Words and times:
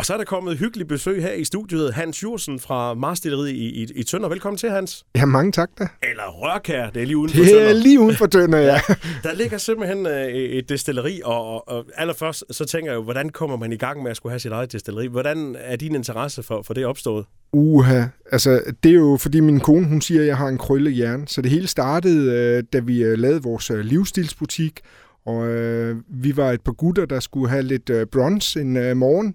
Og 0.00 0.06
så 0.06 0.12
er 0.12 0.16
der 0.16 0.24
kommet 0.24 0.58
hyggelig 0.58 0.86
besøg 0.88 1.22
her 1.22 1.32
i 1.32 1.44
studiet. 1.44 1.94
Hans 1.94 2.22
Jursen 2.22 2.60
fra 2.60 2.94
Marstilleriet 2.94 3.50
i, 3.50 3.82
i, 3.82 3.86
i 3.94 4.02
Tønder. 4.02 4.28
Velkommen 4.28 4.58
til, 4.58 4.70
Hans. 4.70 5.04
Ja, 5.16 5.24
mange 5.24 5.52
tak 5.52 5.70
da. 5.78 5.88
Eller 6.02 6.22
Rørkær, 6.28 6.90
det 6.90 7.02
er 7.02 7.06
lige 7.06 7.16
uden 7.16 7.30
for 7.30 7.38
Det 7.38 7.48
Tønder. 7.48 7.68
er 7.68 7.72
lige 7.72 8.00
uden 8.00 8.16
for 8.16 8.26
Tønder, 8.26 8.58
ja. 8.72 8.80
Der 9.22 9.34
ligger 9.34 9.58
simpelthen 9.58 10.06
øh, 10.06 10.26
et 10.28 10.68
destilleri, 10.68 11.20
og, 11.24 11.44
og, 11.44 11.68
og 11.68 11.84
allerførst 11.96 12.44
så 12.50 12.64
tænker 12.64 12.90
jeg 12.90 12.96
jo, 12.96 13.02
hvordan 13.02 13.28
kommer 13.28 13.56
man 13.56 13.72
i 13.72 13.76
gang 13.76 14.02
med 14.02 14.10
at 14.10 14.16
skulle 14.16 14.30
have 14.30 14.40
sit 14.40 14.52
eget 14.52 14.72
destilleri? 14.72 15.06
Hvordan 15.06 15.56
er 15.58 15.76
din 15.76 15.94
interesse 15.94 16.42
for, 16.42 16.62
for 16.62 16.74
det 16.74 16.86
opstået? 16.86 17.24
Uha, 17.52 18.02
altså 18.32 18.62
det 18.82 18.90
er 18.90 18.94
jo 18.94 19.16
fordi 19.20 19.40
min 19.40 19.60
kone, 19.60 19.86
hun 19.86 20.00
siger, 20.00 20.20
at 20.20 20.26
jeg 20.26 20.36
har 20.36 20.48
en 20.48 20.58
krølle 20.58 20.90
hjerne. 20.90 21.28
Så 21.28 21.42
det 21.42 21.50
hele 21.50 21.66
startede, 21.66 22.32
øh, 22.32 22.64
da 22.72 22.78
vi 22.78 23.02
øh, 23.02 23.18
lavede 23.18 23.42
vores 23.42 23.70
livsstilsbutik, 23.74 24.80
og 25.26 25.48
øh, 25.48 25.96
vi 26.08 26.36
var 26.36 26.50
et 26.52 26.60
par 26.60 26.72
gutter, 26.72 27.06
der 27.06 27.20
skulle 27.20 27.48
have 27.50 27.62
lidt 27.62 27.90
øh, 27.90 28.06
bronze 28.06 28.60
en 28.60 28.76
øh, 28.76 28.96
morgen. 28.96 29.34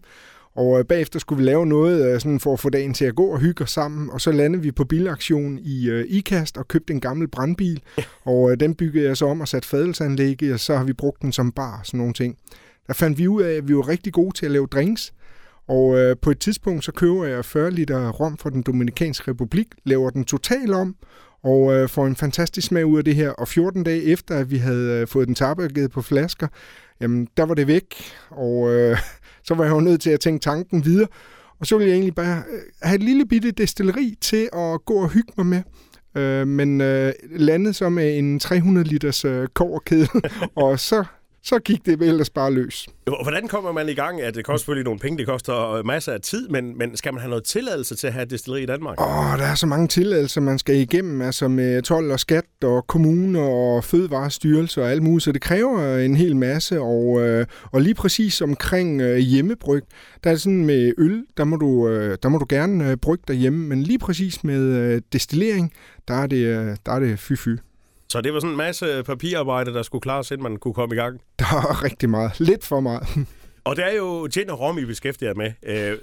Og 0.56 0.80
øh, 0.80 0.86
bagefter 0.86 1.20
skulle 1.20 1.44
vi 1.44 1.50
lave 1.50 1.66
noget 1.66 2.14
øh, 2.14 2.20
sådan 2.20 2.40
for 2.40 2.54
at 2.54 2.60
få 2.60 2.70
dagen 2.70 2.94
til 2.94 3.06
at 3.06 3.16
gå 3.16 3.26
og 3.26 3.40
hygge 3.40 3.64
os 3.64 3.72
sammen. 3.72 4.10
Og 4.10 4.22
så 4.22 4.32
landede 4.32 4.64
vi 4.64 4.72
på 4.72 4.86
bilaktion 4.86 5.60
i 5.62 5.90
øh, 5.90 6.06
IKAST 6.08 6.58
og 6.58 6.68
købte 6.68 6.94
en 6.94 7.00
gammel 7.00 7.28
brandbil. 7.28 7.82
Og 8.24 8.52
øh, 8.52 8.60
den 8.60 8.76
byggede 8.76 9.06
jeg 9.06 9.18
så 9.18 9.26
om 9.26 9.42
og 9.42 9.48
satte 9.48 9.68
fadelsanlæg 9.68 10.42
i, 10.42 10.52
og 10.52 10.60
så 10.60 10.76
har 10.76 10.84
vi 10.84 10.94
brugt 10.94 11.22
den 11.22 11.32
som 11.32 11.52
bar 11.52 11.80
og 11.80 11.86
sådan 11.86 11.98
nogle 11.98 12.14
ting. 12.14 12.38
Der 12.88 12.94
fandt 12.94 13.18
vi 13.18 13.28
ud 13.28 13.42
af, 13.42 13.54
at 13.54 13.68
vi 13.68 13.76
var 13.76 13.88
rigtig 13.88 14.14
gode 14.14 14.38
til 14.38 14.46
at 14.46 14.52
lave 14.52 14.68
drinks. 14.68 15.14
Og 15.68 15.98
øh, 15.98 16.16
på 16.22 16.32
et 16.32 16.40
tidspunkt, 16.40 16.86
så 16.86 16.92
køber 16.92 17.26
jeg 17.26 17.46
40 17.46 17.72
liter 17.72 18.10
rom 18.10 18.38
fra 18.38 18.50
den 18.50 18.62
Dominikanske 18.62 19.32
Republik, 19.32 19.68
laver 19.84 20.10
den 20.10 20.26
total 20.26 20.74
om, 20.74 20.96
og 21.46 21.74
øh, 21.74 21.90
får 21.90 22.08
en 22.08 22.16
fantastisk 22.16 22.68
smag 22.68 22.86
ud 22.86 22.98
af 22.98 23.04
det 23.04 23.16
her. 23.16 23.30
Og 23.30 23.48
14 23.48 23.84
dage 23.84 24.04
efter, 24.04 24.38
at 24.38 24.52
vi 24.52 24.58
havde 24.58 25.02
øh, 25.02 25.08
fået 25.08 25.28
den 25.28 25.36
tabagget 25.36 25.92
på 25.92 26.02
flasker, 26.02 26.48
jamen, 27.02 27.28
der 27.38 27.44
var 27.44 27.54
det 27.54 27.68
væk, 27.68 27.96
og 28.30 28.72
øh, 28.72 28.98
så 29.48 29.54
var 29.54 29.64
jeg 29.64 29.72
jo 29.72 29.80
nødt 29.80 30.02
til 30.02 30.10
at 30.10 30.20
tænke 30.20 30.44
tanken 30.44 30.86
videre. 30.86 31.08
Og 31.60 31.66
så 31.66 31.78
ville 31.78 31.90
jeg 31.90 31.96
egentlig 31.96 32.16
bare 32.16 32.38
øh, 32.38 32.60
have 32.82 32.96
et 32.96 33.04
lille 33.04 33.26
bitte 33.26 33.52
destilleri 33.52 34.16
til 34.22 34.50
at 34.54 34.86
gå 34.86 34.94
og 34.94 35.10
hygge 35.10 35.34
mig 35.38 35.46
med. 35.46 35.62
Øh, 36.18 36.48
men 36.48 36.82
øh, 36.82 37.14
landede 37.32 37.74
så 37.74 37.90
med 37.90 38.18
en 38.18 38.40
300 38.40 38.88
liters 38.88 39.26
øh, 39.26 39.48
koverkedel, 39.48 40.10
og 40.56 40.80
så, 40.80 41.04
så 41.46 41.60
gik 41.60 41.86
det 41.86 42.02
ellers 42.02 42.30
bare 42.30 42.54
løs. 42.54 42.88
Hvordan 43.24 43.48
kommer 43.48 43.72
man 43.72 43.90
i 43.90 43.94
gang? 43.94 44.22
At 44.22 44.36
det 44.36 44.46
koster 44.46 44.58
selvfølgelig 44.58 44.86
nogle 44.86 45.00
penge, 45.00 45.18
det 45.18 45.28
koster 45.28 45.84
masser 45.84 46.14
af 46.14 46.22
tid, 46.22 46.50
men, 46.50 46.78
men 46.78 46.98
skal 46.98 47.14
man 47.14 47.22
have 47.22 47.30
noget 47.30 47.44
tilladelse 47.44 47.96
til 47.96 48.08
at 48.08 48.14
have 48.14 48.26
destilleri 48.26 48.64
i 48.64 48.66
Danmark? 48.66 49.02
Åh, 49.02 49.38
der 49.38 49.46
er 49.46 49.56
så 49.56 49.68
mange 49.68 49.88
tilladelser, 49.88 50.42
man 50.42 50.60
skal 50.60 50.76
igennem, 50.76 51.22
altså 51.22 51.48
med 51.48 51.82
12 51.82 52.12
og 52.12 52.20
skat 52.20 52.46
og 52.64 52.88
kommune 52.88 53.40
og 53.40 53.84
fødevarestyrelse 53.84 54.82
og 54.82 54.92
alt 54.92 55.04
muligt, 55.04 55.24
så 55.24 55.32
det 55.32 55.42
kræver 55.42 55.98
en 55.98 56.16
hel 56.16 56.36
masse, 56.36 56.82
og, 56.82 57.22
øh, 57.22 57.46
og 57.72 57.82
lige 57.82 57.96
præcis 57.96 58.42
omkring 58.42 59.02
øh, 59.02 59.18
hjemmebryg, 59.18 59.84
der 60.24 60.32
er 60.32 60.36
sådan 60.36 60.66
med 60.66 60.94
øl, 60.98 61.24
der 61.38 61.44
må 61.44 61.56
du, 61.56 61.90
øh, 61.90 62.18
der 62.24 62.30
må 62.30 62.38
du 62.38 62.46
gerne 62.50 62.92
øh, 62.92 62.98
brygge 62.98 63.24
derhjemme, 63.28 63.68
men 63.68 63.84
lige 63.84 64.00
præcis 64.00 64.44
med 64.44 64.62
øh, 64.62 65.02
destillering, 65.14 65.74
der 66.08 66.14
er 66.14 66.28
det, 66.28 66.46
øh, 66.46 66.78
der 66.86 66.92
er 66.92 67.00
det 67.00 67.18
fy-fy. 67.18 67.75
Så 68.10 68.22
det 68.22 68.34
var 68.34 68.40
sådan 68.40 68.52
en 68.52 68.58
masse 68.58 69.04
papirarbejde, 69.06 69.74
der 69.74 69.84
skulle 69.84 70.02
klares, 70.02 70.32
inden 70.32 70.44
man 70.44 70.58
kunne 70.58 70.74
komme 70.74 70.96
i 70.96 70.98
gang. 70.98 71.20
Der 71.40 71.46
er 71.46 71.84
rigtig 71.84 72.10
meget. 72.10 72.40
Lidt 72.40 72.66
for 72.66 72.80
meget. 72.80 73.08
Og 73.64 73.76
det 73.76 73.86
er 73.86 73.96
jo 73.96 74.28
gin 74.34 74.50
og 74.50 74.60
rom, 74.60 74.78
I 74.78 74.86
beskæftiger 74.86 75.34
med. 75.34 75.52
Øh, 75.68 75.98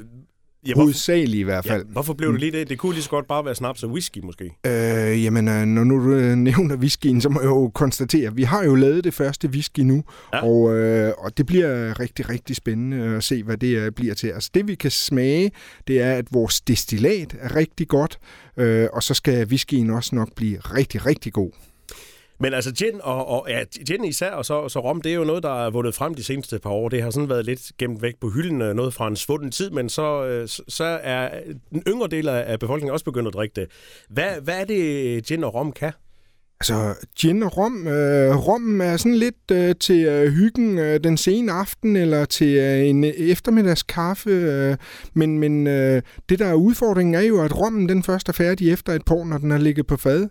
ja, 0.66 0.74
Hovedsageligt 0.74 1.40
i 1.40 1.42
hvert 1.42 1.66
ja, 1.66 1.72
fald. 1.74 1.84
hvorfor 1.88 2.14
blev 2.14 2.32
det 2.32 2.40
lige 2.40 2.52
det? 2.52 2.68
Det 2.68 2.78
kunne 2.78 2.92
lige 2.92 3.02
så 3.02 3.10
godt 3.10 3.26
bare 3.26 3.44
være 3.44 3.54
snaps 3.54 3.82
og 3.82 3.90
whisky, 3.90 4.18
måske. 4.24 4.44
Øh, 4.66 5.24
jamen, 5.24 5.48
øh, 5.48 5.64
når 5.66 5.84
nu 5.84 6.04
du 6.04 6.14
øh, 6.14 6.34
nævner 6.36 6.76
whiskyen, 6.76 7.20
så 7.20 7.28
må 7.28 7.40
jeg 7.40 7.46
jo 7.48 7.70
konstatere, 7.74 8.26
at 8.26 8.36
vi 8.36 8.42
har 8.42 8.64
jo 8.64 8.74
lavet 8.74 9.04
det 9.04 9.14
første 9.14 9.48
whisky 9.48 9.80
nu, 9.80 10.04
Ja. 10.32 10.38
ja. 10.38 10.44
og, 10.44 10.74
øh, 10.78 11.12
og 11.18 11.36
det 11.38 11.46
bliver 11.46 12.00
rigtig, 12.00 12.28
rigtig 12.28 12.56
spændende 12.56 13.16
at 13.16 13.24
se, 13.24 13.42
hvad 13.42 13.56
det 13.56 13.76
øh, 13.76 13.92
bliver 13.92 14.14
til. 14.14 14.28
Altså 14.28 14.50
det, 14.54 14.68
vi 14.68 14.74
kan 14.74 14.90
smage, 14.90 15.50
det 15.86 16.00
er, 16.00 16.12
at 16.12 16.24
vores 16.30 16.60
destillat 16.60 17.36
er 17.40 17.56
rigtig 17.56 17.88
godt, 17.88 18.18
øh, 18.56 18.88
og 18.92 19.02
så 19.02 19.14
skal 19.14 19.46
whiskyen 19.46 19.90
også 19.90 20.14
nok 20.14 20.28
blive 20.36 20.58
rigtig, 20.58 21.06
rigtig 21.06 21.32
god. 21.32 21.50
Men 22.42 22.54
altså 22.54 22.72
gin 22.72 23.00
og, 23.02 23.28
og 23.28 23.46
ja, 23.48 23.64
gin 23.86 24.04
især 24.04 24.30
og 24.30 24.44
så, 24.44 24.68
så 24.68 24.80
rom, 24.80 25.02
det 25.02 25.12
er 25.12 25.16
jo 25.16 25.24
noget, 25.24 25.42
der 25.42 25.66
er 25.66 25.70
vundet 25.70 25.94
frem 25.94 26.14
de 26.14 26.24
seneste 26.24 26.58
par 26.58 26.70
år. 26.70 26.88
Det 26.88 27.02
har 27.02 27.10
sådan 27.10 27.28
været 27.28 27.44
lidt 27.44 27.60
gemt 27.78 28.02
væk 28.02 28.14
på 28.20 28.28
hylden, 28.28 28.62
øh, 28.62 28.74
noget 28.74 28.94
fra 28.94 29.08
en 29.08 29.16
svunden 29.16 29.50
tid, 29.50 29.70
men 29.70 29.88
så, 29.88 30.24
øh, 30.26 30.48
så- 30.68 30.98
er 31.02 31.40
den 31.72 31.82
yngre 31.88 32.08
del 32.08 32.28
af 32.28 32.58
befolkningen 32.58 32.92
også 32.92 33.04
begyndt 33.04 33.28
at 33.28 33.34
drikke 33.34 33.52
det. 33.60 33.66
Hvad, 34.10 34.30
hvad 34.42 34.60
er 34.60 34.64
det, 34.64 35.24
gin 35.26 35.44
og 35.44 35.54
rom 35.54 35.72
kan? 35.72 35.92
Altså, 36.60 36.94
gin 37.18 37.42
og 37.42 37.56
rom. 37.56 37.86
Øh, 37.86 38.36
rommen 38.36 38.80
er 38.80 38.96
sådan 38.96 39.14
lidt 39.14 39.50
øh, 39.52 39.74
til 39.80 40.04
øh, 40.04 40.32
hyggen 40.32 40.78
øh, 40.78 41.00
den 41.04 41.16
sene 41.16 41.52
aften, 41.52 41.96
eller 41.96 42.24
til 42.24 42.56
øh, 42.56 42.86
en 42.88 43.04
eftermiddagskaffe. 43.04 44.30
Øh, 44.30 44.76
men 45.14 45.38
men 45.38 45.66
øh, 45.66 46.02
det, 46.28 46.38
der 46.38 46.46
er 46.46 46.54
udfordringen, 46.54 47.14
er 47.14 47.20
jo, 47.20 47.42
at 47.42 47.58
rommen 47.60 47.88
den 47.88 48.02
først 48.02 48.28
er 48.28 48.32
færdig 48.32 48.72
efter 48.72 48.92
et 48.92 49.04
par, 49.04 49.24
når 49.24 49.38
den 49.38 49.50
har 49.50 49.58
ligget 49.58 49.86
på 49.86 49.96
fad. 49.96 50.28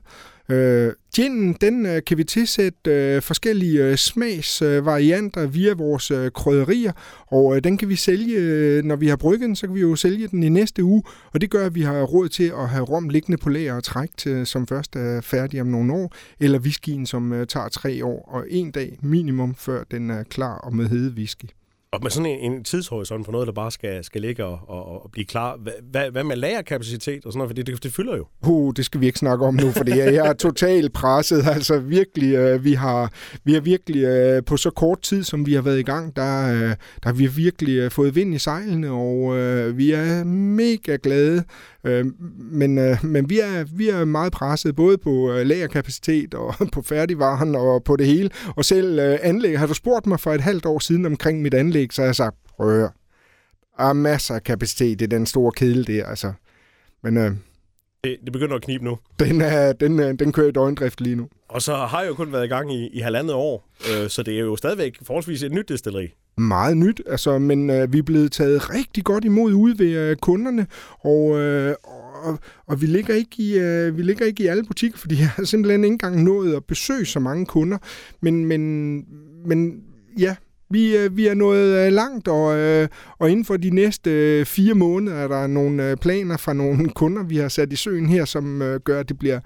Øh, 0.50 0.94
ginen, 1.16 1.53
den 1.62 1.85
øh, 1.85 2.02
kan 2.07 2.18
vi 2.18 2.24
tilsætte 2.24 2.91
øh, 2.91 3.22
forskellige 3.22 3.84
øh, 3.84 3.96
smagsvarianter 3.96 5.44
øh, 5.44 5.53
via 5.53 5.74
vores 5.74 6.12
øh, 6.12 6.31
krydderier, 6.31 6.91
og 7.28 7.56
øh, 7.56 7.63
den 7.63 7.78
kan 7.78 7.90
vi 7.90 7.96
sælge, 7.96 8.38
øh, 8.38 8.84
når 8.84 8.96
vi 8.96 9.07
har 9.07 9.16
brygget 9.16 9.47
den, 9.47 9.56
så 9.56 9.68
kan 9.68 9.75
vi 9.75 9.81
jo 9.81 9.96
sælge 9.96 10.28
den 10.28 10.44
i 10.44 10.50
næste 10.50 10.84
uge, 10.84 11.03
og 11.34 11.41
det 11.41 11.50
gør, 11.50 11.66
at 11.66 11.75
vi 11.75 11.81
har 11.81 12.03
råd 12.03 12.30
til 12.30 12.53
at 12.57 12.69
have 12.69 12.84
rom 12.84 13.09
liggende 13.09 13.38
på 13.38 13.50
lager 13.50 13.74
og 13.74 13.84
træk 13.84 14.09
til, 14.18 14.31
øh, 14.31 14.46
som 14.46 14.68
først 14.68 14.96
er 14.96 15.22
færdig 15.22 15.62
om 15.62 15.68
nogle 15.68 15.94
år, 15.94 16.16
eller 16.40 16.59
whiskyen, 16.59 17.06
som 17.06 17.34
øh, 17.34 17.47
tager 17.47 17.69
tre 17.69 18.06
år 18.06 18.30
og 18.31 18.46
en 18.50 18.72
dag 18.72 18.97
minimum, 19.01 19.56
før 19.56 19.84
den 19.91 20.09
er 20.09 20.24
klar 20.24 20.57
og 20.57 20.75
med 20.75 20.90
hede 20.90 21.12
whisky. 21.12 21.46
Og 21.94 22.00
med 22.03 22.12
sådan 22.12 22.25
en, 22.25 22.52
en 22.52 22.63
tidshorisont 22.63 23.25
for 23.25 23.31
noget, 23.31 23.47
der 23.47 23.53
bare 23.53 23.72
skal, 23.72 24.03
skal 24.03 24.22
ligge 24.22 24.46
og, 24.46 24.59
og, 24.68 25.03
og 25.03 25.09
blive 25.12 25.25
klar. 25.25 25.57
Hvad, 25.91 26.12
hvad, 26.12 26.24
med 26.24 26.35
lagerkapacitet 26.35 27.25
og 27.25 27.31
sådan 27.31 27.38
noget? 27.38 27.50
For 27.50 27.53
det, 27.53 27.68
det, 27.68 27.84
det 27.84 27.94
fylder 27.94 28.18
jo. 28.18 28.25
Uh, 28.47 28.74
det 28.75 28.85
skal 28.85 29.02
vi 29.02 29.06
ikke 29.06 29.19
snakke 29.19 29.46
om 29.46 29.53
nu, 29.56 29.72
fordi 29.72 29.91
jeg 29.97 30.28
er 30.28 30.34
totalt 30.34 30.94
presset. 30.94 31.47
Altså 31.47 31.80
virkelig, 31.80 32.35
øh, 32.35 32.63
vi 32.63 32.74
har, 32.74 33.12
vi 33.44 33.53
har 33.53 33.62
virkelig 33.62 34.03
øh, 34.03 34.44
på 34.44 34.57
så 34.57 34.69
kort 34.69 35.01
tid, 35.01 35.24
som 35.24 35.46
vi 35.46 35.53
har 35.53 35.62
været 35.62 35.80
i 35.80 35.84
gang, 35.84 36.16
der, 36.16 36.53
øh, 36.53 36.69
der 36.69 36.75
har 37.03 37.13
vi 37.13 37.28
virkelig 37.28 37.78
øh, 37.78 37.91
fået 37.91 38.16
vind 38.16 38.35
i 38.35 38.40
sejlene, 38.40 38.91
og 38.91 39.38
øh, 39.38 39.78
vi 39.78 39.91
er 39.91 40.24
mega 40.24 40.97
glade. 41.03 41.44
Øh, 41.84 42.06
men 42.38 42.78
øh, 42.78 43.06
men 43.06 43.30
vi, 43.30 43.40
er, 43.40 43.64
vi 43.64 43.90
er 43.90 44.06
meget 44.06 44.31
presset, 44.34 44.75
både 44.75 44.97
på 44.97 45.31
øh, 45.34 45.46
lagerkapacitet 45.46 46.34
og 46.34 46.53
på 46.74 46.81
færdigvaren 46.81 47.56
og 47.56 47.84
på 47.84 47.96
det 47.96 48.06
hele. 48.08 48.30
Og 48.56 48.66
selv 48.66 49.00
øh, 49.00 49.19
anlæg, 49.22 49.59
har 49.59 49.68
du 49.68 49.74
spurgt 49.74 50.06
mig 50.08 50.19
for 50.19 50.34
et 50.34 50.42
halvt 50.42 50.66
år 50.66 50.80
siden 50.80 51.06
omkring 51.06 51.42
mit 51.42 51.53
anlæg, 51.53 51.94
så 51.94 52.02
har 52.02 52.08
jeg 52.08 52.16
sagt, 52.16 52.36
høre, 52.59 52.90
der 53.78 53.84
er 53.84 53.94
masser 53.94 54.36
af 54.36 54.44
kapacitet 54.44 55.02
i 55.02 55.06
den 55.06 55.25
store 55.25 55.52
kedel 55.52 55.88
der, 55.88 56.06
altså. 56.06 56.34
Men 57.03 57.18
øh, 57.18 57.31
Det, 58.03 58.18
det 58.24 58.34
begynder 58.34 58.56
at 58.56 58.62
knibe 58.62 58.84
nu. 58.86 58.98
den, 59.19 59.42
er, 59.42 59.74
den, 59.74 60.00
er, 60.00 60.12
den 60.13 60.31
kører 60.31 60.48
i 60.48 60.52
døgndrift 60.52 61.02
lige 61.02 61.16
nu. 61.16 61.28
Og 61.50 61.62
så 61.62 61.75
har 61.75 62.02
jeg 62.02 62.09
jo 62.09 62.13
kun 62.13 62.31
været 62.31 62.46
i 62.46 62.48
gang 62.48 62.74
i, 62.74 62.88
i 62.88 63.00
halvandet 63.00 63.34
år, 63.36 63.69
øh, 63.80 64.09
så 64.09 64.24
det 64.24 64.36
er 64.36 64.40
jo 64.40 64.56
stadigvæk 64.56 64.98
forholdsvis 65.03 65.44
et 65.44 65.52
nyt 65.52 65.69
destilleri. 65.69 66.13
Meget 66.38 66.78
nyt, 66.78 67.02
altså, 67.08 67.40
men 67.40 67.69
øh, 67.69 67.94
vi 67.94 67.97
er 67.97 68.03
blevet 68.03 68.31
taget 68.31 68.74
rigtig 68.74 69.03
godt 69.03 69.25
imod 69.25 69.53
ude 69.53 69.80
ved 69.80 69.97
øh, 69.97 70.16
kunderne, 70.16 70.68
og, 71.00 71.38
øh, 71.40 71.75
og, 72.24 72.40
og 72.68 72.81
vi, 72.81 72.86
ligger 72.86 73.16
ikke 73.16 73.36
i, 73.38 73.59
øh, 73.59 73.97
vi 73.97 74.03
ligger 74.03 74.25
ikke 74.25 74.44
i 74.44 74.47
alle 74.47 74.64
butikker, 74.64 74.97
fordi 74.97 75.19
jeg 75.19 75.30
har 75.30 75.44
simpelthen 75.44 75.84
ikke 75.84 75.94
engang 75.94 76.24
nået 76.24 76.56
at 76.56 76.66
besøge 76.66 77.06
så 77.06 77.19
mange 77.19 77.46
kunder. 77.46 77.78
Men, 78.22 78.46
men, 78.46 78.96
men 79.46 79.84
ja, 80.19 80.36
vi, 80.69 80.97
øh, 80.97 81.18
vi 81.18 81.28
er 81.28 81.34
nået 81.34 81.86
øh, 81.86 81.94
langt, 81.94 82.28
og, 82.28 82.58
øh, 82.58 82.88
og 83.19 83.31
inden 83.31 83.46
for 83.46 83.58
de 83.58 83.69
næste 83.69 84.12
øh, 84.12 84.46
fire 84.46 84.74
måneder 84.74 85.18
er 85.18 85.28
der 85.28 85.48
nogle 85.48 85.90
øh, 85.90 85.98
planer 85.98 86.38
fra 86.38 86.53
nogle 86.53 86.90
kunder, 86.90 87.24
vi 87.24 87.38
har 87.38 87.50
sat 87.50 87.74
i 87.74 87.75
søen 87.75 88.06
her, 88.06 88.25
som 88.25 88.62
øh, 88.62 88.80
gør, 88.80 89.00
at 89.00 89.09
det 89.09 89.19
bliver 89.19 89.40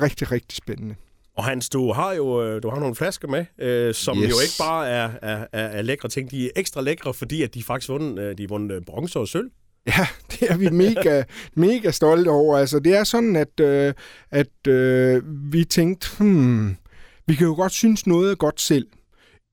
rigtig, 0.00 0.32
rigtig 0.32 0.56
spændende. 0.56 0.94
Og 1.36 1.44
Hans, 1.44 1.68
du 1.68 1.92
har 1.92 2.12
jo 2.12 2.42
øh, 2.42 2.62
du 2.62 2.70
har 2.70 2.80
nogle 2.80 2.94
flasker 2.94 3.28
med, 3.28 3.44
øh, 3.58 3.94
som 3.94 4.18
yes. 4.18 4.30
Jo 4.30 4.40
ikke 4.40 4.54
bare 4.58 4.88
er, 4.88 5.10
er, 5.22 5.46
er, 5.52 5.66
er 5.66 5.82
lækre 5.82 6.08
ting. 6.08 6.30
De 6.30 6.46
er 6.46 6.50
ekstra 6.56 6.80
lækre, 6.80 7.14
fordi 7.14 7.42
at 7.42 7.54
de 7.54 7.62
faktisk 7.62 7.88
vundet, 7.88 8.18
øh, 8.18 8.38
de 8.38 8.42
har 8.42 8.48
vundet 8.48 8.76
øh, 8.76 8.82
bronze 8.82 9.18
og 9.18 9.28
sølv. 9.28 9.50
Ja, 9.86 10.06
det 10.32 10.50
er 10.50 10.56
vi 10.56 10.68
mega, 10.70 11.22
mega 11.54 11.90
stolte 11.90 12.28
over. 12.28 12.58
Altså, 12.58 12.78
det 12.78 12.96
er 12.96 13.04
sådan, 13.04 13.36
at, 13.36 13.60
øh, 13.60 13.94
at 14.30 14.66
øh, 14.68 15.22
vi 15.52 15.64
tænkte, 15.64 16.08
hmm, 16.18 16.76
vi 17.26 17.34
kan 17.34 17.46
jo 17.46 17.54
godt 17.54 17.72
synes 17.72 18.06
noget 18.06 18.30
er 18.30 18.34
godt 18.34 18.60
selv, 18.60 18.86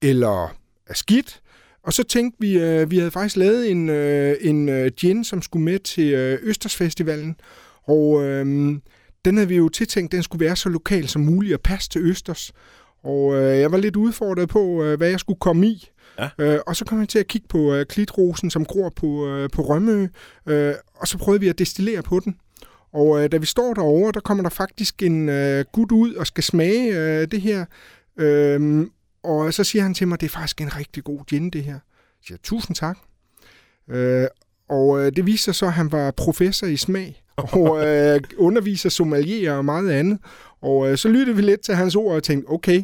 eller 0.01 0.55
er 0.87 0.93
skidt. 0.93 1.39
Og 1.83 1.93
så 1.93 2.03
tænkte 2.03 2.37
vi, 2.39 2.59
øh, 2.59 2.91
vi 2.91 2.97
havde 2.97 3.11
faktisk 3.11 3.35
lavet 3.35 3.71
en, 3.71 3.89
øh, 3.89 4.37
en 4.41 4.69
øh, 4.69 4.91
gin, 4.91 5.23
som 5.23 5.41
skulle 5.41 5.65
med 5.65 5.79
til 5.79 6.13
øh, 6.13 6.39
Østersfestivalen. 6.41 7.35
Og 7.87 8.23
øh, 8.23 8.75
den 9.25 9.37
havde 9.37 9.47
vi 9.47 9.55
jo 9.55 9.69
tiltænkt, 9.69 10.11
den 10.11 10.23
skulle 10.23 10.45
være 10.45 10.55
så 10.55 10.69
lokal 10.69 11.07
som 11.07 11.21
muligt 11.21 11.53
og 11.53 11.61
passe 11.61 11.89
til 11.89 12.01
Østers. 12.01 12.53
Og 13.03 13.35
øh, 13.35 13.59
jeg 13.59 13.71
var 13.71 13.77
lidt 13.77 13.95
udfordret 13.95 14.49
på, 14.49 14.83
øh, 14.83 14.97
hvad 14.97 15.09
jeg 15.09 15.19
skulle 15.19 15.39
komme 15.39 15.67
i. 15.67 15.89
Ja. 16.19 16.29
Øh, 16.37 16.59
og 16.67 16.75
så 16.75 16.85
kom 16.85 16.99
jeg 16.99 17.09
til 17.09 17.19
at 17.19 17.27
kigge 17.27 17.47
på 17.47 17.73
øh, 17.73 17.85
klitrosen, 17.85 18.49
som 18.49 18.65
gror 18.65 18.89
på, 18.89 19.27
øh, 19.27 19.49
på 19.49 19.61
Rømø. 19.61 20.07
Øh, 20.45 20.73
og 20.95 21.07
så 21.07 21.17
prøvede 21.17 21.41
vi 21.41 21.47
at 21.47 21.59
destillere 21.59 22.03
på 22.03 22.19
den. 22.19 22.39
Og 22.93 23.23
øh, 23.23 23.31
da 23.31 23.37
vi 23.37 23.45
står 23.45 23.73
derovre, 23.73 24.11
der 24.11 24.19
kommer 24.19 24.43
der 24.43 24.49
faktisk 24.49 25.03
en 25.03 25.29
øh, 25.29 25.65
gut 25.71 25.91
ud 25.91 26.13
og 26.13 26.27
skal 26.27 26.43
smage 26.43 26.99
øh, 26.99 27.27
det 27.27 27.41
her. 27.41 27.65
Øh, 28.17 28.87
og 29.23 29.53
så 29.53 29.63
siger 29.63 29.83
han 29.83 29.93
til 29.93 30.07
mig, 30.07 30.21
det 30.21 30.25
er 30.25 30.31
faktisk 30.31 30.61
en 30.61 30.77
rigtig 30.77 31.03
god 31.03 31.25
gin, 31.25 31.49
det 31.49 31.63
her. 31.63 31.73
Jeg 31.73 32.27
siger, 32.27 32.37
tusind 32.43 32.75
tak. 32.75 32.97
Øh, 33.89 34.27
og 34.73 34.87
og 34.87 35.15
det 35.15 35.25
viste 35.25 35.43
sig 35.43 35.55
så, 35.55 35.65
at 35.65 35.73
han 35.73 35.91
var 35.91 36.11
professor 36.11 36.67
i 36.67 36.77
smag, 36.77 37.23
og 37.37 37.77
øh, 37.87 38.21
underviser 38.37 38.89
sommelier 38.89 39.53
og 39.53 39.65
meget 39.65 39.91
andet. 39.91 40.19
Og 40.61 40.91
øh, 40.91 40.97
så 40.97 41.07
lyttede 41.07 41.35
vi 41.35 41.41
lidt 41.41 41.61
til 41.61 41.75
hans 41.75 41.95
ord 41.95 42.15
og 42.15 42.23
tænkte, 42.23 42.49
okay, 42.49 42.83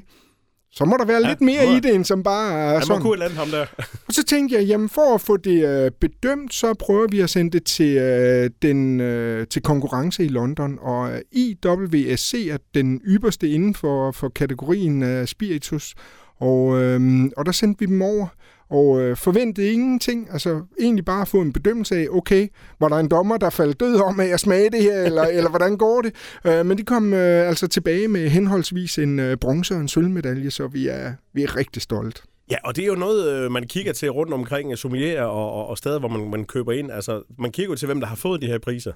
så 0.71 0.85
må 0.85 0.97
der 0.97 1.05
være 1.05 1.21
ja, 1.23 1.29
lidt 1.29 1.41
mere 1.41 1.65
må, 1.65 1.71
i 1.71 1.79
det, 1.79 1.95
end 1.95 2.05
som 2.05 2.23
bare 2.23 2.59
er 2.59 2.79
sådan. 2.79 3.03
Må 3.03 3.09
kunne 3.09 3.29
ham 3.29 3.47
der. 3.47 3.65
og 4.07 4.13
så 4.13 4.23
tænkte 4.23 4.55
jeg, 4.55 4.65
jamen 4.65 4.89
for 4.89 5.15
at 5.15 5.21
få 5.21 5.37
det 5.37 5.85
øh, 5.85 5.91
bedømt, 5.91 6.53
så 6.53 6.73
prøver 6.73 7.07
vi 7.07 7.19
at 7.19 7.29
sende 7.29 7.51
det 7.51 7.63
til, 7.63 7.97
øh, 7.97 8.49
den, 8.61 9.01
øh, 9.01 9.47
til 9.47 9.61
konkurrence 9.61 10.25
i 10.25 10.27
London. 10.27 10.77
Og 10.81 11.11
øh, 11.11 11.21
IWSC 11.31 12.47
er 12.51 12.57
den 12.73 13.01
ypperste 13.05 13.49
inden 13.49 13.75
for, 13.75 14.11
for 14.11 14.29
kategorien 14.29 15.03
øh, 15.03 15.27
spiritus. 15.27 15.95
Og, 16.39 16.81
øh, 16.81 17.23
og 17.37 17.45
der 17.45 17.51
sendte 17.51 17.79
vi 17.79 17.85
dem 17.85 18.01
over 18.01 18.27
og 18.69 19.01
øh, 19.01 19.17
forventede 19.17 19.71
ingenting. 19.71 20.27
Altså 20.31 20.61
egentlig 20.79 21.05
bare 21.05 21.25
få 21.25 21.41
en 21.41 21.53
bedømmelse 21.53 21.95
af, 21.95 22.07
okay, 22.11 22.47
var 22.79 22.89
der 22.89 22.95
en 22.95 23.07
dommer, 23.07 23.37
der 23.37 23.49
faldt 23.49 23.79
død 23.79 23.95
om, 23.95 24.19
at 24.19 24.29
jeg 24.29 24.39
smage 24.39 24.69
det 24.69 24.83
her, 24.83 25.03
eller, 25.03 25.23
eller 25.37 25.49
hvordan 25.49 25.77
går 25.77 26.01
det? 26.01 26.13
Øh, 26.45 26.65
men 26.65 26.77
de 26.77 26.83
kom 26.83 27.13
øh, 27.13 27.47
altså 27.47 27.67
tilbage 27.67 28.07
med 28.07 28.29
henholdsvis 28.29 28.97
en 28.97 29.19
øh, 29.19 29.37
bronze 29.37 29.73
og 29.73 29.81
en 29.81 29.87
sølvmedalje, 29.87 30.51
så 30.51 30.67
vi 30.67 30.87
er, 30.87 31.13
vi 31.33 31.43
er 31.43 31.55
rigtig 31.55 31.81
stolt. 31.81 32.23
Ja, 32.51 32.57
og 32.63 32.75
det 32.75 32.81
er 32.81 32.87
jo 32.87 32.95
noget, 32.95 33.33
øh, 33.33 33.51
man 33.51 33.67
kigger 33.67 33.93
til 33.93 34.09
rundt 34.09 34.33
omkring 34.33 34.77
sommelier 34.77 35.23
og, 35.23 35.51
og, 35.51 35.67
og 35.67 35.77
steder, 35.77 35.99
hvor 35.99 36.09
man, 36.09 36.29
man 36.29 36.45
køber 36.45 36.71
ind. 36.71 36.91
Altså, 36.91 37.23
man 37.39 37.51
kigger 37.51 37.71
jo 37.71 37.75
til, 37.75 37.85
hvem 37.85 37.99
der 37.99 38.07
har 38.07 38.15
fået 38.15 38.41
de 38.41 38.47
her 38.47 38.59
priser. 38.59 38.93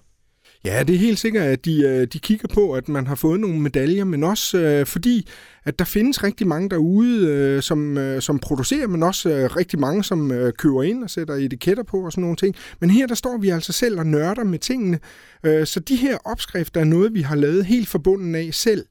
Ja, 0.65 0.83
det 0.83 0.95
er 0.95 0.99
helt 0.99 1.19
sikkert, 1.19 1.43
at 1.43 1.65
de, 1.65 1.81
øh, 1.81 2.07
de 2.07 2.19
kigger 2.19 2.47
på, 2.53 2.73
at 2.73 2.89
man 2.89 3.07
har 3.07 3.15
fået 3.15 3.39
nogle 3.39 3.59
medaljer, 3.59 4.03
men 4.03 4.23
også 4.23 4.57
øh, 4.57 4.85
fordi, 4.85 5.27
at 5.63 5.79
der 5.79 5.85
findes 5.85 6.23
rigtig 6.23 6.47
mange 6.47 6.69
derude, 6.69 7.27
øh, 7.27 7.61
som, 7.61 7.97
øh, 7.97 8.21
som 8.21 8.39
producerer, 8.39 8.87
men 8.87 9.03
også 9.03 9.29
øh, 9.29 9.55
rigtig 9.55 9.79
mange, 9.79 10.03
som 10.03 10.31
øh, 10.31 10.53
køber 10.53 10.83
ind 10.83 11.03
og 11.03 11.09
sætter 11.09 11.33
etiketter 11.33 11.83
på 11.83 11.97
og 12.05 12.11
sådan 12.11 12.21
nogle 12.21 12.35
ting. 12.35 12.55
Men 12.79 12.89
her, 12.89 13.07
der 13.07 13.15
står 13.15 13.37
vi 13.37 13.49
altså 13.49 13.73
selv 13.73 13.99
og 13.99 14.05
nørder 14.05 14.43
med 14.43 14.59
tingene. 14.59 14.99
Øh, 15.43 15.65
så 15.65 15.79
de 15.79 15.95
her 15.95 16.17
opskrifter 16.25 16.81
er 16.81 16.85
noget, 16.85 17.13
vi 17.13 17.21
har 17.21 17.35
lavet 17.35 17.65
helt 17.65 17.87
forbundet 17.87 18.35
af 18.35 18.49
selv. 18.51 18.85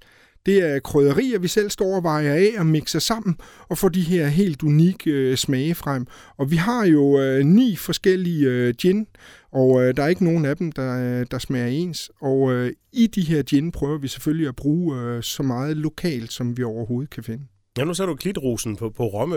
Det 0.46 0.70
er 0.70 0.78
krydderier, 0.78 1.38
vi 1.38 1.48
selv 1.48 1.70
står 1.70 1.96
og 1.96 2.02
vejer 2.02 2.34
af 2.34 2.50
og 2.58 2.66
mixer 2.66 2.98
sammen 2.98 3.36
og 3.68 3.78
får 3.78 3.88
de 3.88 4.00
her 4.00 4.26
helt 4.26 4.62
unikke 4.62 5.10
øh, 5.10 5.36
smage 5.36 5.74
frem. 5.74 6.06
Og 6.36 6.50
vi 6.50 6.56
har 6.56 6.86
jo 6.86 7.20
øh, 7.20 7.44
ni 7.44 7.76
forskellige 7.76 8.48
øh, 8.48 8.74
gin, 8.74 9.06
og 9.52 9.82
øh, 9.82 9.96
der 9.96 10.02
er 10.02 10.08
ikke 10.08 10.24
nogen 10.24 10.44
af 10.44 10.56
dem, 10.56 10.72
der, 10.72 11.20
øh, 11.20 11.26
der 11.30 11.38
smager 11.38 11.66
ens. 11.66 12.10
Og 12.20 12.52
øh, 12.52 12.72
i 12.92 13.06
de 13.06 13.20
her 13.20 13.42
gin 13.42 13.72
prøver 13.72 13.98
vi 13.98 14.08
selvfølgelig 14.08 14.48
at 14.48 14.56
bruge 14.56 15.00
øh, 15.00 15.22
så 15.22 15.42
meget 15.42 15.76
lokalt, 15.76 16.32
som 16.32 16.56
vi 16.56 16.62
overhovedet 16.62 17.10
kan 17.10 17.24
finde. 17.24 17.44
Ja, 17.78 17.84
nu 17.84 17.94
så 17.94 18.06
du 18.06 18.14
klitrosen 18.14 18.76
på, 18.76 18.90
på 18.90 19.06
Romme. 19.06 19.36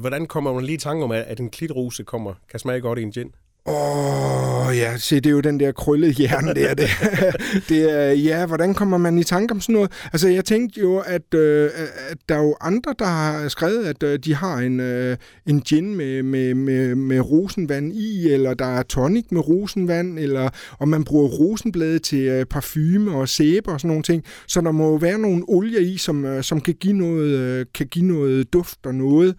Hvordan 0.00 0.26
kommer 0.26 0.52
man 0.54 0.64
lige 0.64 0.74
i 0.74 0.78
tanke 0.78 1.04
om, 1.04 1.10
at 1.10 1.40
en 1.40 1.50
klitrose 1.50 2.04
kommer, 2.04 2.34
kan 2.50 2.60
smage 2.60 2.80
godt 2.80 2.98
i 2.98 3.02
en 3.02 3.12
gin? 3.12 3.32
Åh, 3.68 4.68
oh, 4.68 4.76
ja, 4.76 4.96
se, 4.96 5.16
det 5.16 5.26
er 5.26 5.30
jo 5.30 5.40
den 5.40 5.60
der 5.60 5.72
krøllede 5.72 6.12
hjerne 6.12 6.54
der. 6.54 6.74
Det, 6.74 6.88
det 7.68 7.92
er, 7.92 8.12
ja, 8.12 8.46
hvordan 8.46 8.74
kommer 8.74 8.98
man 8.98 9.18
i 9.18 9.24
tanke 9.24 9.52
om 9.52 9.60
sådan 9.60 9.72
noget? 9.72 9.92
Altså, 10.12 10.28
jeg 10.28 10.44
tænkte 10.44 10.80
jo, 10.80 10.98
at, 10.98 11.34
øh, 11.34 11.70
at 12.08 12.18
der 12.28 12.34
er 12.34 12.42
jo 12.42 12.56
andre, 12.60 12.94
der 12.98 13.04
har 13.04 13.48
skrevet, 13.48 13.84
at 13.84 14.02
øh, 14.02 14.18
de 14.18 14.34
har 14.34 14.56
en, 14.58 14.80
øh, 14.80 15.16
en 15.46 15.60
gin 15.60 15.96
med, 15.96 16.22
med, 16.22 16.54
med, 16.54 16.94
med 16.94 17.20
rosenvand 17.20 17.92
i, 17.92 18.32
eller 18.32 18.54
der 18.54 18.66
er 18.66 18.82
tonic 18.82 19.26
med 19.30 19.48
rosenvand, 19.48 20.18
eller 20.18 20.48
om 20.78 20.88
man 20.88 21.04
bruger 21.04 21.28
rosenblade 21.28 21.98
til 21.98 22.22
øh, 22.22 22.46
parfume 22.46 23.16
og 23.16 23.28
sæbe 23.28 23.70
og 23.70 23.80
sådan 23.80 23.88
nogle 23.88 24.02
ting. 24.02 24.24
Så 24.46 24.60
der 24.60 24.70
må 24.70 24.88
jo 24.90 24.94
være 24.94 25.18
nogle 25.18 25.44
olier 25.48 25.80
i, 25.80 25.96
som, 25.96 26.24
øh, 26.24 26.42
som 26.42 26.60
kan, 26.60 26.74
give 26.74 26.94
noget, 26.94 27.38
øh, 27.38 27.66
kan 27.74 27.86
give 27.86 28.04
noget 28.04 28.52
duft 28.52 28.86
og 28.86 28.94
noget. 28.94 29.34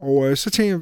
Og 0.00 0.30
øh, 0.30 0.36
så 0.36 0.50
tænker 0.50 0.72
jeg, 0.72 0.80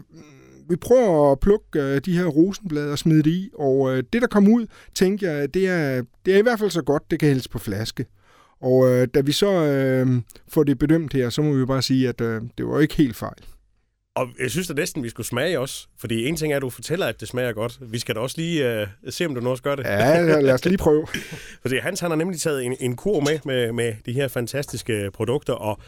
vi 0.71 0.77
prøver 0.77 1.33
at 1.33 1.41
plukke 1.41 1.81
øh, 1.81 2.01
de 2.05 2.19
her 2.19 2.27
rosenblade 2.27 2.93
og 2.93 2.99
smide 2.99 3.23
det 3.23 3.31
i, 3.31 3.51
og 3.55 3.97
øh, 3.97 4.03
det, 4.13 4.23
der 4.23 4.29
kom 4.29 4.49
ud, 4.49 4.67
tænkte 4.95 5.27
jeg, 5.27 5.55
det 5.55 5.69
er, 5.69 6.03
det 6.27 6.35
er 6.35 6.39
i 6.39 6.43
hvert 6.43 6.59
fald 6.59 6.71
så 6.71 6.83
godt, 6.83 7.11
det 7.11 7.19
kan 7.19 7.29
hældes 7.29 7.49
på 7.49 7.59
flaske. 7.59 8.07
Og 8.61 8.89
øh, 8.89 9.09
da 9.15 9.21
vi 9.21 9.33
så 9.33 9.65
øh, 9.65 10.23
får 10.49 10.65
det 10.65 10.79
bedømt 10.79 11.13
her, 11.13 11.31
så 11.31 11.43
må 11.43 11.53
vi 11.53 11.65
bare 11.65 11.83
sige, 11.83 12.09
at 12.09 12.21
øh, 12.21 12.43
det 12.59 12.67
var 12.67 12.81
ikke 12.81 12.95
helt 12.95 13.17
fejl. 13.17 13.43
Og 14.15 14.29
jeg 14.41 14.51
synes 14.51 14.69
da 14.69 14.75
næsten, 14.75 15.03
vi 15.03 15.09
skulle 15.09 15.27
smage 15.27 15.61
også. 15.61 15.87
Fordi 15.99 16.27
en 16.27 16.37
ting 16.37 16.53
er, 16.53 16.57
at 16.57 16.63
du 16.63 16.71
fortæller, 16.71 17.07
at 17.07 17.21
det 17.21 17.29
smager 17.29 17.53
godt. 17.53 17.79
Vi 17.81 17.99
skal 17.99 18.15
da 18.15 18.21
også 18.21 18.37
lige 18.39 18.83
uh, 18.83 19.13
se, 19.13 19.27
om 19.27 19.35
du 19.35 19.41
nu 19.41 19.51
også 19.51 19.63
gør 19.63 19.75
det. 19.75 19.85
Ja, 19.85 20.41
lad 20.41 20.55
os 20.55 20.65
lige 20.65 20.79
prøve. 20.79 21.07
fordi 21.63 21.79
Hans 21.79 22.01
han 22.01 22.11
har 22.11 22.17
nemlig 22.17 22.41
taget 22.41 22.65
en, 22.65 22.77
en 22.81 22.97
kur 22.97 23.21
med, 23.21 23.39
med 23.45 23.73
med 23.73 23.95
de 24.07 24.13
her 24.13 24.29
fantastiske 24.29 25.11
produkter. 25.15 25.53
Og 25.53 25.81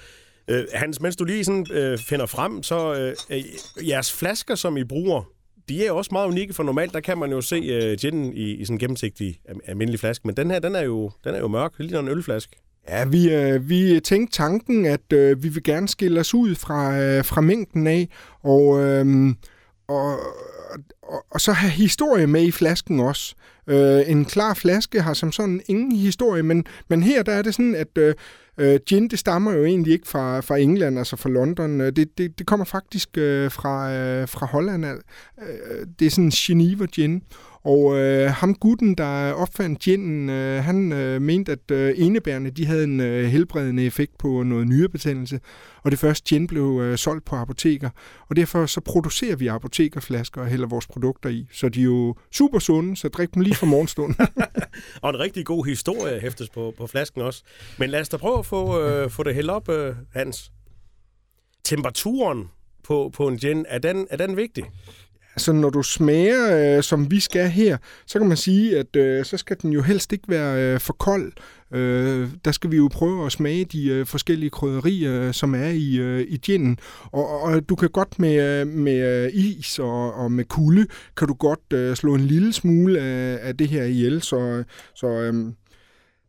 Øh, 0.48 0.64
Hans, 0.74 1.00
mens 1.00 1.16
du 1.16 1.24
lige 1.24 1.44
sådan, 1.44 1.66
øh, 1.70 1.98
finder 1.98 2.26
frem, 2.26 2.62
så 2.62 2.94
øh, 2.94 3.16
øh 3.30 3.88
jeres 3.88 4.12
flasker, 4.12 4.54
som 4.54 4.76
I 4.76 4.84
bruger, 4.84 5.22
de 5.68 5.86
er 5.86 5.92
også 5.92 6.08
meget 6.12 6.26
unikke, 6.26 6.54
for 6.54 6.62
normalt 6.62 6.92
der 6.92 7.00
kan 7.00 7.18
man 7.18 7.30
jo 7.30 7.40
se 7.40 7.56
øh, 7.56 7.98
ginen 7.98 8.32
i, 8.32 8.50
i 8.50 8.64
sådan 8.64 8.74
en 8.74 8.78
gennemsigtig 8.78 9.40
almindelig 9.64 10.00
flaske, 10.00 10.26
men 10.26 10.36
den 10.36 10.50
her, 10.50 10.58
den 10.58 10.74
er 10.74 10.82
jo, 10.82 11.10
den 11.24 11.34
er 11.34 11.38
jo 11.38 11.48
mørk, 11.48 11.72
lige 11.78 11.98
en 11.98 12.08
ølflaske. 12.08 12.56
Ja, 12.88 13.04
vi, 13.04 13.34
øh, 13.34 13.68
vi 13.68 14.00
tænkte 14.00 14.36
tanken, 14.36 14.86
at 14.86 15.12
øh, 15.12 15.42
vi 15.42 15.48
vil 15.48 15.62
gerne 15.62 15.88
skille 15.88 16.20
os 16.20 16.34
ud 16.34 16.54
fra, 16.54 17.00
øh, 17.00 17.24
fra 17.24 17.40
mængden 17.40 17.86
af, 17.86 18.08
og, 18.42 18.80
øh, 18.80 19.34
og, 19.88 20.18
og, 21.02 21.24
og 21.30 21.40
så 21.40 21.52
have 21.52 21.70
historie 21.70 22.26
med 22.26 22.42
i 22.42 22.50
flasken 22.50 23.00
også. 23.00 23.34
Øh, 23.66 24.00
en 24.06 24.24
klar 24.24 24.54
flaske 24.54 25.02
har 25.02 25.14
som 25.14 25.32
sådan 25.32 25.60
ingen 25.68 25.92
historie, 25.92 26.42
men, 26.42 26.64
men 26.88 27.02
her 27.02 27.22
der 27.22 27.32
er 27.32 27.42
det 27.42 27.54
sådan, 27.54 27.74
at 27.74 27.98
øh, 27.98 28.14
Øh, 28.58 28.80
gin, 28.86 29.08
det 29.08 29.18
stammer 29.18 29.52
jo 29.52 29.64
egentlig 29.64 29.92
ikke 29.92 30.08
fra, 30.08 30.40
fra 30.40 30.56
England, 30.56 30.98
altså 30.98 31.16
fra 31.16 31.28
London. 31.28 31.80
Øh, 31.80 31.92
det, 31.92 32.18
det, 32.18 32.38
det 32.38 32.46
kommer 32.46 32.64
faktisk 32.64 33.08
øh, 33.18 33.50
fra, 33.50 33.92
øh, 33.92 34.28
fra 34.28 34.46
Holland. 34.46 34.84
Øh, 34.84 35.86
det 35.98 36.06
er 36.06 36.10
sådan 36.10 36.30
Geneva 36.30 36.86
gin. 36.86 37.22
Og 37.64 37.98
øh, 37.98 38.30
ham 38.30 38.54
gutten, 38.54 38.94
der 38.94 39.32
opfandt 39.32 39.78
ginen, 39.78 40.30
øh, 40.30 40.64
han 40.64 40.92
øh, 40.92 41.22
mente, 41.22 41.52
at 41.52 41.70
øh, 41.70 41.94
enebærne 41.96 42.50
de 42.50 42.66
havde 42.66 42.84
en 42.84 43.00
øh, 43.00 43.24
helbredende 43.24 43.84
effekt 43.84 44.18
på 44.18 44.42
noget 44.42 44.68
nyrebetændelse. 44.68 45.40
Og 45.82 45.90
det 45.90 45.98
første 45.98 46.28
gin 46.28 46.46
blev 46.46 46.80
øh, 46.82 46.98
solgt 46.98 47.24
på 47.24 47.36
apoteker. 47.36 47.90
Og 48.28 48.36
derfor 48.36 48.66
så 48.66 48.80
producerer 48.80 49.36
vi 49.36 49.46
apotekerflasker 49.46 50.40
og 50.40 50.46
hælder 50.46 50.66
vores 50.66 50.86
produkter 50.86 51.28
i. 51.28 51.48
Så 51.52 51.68
de 51.68 51.80
er 51.80 51.84
jo 51.84 52.14
super 52.32 52.58
sunde, 52.58 52.96
så 52.96 53.08
drik 53.08 53.34
dem 53.34 53.42
lige 53.42 53.54
fra 53.54 53.66
morgenstunden. 53.66 54.26
og 55.02 55.10
en 55.10 55.18
rigtig 55.18 55.46
god 55.46 55.66
historie 55.66 56.20
hæftes 56.20 56.48
på, 56.48 56.74
på 56.78 56.86
flasken 56.86 57.22
også. 57.22 57.42
Men 57.78 57.90
lad 57.90 58.00
os 58.00 58.08
da 58.08 58.16
prøve 58.16 58.38
at 58.38 58.46
få, 58.46 58.80
øh, 58.80 59.10
få 59.10 59.22
det 59.22 59.34
hældt 59.34 59.50
op, 59.50 59.68
øh, 59.68 59.94
Hans. 60.14 60.52
Temperaturen 61.64 62.48
på, 62.84 63.10
på 63.14 63.28
en 63.28 63.38
gin, 63.38 63.66
er 63.68 63.78
den, 63.78 64.06
er 64.10 64.16
den 64.16 64.36
vigtig? 64.36 64.64
Altså, 65.36 65.52
når 65.52 65.70
du 65.70 65.82
smager, 65.82 66.76
øh, 66.76 66.82
som 66.82 67.10
vi 67.10 67.20
skal 67.20 67.48
her, 67.48 67.76
så 68.06 68.18
kan 68.18 68.28
man 68.28 68.36
sige, 68.36 68.78
at 68.78 68.96
øh, 68.96 69.24
så 69.24 69.36
skal 69.36 69.56
den 69.62 69.72
jo 69.72 69.82
helst 69.82 70.12
ikke 70.12 70.24
være 70.28 70.62
øh, 70.62 70.80
for 70.80 70.92
kold. 70.92 71.32
Øh, 71.74 72.28
der 72.44 72.52
skal 72.52 72.70
vi 72.70 72.76
jo 72.76 72.88
prøve 72.92 73.26
at 73.26 73.32
smage 73.32 73.64
de 73.64 73.88
øh, 73.88 74.06
forskellige 74.06 74.50
krydderier, 74.50 75.22
øh, 75.22 75.34
som 75.34 75.54
er 75.54 75.68
i, 75.68 75.96
øh, 75.96 76.26
i 76.28 76.36
ginen. 76.36 76.78
Og, 77.04 77.40
og 77.40 77.68
du 77.68 77.74
kan 77.74 77.88
godt 77.88 78.18
med, 78.18 78.60
øh, 78.60 78.66
med 78.66 79.24
øh, 79.24 79.30
is 79.32 79.78
og, 79.78 80.14
og 80.14 80.32
med 80.32 80.44
kulde, 80.44 80.86
kan 81.16 81.28
du 81.28 81.34
godt 81.34 81.72
øh, 81.72 81.96
slå 81.96 82.14
en 82.14 82.20
lille 82.20 82.52
smule 82.52 83.00
af, 83.00 83.38
af 83.42 83.56
det 83.56 83.68
her 83.68 83.84
ihjel. 83.84 84.22
Så, 84.22 84.64
så, 84.94 85.06
øh, 85.06 85.34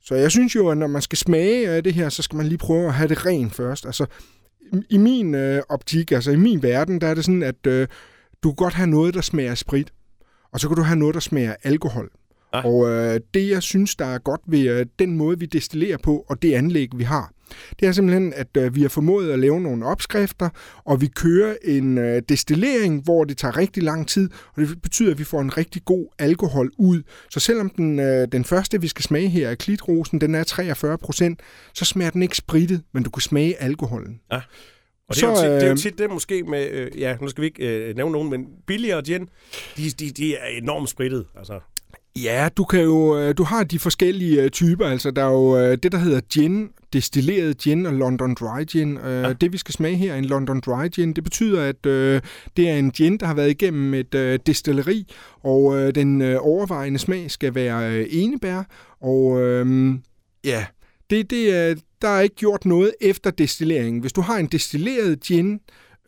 så 0.04 0.16
jeg 0.16 0.32
synes 0.32 0.56
jo, 0.56 0.70
at 0.70 0.78
når 0.78 0.88
man 0.88 1.02
skal 1.02 1.18
smage 1.18 1.70
af 1.70 1.84
det 1.84 1.94
her, 1.94 2.10
så 2.10 2.22
skal 2.22 2.38
man 2.38 2.46
lige 2.46 2.58
prøve 2.58 2.88
at 2.88 2.94
have 2.94 3.10
det 3.10 3.26
rent 3.26 3.56
først. 3.56 3.86
Altså, 3.86 4.06
i 4.90 4.98
min 4.98 5.36
øh, 5.36 5.62
optik, 5.70 6.12
altså 6.12 6.32
i 6.32 6.36
min 6.36 6.64
verden, 6.64 7.02
der 7.02 7.08
er 7.08 7.14
det 7.14 7.26
sådan, 7.26 7.44
at 7.44 7.68
øh, 7.68 7.88
du 8.44 8.50
kan 8.50 8.56
godt 8.56 8.74
have 8.74 8.88
noget, 8.88 9.14
der 9.14 9.22
smager 9.22 9.56
sprit, 9.56 9.94
og 10.54 10.60
så 10.60 10.68
kan 10.68 10.78
du 10.78 10.84
have 10.84 10.96
noget, 10.96 11.14
der 11.14 11.20
smager 11.22 11.56
alkohol. 11.64 12.10
Ah. 12.54 12.66
Og 12.66 12.90
øh, 12.90 13.20
det, 13.34 13.50
jeg 13.50 13.64
synes, 13.64 13.96
der 13.96 14.06
er 14.06 14.18
godt 14.18 14.42
ved 14.48 14.70
øh, 14.70 14.86
den 15.00 15.18
måde, 15.18 15.40
vi 15.40 15.46
destillerer 15.46 15.98
på, 15.98 16.26
og 16.30 16.42
det 16.42 16.54
anlæg, 16.54 16.90
vi 16.96 17.04
har, 17.04 17.34
det 17.80 17.88
er 17.88 17.92
simpelthen, 17.92 18.34
at 18.34 18.58
øh, 18.58 18.76
vi 18.76 18.82
har 18.82 18.90
formået 18.90 19.32
at 19.32 19.40
lave 19.40 19.62
nogle 19.62 19.86
opskrifter, 19.86 20.50
og 20.86 21.02
vi 21.02 21.08
kører 21.08 21.56
en 21.64 21.98
øh, 21.98 22.22
destillering, 22.30 23.04
hvor 23.04 23.24
det 23.24 23.38
tager 23.38 23.58
rigtig 23.58 23.84
lang 23.84 24.08
tid, 24.08 24.30
og 24.56 24.62
det 24.62 24.82
betyder, 24.82 25.12
at 25.12 25.20
vi 25.20 25.24
får 25.24 25.42
en 25.42 25.58
rigtig 25.58 25.86
god 25.86 26.06
alkohol 26.20 26.72
ud. 26.78 27.04
Så 27.30 27.40
selvom 27.40 27.70
den, 27.70 28.00
øh, 28.00 28.28
den 28.32 28.44
første, 28.44 28.82
vi 28.82 28.88
skal 28.88 29.04
smage 29.04 29.28
her, 29.28 29.50
er 29.50 29.56
klitrosen, 29.56 30.22
den 30.22 30.36
er 30.36 30.44
43 30.44 30.98
procent, 30.98 31.40
så 31.74 31.86
smager 31.86 32.12
den 32.12 32.24
ikke 32.24 32.38
spritet, 32.38 32.82
men 32.94 33.04
du 33.04 33.10
kan 33.10 33.22
smage 33.22 33.62
alkoholen. 33.62 34.20
Ah. 34.32 34.42
Og 35.10 35.16
det, 35.16 35.20
så, 35.20 35.28
er 35.28 35.36
tit, 35.36 35.44
det 35.44 35.64
er 35.64 35.70
jo 35.70 35.76
tit 35.76 35.98
det 35.98 36.10
måske 36.10 36.44
med, 36.44 36.70
øh, 36.72 37.00
ja, 37.00 37.16
nu 37.22 37.28
skal 37.28 37.42
vi 37.42 37.46
ikke 37.46 37.68
øh, 37.68 37.96
nævne 37.96 38.12
nogen, 38.12 38.30
men 38.30 38.48
billigere 38.68 39.02
gin, 39.02 39.30
de, 39.78 39.90
de, 39.90 40.12
de 40.12 40.36
er 40.36 40.48
enormt 40.62 40.90
spritet. 40.90 41.26
Altså. 41.38 41.60
Ja, 42.16 42.50
du 42.58 42.64
kan 42.64 42.82
jo, 42.82 43.18
øh, 43.18 43.38
du 43.38 43.44
har 43.44 43.64
de 43.64 43.80
forskellige 43.80 44.44
øh, 44.44 44.50
typer, 44.50 44.86
altså 44.86 45.12
der 45.12 45.24
er 45.24 45.32
jo 45.32 45.58
øh, 45.58 45.78
det, 45.84 45.92
der 45.92 45.98
hedder 45.98 46.22
gin, 46.34 46.70
destilleret 46.94 47.58
gin 47.58 47.86
og 47.86 47.94
London 47.94 48.36
Dry 48.36 48.64
Gin. 48.66 48.98
Ja. 49.04 49.34
Det, 49.34 49.54
vi 49.54 49.58
skal 49.58 49.74
smage 49.74 49.96
her, 49.96 50.14
er 50.14 50.18
en 50.18 50.26
London 50.26 50.60
Dry 50.60 50.88
Gin. 50.88 51.14
Det 51.14 51.24
betyder, 51.24 51.64
at 51.64 51.86
øh, 51.86 52.22
det 52.58 52.70
er 52.70 52.76
en 52.76 52.92
gin, 52.92 53.18
der 53.18 53.26
har 53.26 53.34
været 53.34 53.50
igennem 53.50 53.94
et 53.94 54.16
øh, 54.16 54.40
destilleri, 54.46 55.08
og 55.44 55.78
øh, 55.78 55.96
den 55.96 56.22
øh, 56.22 56.38
overvejende 56.40 57.00
smag 57.00 57.32
skal 57.32 57.56
være 57.56 57.92
øh, 57.92 58.08
enebær. 58.10 58.64
Og 59.02 59.42
øh, 59.42 59.94
ja, 60.44 60.66
det, 61.10 61.30
det, 61.30 61.56
er, 61.56 61.76
der 62.04 62.10
er 62.10 62.22
ikke 62.22 62.36
gjort 62.36 62.66
noget 62.66 62.94
efter 63.02 63.32
destilleringen. 63.32 64.02
Hvis 64.02 64.14
du 64.14 64.22
har 64.22 64.38
en 64.38 64.48
destilleret 64.48 65.20
gin, 65.20 65.60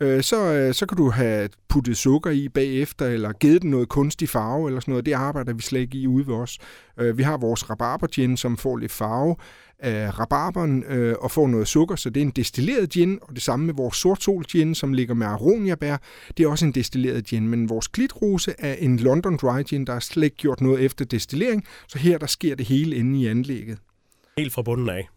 øh, 0.01 0.23
så, 0.23 0.53
øh, 0.53 0.73
så 0.73 0.85
kan 0.85 0.97
du 0.97 1.09
have 1.09 1.49
puttet 1.67 1.97
sukker 1.97 2.31
i 2.31 2.49
bagefter, 2.49 3.05
eller 3.05 3.31
givet 3.31 3.61
den 3.61 3.71
noget 3.71 3.89
kunstig 3.89 4.29
farve, 4.29 4.67
eller 4.67 4.79
sådan 4.79 4.91
noget. 4.91 5.05
Det 5.05 5.13
arbejder 5.13 5.53
vi 5.53 5.61
slet 5.61 5.79
ikke 5.79 5.97
i 5.97 6.07
ude 6.07 6.27
ved 6.27 6.35
os. 6.35 6.57
Øh, 6.99 7.17
vi 7.17 7.23
har 7.23 7.37
vores 7.37 7.69
rabarbergin, 7.69 8.37
som 8.37 8.57
får 8.57 8.77
lidt 8.77 8.91
farve 8.91 9.35
af 9.79 10.19
rabarberen 10.19 10.83
øh, 10.83 11.15
og 11.19 11.31
får 11.31 11.47
noget 11.47 11.67
sukker, 11.67 11.95
så 11.95 12.09
det 12.09 12.21
er 12.21 12.25
en 12.25 12.31
destilleret 12.31 12.89
gin, 12.89 13.19
og 13.21 13.35
det 13.35 13.43
samme 13.43 13.65
med 13.65 13.73
vores 13.73 13.97
sortsol 13.97 14.43
gin, 14.43 14.75
som 14.75 14.93
ligger 14.93 15.13
med 15.13 15.27
aroniabær, 15.27 15.97
det 16.37 16.43
er 16.43 16.47
også 16.47 16.65
en 16.65 16.71
destilleret 16.71 17.25
gin, 17.25 17.47
men 17.47 17.69
vores 17.69 17.87
glitrose 17.87 18.53
er 18.59 18.73
en 18.73 18.97
London 18.97 19.37
Dry 19.37 19.63
Gin, 19.63 19.85
der 19.85 19.93
er 19.93 19.99
slet 19.99 20.23
ikke 20.23 20.35
gjort 20.35 20.61
noget 20.61 20.85
efter 20.85 21.05
destillering, 21.05 21.63
så 21.87 21.99
her 21.99 22.17
der 22.17 22.27
sker 22.27 22.55
det 22.55 22.65
hele 22.65 22.95
inde 22.95 23.19
i 23.19 23.27
anlægget. 23.27 23.77
Helt 24.37 24.53
fra 24.53 24.61
bunden 24.61 24.89
af. 24.89 25.07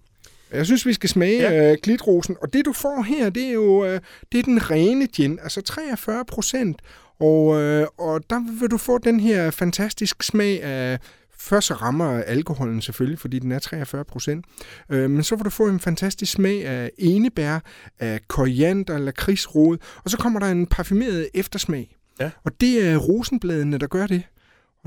Jeg 0.53 0.67
synes, 0.67 0.87
vi 0.87 0.93
skal 0.93 1.09
smage 1.09 1.43
ja. 1.43 1.73
øh, 1.73 1.79
glitrosen, 1.83 2.37
og 2.43 2.53
det 2.53 2.65
du 2.65 2.73
får 2.73 3.03
her, 3.03 3.31
det 3.31 3.45
er 3.45 3.53
jo 3.53 3.85
øh, 3.85 4.01
det 4.33 4.39
er 4.39 4.43
den 4.43 4.71
rene 4.71 5.07
gin, 5.07 5.39
altså 5.43 5.61
43 5.61 6.25
procent, 6.25 6.83
og, 7.21 7.61
øh, 7.61 7.87
og 7.99 8.31
der 8.31 8.61
vil 8.61 8.71
du 8.71 8.77
få 8.77 8.99
den 8.99 9.21
her 9.21 9.51
fantastisk 9.51 10.23
smag 10.23 10.63
af 10.63 10.99
Først 11.41 11.67
så 11.67 11.75
rammer 11.75 12.23
alkoholen 12.23 12.83
selvfølgelig, 12.83 13.19
fordi 13.19 13.39
den 13.39 13.53
er 13.53 13.59
43 13.59 14.05
procent. 14.05 14.45
Øh, 14.91 15.11
men 15.11 15.23
så 15.23 15.37
vil 15.37 15.45
du 15.45 15.51
få 15.51 15.67
en 15.69 15.81
fantastisk 15.81 16.33
smag 16.33 16.67
af 16.67 16.91
enebær, 16.99 17.59
af 17.99 18.21
koriander, 18.29 18.99
lakridsrod, 18.99 19.79
og 20.05 20.11
så 20.11 20.17
kommer 20.17 20.41
der 20.41 20.47
en 20.47 20.67
parfumeret 20.67 21.29
eftersmag. 21.35 21.97
Ja. 22.21 22.31
Og 22.45 22.61
det 22.61 22.89
er 22.89 22.97
rosenbladene, 22.97 23.79
der 23.79 23.87
gør 23.87 24.07
det. 24.07 24.23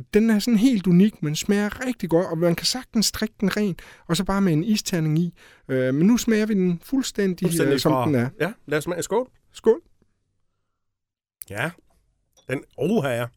Og 0.01 0.07
den 0.13 0.29
er 0.29 0.39
sådan 0.39 0.57
helt 0.57 0.87
unik, 0.87 1.23
men 1.23 1.35
smager 1.35 1.85
rigtig 1.85 2.09
godt, 2.09 2.27
og 2.27 2.37
man 2.37 2.55
kan 2.55 2.65
sagtens 2.65 3.05
strikke 3.05 3.35
den 3.41 3.57
ren, 3.57 3.75
og 4.07 4.17
så 4.17 4.23
bare 4.23 4.41
med 4.41 4.53
en 4.53 4.63
isterning 4.63 5.19
i. 5.19 5.33
Øh, 5.69 5.93
men 5.93 6.07
nu 6.07 6.17
smager 6.17 6.45
vi 6.45 6.53
den 6.53 6.81
fuldstændig, 6.83 7.45
fuldstændig 7.47 7.73
øh, 7.73 7.79
som 7.79 7.91
fra... 7.91 8.05
den 8.05 8.15
er. 8.15 8.29
Ja, 8.39 8.51
lad 8.65 8.77
os 8.77 8.83
smage. 8.83 9.03
Skål. 9.03 9.27
Skål. 9.53 9.81
Ja, 11.49 11.71
den, 12.49 12.63
oh 12.77 13.03
her, 13.03 13.27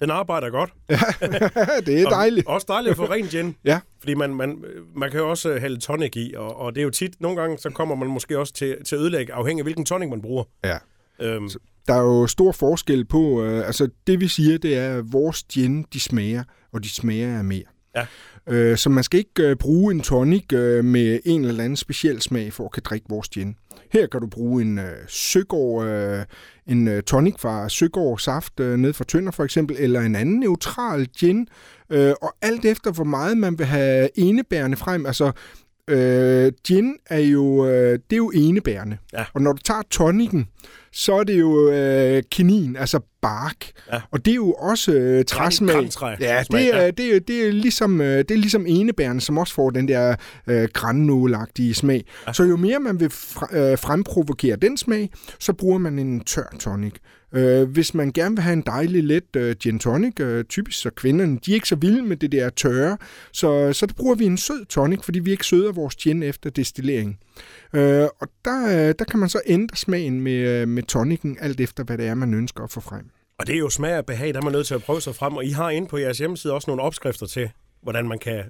den 0.00 0.10
arbejder 0.10 0.50
godt. 0.50 0.70
Ja, 0.90 1.80
det 1.86 2.02
er 2.02 2.08
dejligt. 2.08 2.46
Og 2.46 2.54
også 2.54 2.66
dejligt 2.68 2.90
at 2.90 2.96
få 2.96 3.04
ren 3.04 3.24
gin. 3.26 3.56
ja. 3.64 3.80
Fordi 3.98 4.14
man, 4.14 4.34
man, 4.34 4.64
man 4.94 5.10
kan 5.10 5.20
jo 5.20 5.30
også 5.30 5.50
øh, 5.50 5.60
hælde 5.60 5.80
tonic 5.80 6.16
i, 6.16 6.34
og, 6.36 6.56
og 6.56 6.74
det 6.74 6.80
er 6.80 6.84
jo 6.84 6.90
tit, 6.90 7.20
nogle 7.20 7.40
gange, 7.40 7.58
så 7.58 7.70
kommer 7.70 7.94
man 7.94 8.08
måske 8.08 8.38
også 8.38 8.52
til, 8.52 8.84
til 8.84 8.96
at 8.96 9.00
ødelægge, 9.00 9.32
afhængig 9.32 9.60
af 9.60 9.64
hvilken 9.64 9.84
tonic 9.84 10.08
man 10.10 10.22
bruger. 10.22 10.44
Ja. 10.64 10.78
Øhm. 11.20 11.50
Der 11.88 11.94
er 11.94 12.02
jo 12.02 12.26
stor 12.26 12.52
forskel 12.52 13.04
på, 13.04 13.44
øh, 13.44 13.66
altså 13.66 13.88
det 14.06 14.20
vi 14.20 14.28
siger, 14.28 14.58
det 14.58 14.76
er, 14.76 14.98
at 14.98 15.12
vores 15.12 15.42
gin, 15.52 15.84
de 15.92 16.00
smager, 16.00 16.42
og 16.72 16.84
de 16.84 16.88
smager 16.90 17.38
af 17.38 17.44
mere. 17.44 17.62
Ja. 17.96 18.06
Øh, 18.48 18.76
så 18.76 18.90
man 18.90 19.04
skal 19.04 19.18
ikke 19.18 19.42
øh, 19.42 19.56
bruge 19.56 19.94
en 19.94 20.00
tonic 20.00 20.52
øh, 20.52 20.84
med 20.84 21.20
en 21.24 21.44
eller 21.44 21.64
anden 21.64 21.76
speciel 21.76 22.22
smag 22.22 22.52
for 22.52 22.64
at 22.64 22.72
kan 22.72 22.82
drikke 22.86 23.06
vores 23.08 23.28
gin. 23.28 23.56
Her 23.92 24.06
kan 24.06 24.20
du 24.20 24.26
bruge 24.26 24.62
en 24.62 24.78
øh, 24.78 24.92
Søgaard, 25.08 25.86
øh, 25.86 26.24
en 26.66 26.88
øh, 26.88 27.02
tonic 27.02 27.34
fra 27.38 27.68
Søgaard 27.68 28.18
Saft 28.18 28.60
øh, 28.60 28.76
ned 28.76 28.92
fra 28.92 29.04
Tønder 29.04 29.32
for 29.32 29.44
eksempel, 29.44 29.76
eller 29.78 30.00
en 30.00 30.14
anden 30.14 30.40
neutral 30.40 31.06
gin. 31.18 31.48
Øh, 31.90 32.12
og 32.22 32.34
alt 32.42 32.64
efter, 32.64 32.92
hvor 32.92 33.04
meget 33.04 33.38
man 33.38 33.58
vil 33.58 33.66
have 33.66 34.08
enebærende 34.14 34.76
frem. 34.76 35.06
Altså, 35.06 35.32
øh, 35.88 36.52
gin 36.66 36.96
er 37.06 37.18
jo, 37.18 37.66
øh, 37.66 37.92
det 37.92 38.12
er 38.12 38.16
jo 38.16 38.30
enebærende. 38.34 38.98
Ja. 39.12 39.24
Og 39.34 39.42
når 39.42 39.52
du 39.52 39.62
tager 39.64 39.82
tonikken, 39.90 40.48
så 40.92 41.14
er 41.14 41.24
det 41.24 41.40
jo 41.40 41.70
øh, 41.70 42.22
kinin, 42.30 42.76
altså 42.76 43.00
bark. 43.22 43.70
Ja. 43.92 44.00
Og 44.10 44.24
det 44.24 44.30
er 44.30 44.34
jo 44.34 44.52
også 44.52 44.92
øh, 44.92 45.24
træsmag. 45.24 45.74
Ja, 46.20 46.42
det 46.50 46.74
er, 46.74 46.90
det, 46.90 47.16
er, 47.16 47.20
det, 47.20 47.48
er 47.48 47.52
ligesom, 47.52 48.00
øh, 48.00 48.18
det 48.18 48.30
er 48.30 48.36
ligesom 48.36 48.64
enebærende, 48.68 49.20
som 49.20 49.38
også 49.38 49.54
får 49.54 49.70
den 49.70 49.88
der 49.88 50.16
øh, 50.46 50.68
grannålagtige 50.72 51.74
smag. 51.74 52.04
Ja. 52.26 52.32
Så 52.32 52.44
jo 52.44 52.56
mere 52.56 52.80
man 52.80 53.00
vil 53.00 53.10
fr- 53.12 53.56
øh, 53.56 53.78
fremprovokere 53.78 54.56
den 54.56 54.76
smag, 54.76 55.10
så 55.38 55.52
bruger 55.52 55.78
man 55.78 55.98
en 55.98 56.20
tør 56.20 56.56
tonic. 56.58 56.94
Øh, 57.32 57.68
hvis 57.68 57.94
man 57.94 58.12
gerne 58.12 58.36
vil 58.36 58.42
have 58.42 58.52
en 58.52 58.62
dejlig 58.62 59.04
let 59.04 59.36
øh, 59.36 59.56
gin 59.56 59.78
tonic, 59.78 60.20
øh, 60.20 60.44
typisk 60.44 60.80
så 60.80 60.90
kvinderne, 60.90 61.38
de 61.46 61.50
er 61.50 61.54
ikke 61.54 61.68
så 61.68 61.76
vilde 61.76 62.02
med 62.02 62.16
det 62.16 62.32
der 62.32 62.50
tørre, 62.50 62.96
så, 63.32 63.72
så 63.72 63.86
der 63.86 63.94
bruger 63.94 64.14
vi 64.14 64.24
en 64.24 64.36
sød 64.36 64.64
tonic, 64.64 65.04
fordi 65.04 65.18
vi 65.18 65.30
ikke 65.30 65.46
søder 65.46 65.72
vores 65.72 65.96
gin 65.96 66.22
efter 66.22 66.50
destillering. 66.50 67.18
Øh, 67.72 68.08
og 68.20 68.28
der, 68.44 68.66
øh, 68.66 68.94
der 68.98 69.04
kan 69.04 69.20
man 69.20 69.28
så 69.28 69.40
ændre 69.46 69.76
smagen 69.76 70.20
med, 70.20 70.32
øh, 70.32 70.68
med 70.68 70.82
tonicen, 70.82 71.36
alt 71.40 71.60
efter 71.60 71.84
hvad 71.84 71.98
det 71.98 72.06
er, 72.06 72.14
man 72.14 72.34
ønsker 72.34 72.64
at 72.64 72.70
få 72.70 72.80
frem. 72.80 73.10
Og 73.38 73.46
det 73.46 73.54
er 73.54 73.58
jo 73.58 73.70
smag 73.70 73.98
og 73.98 74.06
behag, 74.06 74.34
der 74.34 74.40
er 74.40 74.44
man 74.44 74.52
nødt 74.52 74.66
til 74.66 74.74
at 74.74 74.82
prøve 74.82 75.00
sig 75.00 75.14
frem, 75.14 75.36
og 75.36 75.44
I 75.44 75.50
har 75.50 75.70
inde 75.70 75.88
på 75.88 75.98
jeres 75.98 76.18
hjemmeside 76.18 76.52
også 76.52 76.70
nogle 76.70 76.82
opskrifter 76.82 77.26
til, 77.26 77.50
hvordan 77.82 78.08
man 78.08 78.18
kan 78.18 78.42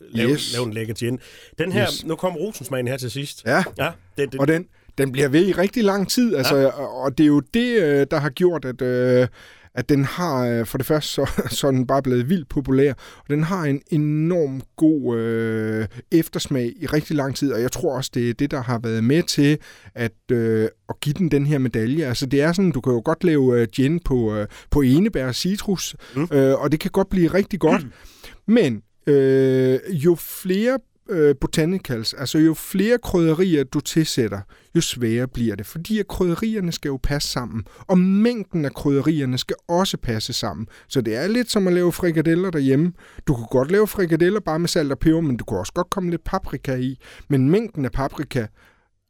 lave, 0.00 0.30
yes. 0.30 0.52
lave 0.52 0.66
en 0.66 0.72
lækker 0.72 0.94
gin. 0.94 1.20
Den 1.58 1.72
her, 1.72 1.82
yes. 1.82 2.04
nu 2.04 2.16
kom 2.16 2.36
rosensmagen 2.36 2.88
her 2.88 2.96
til 2.96 3.10
sidst. 3.10 3.44
Ja, 3.46 3.64
ja 3.78 3.90
det, 4.16 4.32
det, 4.32 4.40
og 4.40 4.48
den, 4.48 4.66
den 4.98 5.12
bliver 5.12 5.28
ved 5.28 5.46
i 5.46 5.52
rigtig 5.52 5.84
lang 5.84 6.08
tid, 6.08 6.36
altså, 6.36 6.56
ja. 6.56 6.68
og 6.68 7.18
det 7.18 7.24
er 7.24 7.28
jo 7.28 7.40
det, 7.40 7.82
øh, 7.82 8.06
der 8.10 8.16
har 8.20 8.30
gjort, 8.30 8.64
at, 8.64 8.82
øh, 8.82 9.28
at 9.74 9.88
den 9.88 10.04
har, 10.04 10.46
øh, 10.46 10.66
for 10.66 10.78
det 10.78 10.86
første, 10.86 11.12
så, 11.12 11.30
så 11.60 11.70
den 11.70 11.86
bare 11.86 12.02
blevet 12.02 12.28
vildt 12.28 12.48
populær, 12.48 12.92
og 13.18 13.30
den 13.30 13.42
har 13.42 13.62
en 13.62 13.82
enorm 13.90 14.62
god 14.76 15.18
øh, 15.18 15.86
eftersmag 16.12 16.72
i 16.76 16.86
rigtig 16.86 17.16
lang 17.16 17.36
tid, 17.36 17.52
og 17.52 17.62
jeg 17.62 17.72
tror 17.72 17.96
også, 17.96 18.10
det 18.14 18.30
er 18.30 18.34
det, 18.34 18.50
der 18.50 18.62
har 18.62 18.78
været 18.78 19.04
med 19.04 19.22
til 19.22 19.58
at, 19.94 20.12
øh, 20.32 20.68
at 20.88 21.00
give 21.00 21.12
den 21.12 21.30
den 21.30 21.46
her 21.46 21.58
medalje. 21.58 22.04
Altså 22.04 22.26
det 22.26 22.42
er 22.42 22.52
sådan, 22.52 22.72
du 22.72 22.80
kan 22.80 22.92
jo 22.92 23.02
godt 23.04 23.24
lave 23.24 23.60
øh, 23.60 23.68
gin 23.72 24.00
på, 24.00 24.34
øh, 24.34 24.46
på 24.70 24.80
enebær 24.80 25.26
og 25.26 25.34
citrus, 25.34 25.96
mm. 26.16 26.28
øh, 26.32 26.60
og 26.60 26.72
det 26.72 26.80
kan 26.80 26.90
godt 26.90 27.08
blive 27.08 27.28
rigtig 27.28 27.60
godt, 27.60 27.84
mm. 27.84 27.92
men 28.54 28.82
øh, 29.06 29.80
jo 29.88 30.14
flere 30.14 30.78
øh, 31.12 31.34
botanicals, 31.40 32.14
altså 32.14 32.38
jo 32.38 32.54
flere 32.54 32.98
krydderier 32.98 33.64
du 33.64 33.80
tilsætter, 33.80 34.40
jo 34.76 34.80
sværere 34.80 35.28
bliver 35.28 35.56
det, 35.56 35.66
fordi 35.66 35.98
at 35.98 36.08
krydderierne 36.08 36.72
skal 36.72 36.88
jo 36.88 36.98
passe 37.02 37.28
sammen, 37.28 37.64
og 37.88 37.98
mængden 37.98 38.64
af 38.64 38.72
krydderierne 38.74 39.38
skal 39.38 39.56
også 39.68 39.96
passe 39.96 40.32
sammen. 40.32 40.66
Så 40.88 41.00
det 41.00 41.16
er 41.16 41.28
lidt 41.28 41.50
som 41.50 41.66
at 41.66 41.72
lave 41.72 41.92
frikadeller 41.92 42.50
derhjemme. 42.50 42.92
Du 43.26 43.34
kan 43.34 43.46
godt 43.50 43.70
lave 43.70 43.86
frikadeller 43.86 44.40
bare 44.40 44.58
med 44.58 44.68
salt 44.68 44.92
og 44.92 44.98
peber, 44.98 45.20
men 45.20 45.36
du 45.36 45.44
kan 45.44 45.58
også 45.58 45.72
godt 45.72 45.90
komme 45.90 46.10
lidt 46.10 46.24
paprika 46.24 46.74
i. 46.74 46.98
Men 47.28 47.50
mængden 47.50 47.84
af 47.84 47.92
paprika 47.92 48.46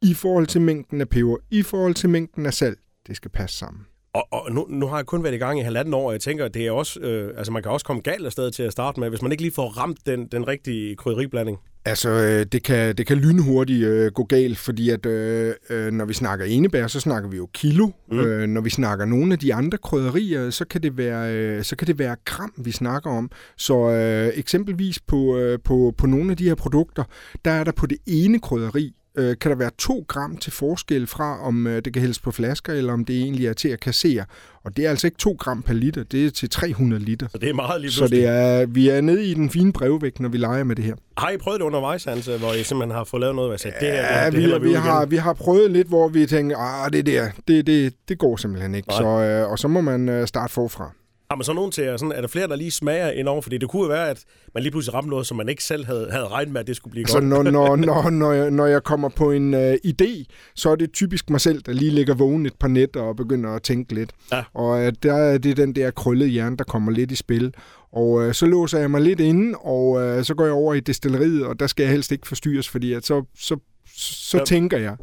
i 0.01 0.13
forhold 0.13 0.47
til 0.47 0.61
mængden 0.61 1.01
af 1.01 1.09
peber, 1.09 1.37
i 1.51 1.61
forhold 1.61 1.93
til 1.93 2.09
mængden 2.09 2.45
af 2.45 2.53
salt, 2.53 2.79
det 3.07 3.15
skal 3.15 3.31
passe 3.31 3.57
sammen. 3.57 3.81
Og, 4.13 4.27
og 4.31 4.51
nu, 4.51 4.65
nu 4.69 4.87
har 4.87 4.97
jeg 4.97 5.05
kun 5.05 5.23
været 5.23 5.33
i 5.33 5.37
gang 5.37 5.59
i 5.59 5.61
halvanden 5.61 5.93
år, 5.93 6.07
og 6.07 6.13
jeg 6.13 6.21
tænker, 6.21 6.47
det 6.47 6.67
er 6.67 6.71
også, 6.71 6.99
øh, 6.99 7.37
altså 7.37 7.51
man 7.51 7.63
kan 7.63 7.71
også 7.71 7.85
komme 7.85 8.01
galt 8.01 8.25
afsted 8.25 8.51
til 8.51 8.63
at 8.63 8.71
starte 8.71 8.99
med, 8.99 9.09
hvis 9.09 9.21
man 9.21 9.31
ikke 9.31 9.43
lige 9.43 9.53
får 9.53 9.69
ramt 9.69 9.97
den, 10.05 10.27
den 10.27 10.47
rigtige 10.47 10.95
krydderiblanding. 10.95 11.59
Altså, 11.85 12.09
øh, 12.09 12.45
det 12.45 12.63
kan, 12.63 12.95
det 12.95 13.07
kan 13.07 13.17
lynhurtigt 13.17 13.85
øh, 13.85 14.11
gå 14.11 14.23
galt, 14.23 14.57
fordi 14.57 14.89
at 14.89 15.05
øh, 15.05 15.53
øh, 15.69 15.91
når 15.91 16.05
vi 16.05 16.13
snakker 16.13 16.45
enebær, 16.45 16.87
så 16.87 16.99
snakker 16.99 17.29
vi 17.29 17.37
jo 17.37 17.49
kilo. 17.53 17.89
Mm. 18.11 18.19
Øh, 18.19 18.47
når 18.47 18.61
vi 18.61 18.69
snakker 18.69 19.05
nogle 19.05 19.33
af 19.33 19.39
de 19.39 19.53
andre 19.53 19.77
krydderier, 19.77 20.49
så 20.49 20.65
kan 20.65 20.83
det 20.83 20.97
være, 20.97 21.33
øh, 21.35 21.63
så 21.63 21.75
kan 21.75 21.87
det 21.87 21.99
være 21.99 22.15
gram, 22.25 22.53
vi 22.57 22.71
snakker 22.71 23.09
om. 23.09 23.31
Så 23.57 23.89
øh, 23.89 24.31
eksempelvis 24.35 24.99
på, 24.99 25.37
øh, 25.37 25.59
på, 25.63 25.93
på 25.97 26.07
nogle 26.07 26.31
af 26.31 26.37
de 26.37 26.43
her 26.43 26.55
produkter, 26.55 27.03
der 27.45 27.51
er 27.51 27.63
der 27.63 27.71
på 27.71 27.85
det 27.85 27.97
ene 28.07 28.39
krydderi, 28.39 28.93
øh, 29.17 29.35
kan 29.41 29.51
der 29.51 29.57
være 29.57 29.71
to 29.77 30.05
gram 30.07 30.37
til 30.37 30.51
forskel 30.51 31.07
fra, 31.07 31.47
om 31.47 31.67
øh, 31.67 31.81
det 31.85 31.93
kan 31.93 31.99
hældes 31.99 32.19
på 32.19 32.31
flasker, 32.31 32.73
eller 32.73 32.93
om 32.93 33.05
det 33.05 33.15
egentlig 33.21 33.47
er 33.47 33.53
til 33.53 33.69
at 33.69 33.79
kassere. 33.79 34.25
Og 34.63 34.77
det 34.77 34.85
er 34.85 34.89
altså 34.89 35.07
ikke 35.07 35.17
2 35.17 35.35
gram 35.39 35.61
per 35.61 35.73
liter, 35.73 36.03
det 36.03 36.25
er 36.25 36.31
til 36.31 36.49
300 36.49 37.03
liter. 37.03 37.27
Så 37.31 37.37
det 37.37 37.49
er 37.49 37.53
meget 37.53 37.81
lige 37.81 37.91
Så 37.91 38.07
det 38.07 38.25
er, 38.25 38.65
vi 38.65 38.89
er 38.89 39.01
nede 39.01 39.25
i 39.25 39.33
den 39.33 39.49
fine 39.49 39.73
brevvægt, 39.73 40.19
når 40.19 40.29
vi 40.29 40.37
leger 40.37 40.63
med 40.63 40.75
det 40.75 40.85
her. 40.85 40.95
Har 41.17 41.29
I 41.29 41.37
prøvet 41.37 41.59
det 41.59 41.65
undervejs, 41.65 42.03
Hans, 42.03 42.25
hvor 42.25 42.53
I 42.53 42.63
simpelthen 42.63 42.91
har 42.95 43.03
fået 43.03 43.21
lavet 43.21 43.35
noget? 43.35 43.51
Altså, 43.51 43.71
det, 43.79 43.87
ja, 43.87 44.25
det, 44.25 44.33
det, 44.33 44.43
det 44.43 44.61
vi, 44.61 44.67
vi, 44.67 44.73
har, 44.73 45.05
vi 45.05 45.15
har 45.15 45.33
prøvet 45.33 45.71
lidt, 45.71 45.87
hvor 45.87 46.07
vi 46.07 46.25
tænker, 46.25 46.57
ah, 46.57 46.93
det 46.93 47.05
der, 47.05 47.27
det, 47.47 47.67
det, 47.67 47.93
det 48.09 48.17
går 48.17 48.35
simpelthen 48.37 48.75
ikke. 48.75 48.93
Så, 48.93 49.05
øh, 49.05 49.51
og 49.51 49.59
så 49.59 49.67
må 49.67 49.81
man 49.81 50.09
øh, 50.09 50.27
starte 50.27 50.53
forfra. 50.53 50.91
Har 51.33 51.37
man 51.37 51.43
så 51.43 51.53
nogen 51.53 51.71
til, 51.71 51.83
sådan, 51.97 52.11
er 52.11 52.21
der 52.21 52.27
flere, 52.27 52.47
der 52.47 52.55
lige 52.55 52.71
smager 52.71 53.11
indover? 53.11 53.41
Fordi 53.41 53.57
det 53.57 53.69
kunne 53.69 53.81
jo 53.81 53.87
være, 53.87 54.09
at 54.09 54.23
man 54.53 54.63
lige 54.63 54.71
pludselig 54.71 54.93
ramte 54.93 55.09
noget, 55.09 55.27
som 55.27 55.37
man 55.37 55.49
ikke 55.49 55.63
selv 55.63 55.85
havde, 55.85 56.07
havde 56.11 56.27
regnet 56.27 56.53
med, 56.53 56.61
at 56.61 56.67
det 56.67 56.75
skulle 56.75 56.91
blive 56.91 57.01
altså, 57.01 57.19
godt. 57.19 57.25
Når, 57.25 57.43
når, 57.43 57.75
når, 57.85 58.09
når, 58.09 58.31
jeg, 58.31 58.51
når 58.51 58.65
jeg 58.65 58.83
kommer 58.83 59.09
på 59.09 59.31
en 59.31 59.53
uh, 59.53 59.73
idé, 59.73 60.25
så 60.55 60.69
er 60.69 60.75
det 60.75 60.93
typisk 60.93 61.29
mig 61.29 61.41
selv, 61.41 61.61
der 61.61 61.73
lige 61.73 61.91
ligger 61.91 62.15
vågen 62.15 62.45
et 62.45 62.53
par 62.59 62.67
nætter 62.67 63.01
og 63.01 63.15
begynder 63.15 63.49
at 63.49 63.63
tænke 63.63 63.93
lidt. 63.93 64.11
Ja. 64.31 64.43
Og 64.53 64.69
uh, 64.69 64.91
der 65.03 65.13
er 65.13 65.37
det 65.37 65.57
den 65.57 65.75
der 65.75 65.91
krøllede 65.91 66.29
hjerne, 66.29 66.57
der 66.57 66.63
kommer 66.63 66.91
lidt 66.91 67.11
i 67.11 67.15
spil. 67.15 67.53
Og 67.91 68.09
uh, 68.09 68.31
så 68.31 68.45
låser 68.45 68.79
jeg 68.79 68.91
mig 68.91 69.01
lidt 69.01 69.19
inde, 69.19 69.57
og 69.57 69.89
uh, 69.89 70.23
så 70.23 70.33
går 70.37 70.43
jeg 70.43 70.53
over 70.53 70.73
i 70.73 70.79
destilleriet, 70.79 71.45
og 71.45 71.59
der 71.59 71.67
skal 71.67 71.83
jeg 71.83 71.91
helst 71.91 72.11
ikke 72.11 72.27
forstyrres, 72.27 72.69
fordi 72.69 72.93
at 72.93 73.05
så, 73.05 73.23
så, 73.39 73.57
så 73.95 74.37
ja. 74.37 74.43
tænker 74.45 74.77
jeg. 74.77 74.95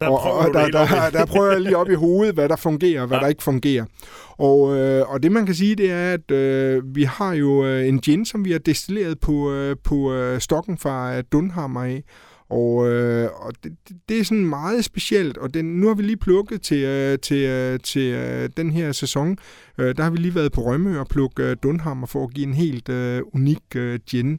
Der 0.00 0.08
og, 0.08 0.32
og 0.32 0.54
der, 0.54 0.68
der, 0.68 1.10
der, 1.10 1.26
prøver 1.26 1.52
jeg 1.52 1.60
lige 1.60 1.76
op 1.76 1.90
i 1.90 1.94
hovedet, 1.94 2.34
hvad 2.34 2.48
der 2.48 2.56
fungerer 2.56 3.00
og 3.00 3.06
hvad 3.06 3.18
ja. 3.18 3.22
der 3.22 3.28
ikke 3.28 3.42
fungerer. 3.42 3.84
Og, 4.38 4.76
øh, 4.76 5.10
og 5.10 5.22
det 5.22 5.32
man 5.32 5.46
kan 5.46 5.54
sige, 5.54 5.76
det 5.76 5.90
er, 5.90 6.12
at 6.12 6.30
øh, 6.30 6.82
vi 6.94 7.02
har 7.02 7.32
jo 7.32 7.66
øh, 7.66 7.88
en 7.88 8.00
gin, 8.00 8.24
som 8.24 8.44
vi 8.44 8.52
har 8.52 8.58
destilleret 8.58 9.20
på, 9.20 9.52
øh, 9.52 9.76
på 9.84 10.12
øh, 10.12 10.40
stokken 10.40 10.78
fra 10.78 11.22
Dunhammer 11.22 11.82
af. 11.82 12.02
Og, 12.50 12.88
øh, 12.88 13.28
og 13.34 13.52
det, 13.64 13.72
det 14.08 14.20
er 14.20 14.24
sådan 14.24 14.46
meget 14.46 14.84
specielt, 14.84 15.38
og 15.38 15.54
den, 15.54 15.64
nu 15.64 15.86
har 15.86 15.94
vi 15.94 16.02
lige 16.02 16.16
plukket 16.16 16.62
til, 16.62 16.84
øh, 16.84 17.18
til, 17.18 17.44
øh, 17.44 17.80
til 17.80 18.12
øh, 18.12 18.48
den 18.56 18.70
her 18.70 18.92
sæson. 18.92 19.38
Øh, 19.78 19.96
der 19.96 20.02
har 20.02 20.10
vi 20.10 20.16
lige 20.16 20.34
været 20.34 20.52
på 20.52 20.60
Rømø 20.60 20.98
og 21.00 21.06
plukket 21.06 21.44
øh, 21.44 21.56
Dunhammer 21.62 22.06
for 22.06 22.24
at 22.24 22.34
give 22.34 22.46
en 22.46 22.54
helt 22.54 22.88
øh, 22.88 23.22
unik 23.34 23.62
øh, 23.76 23.98
gin. 24.10 24.38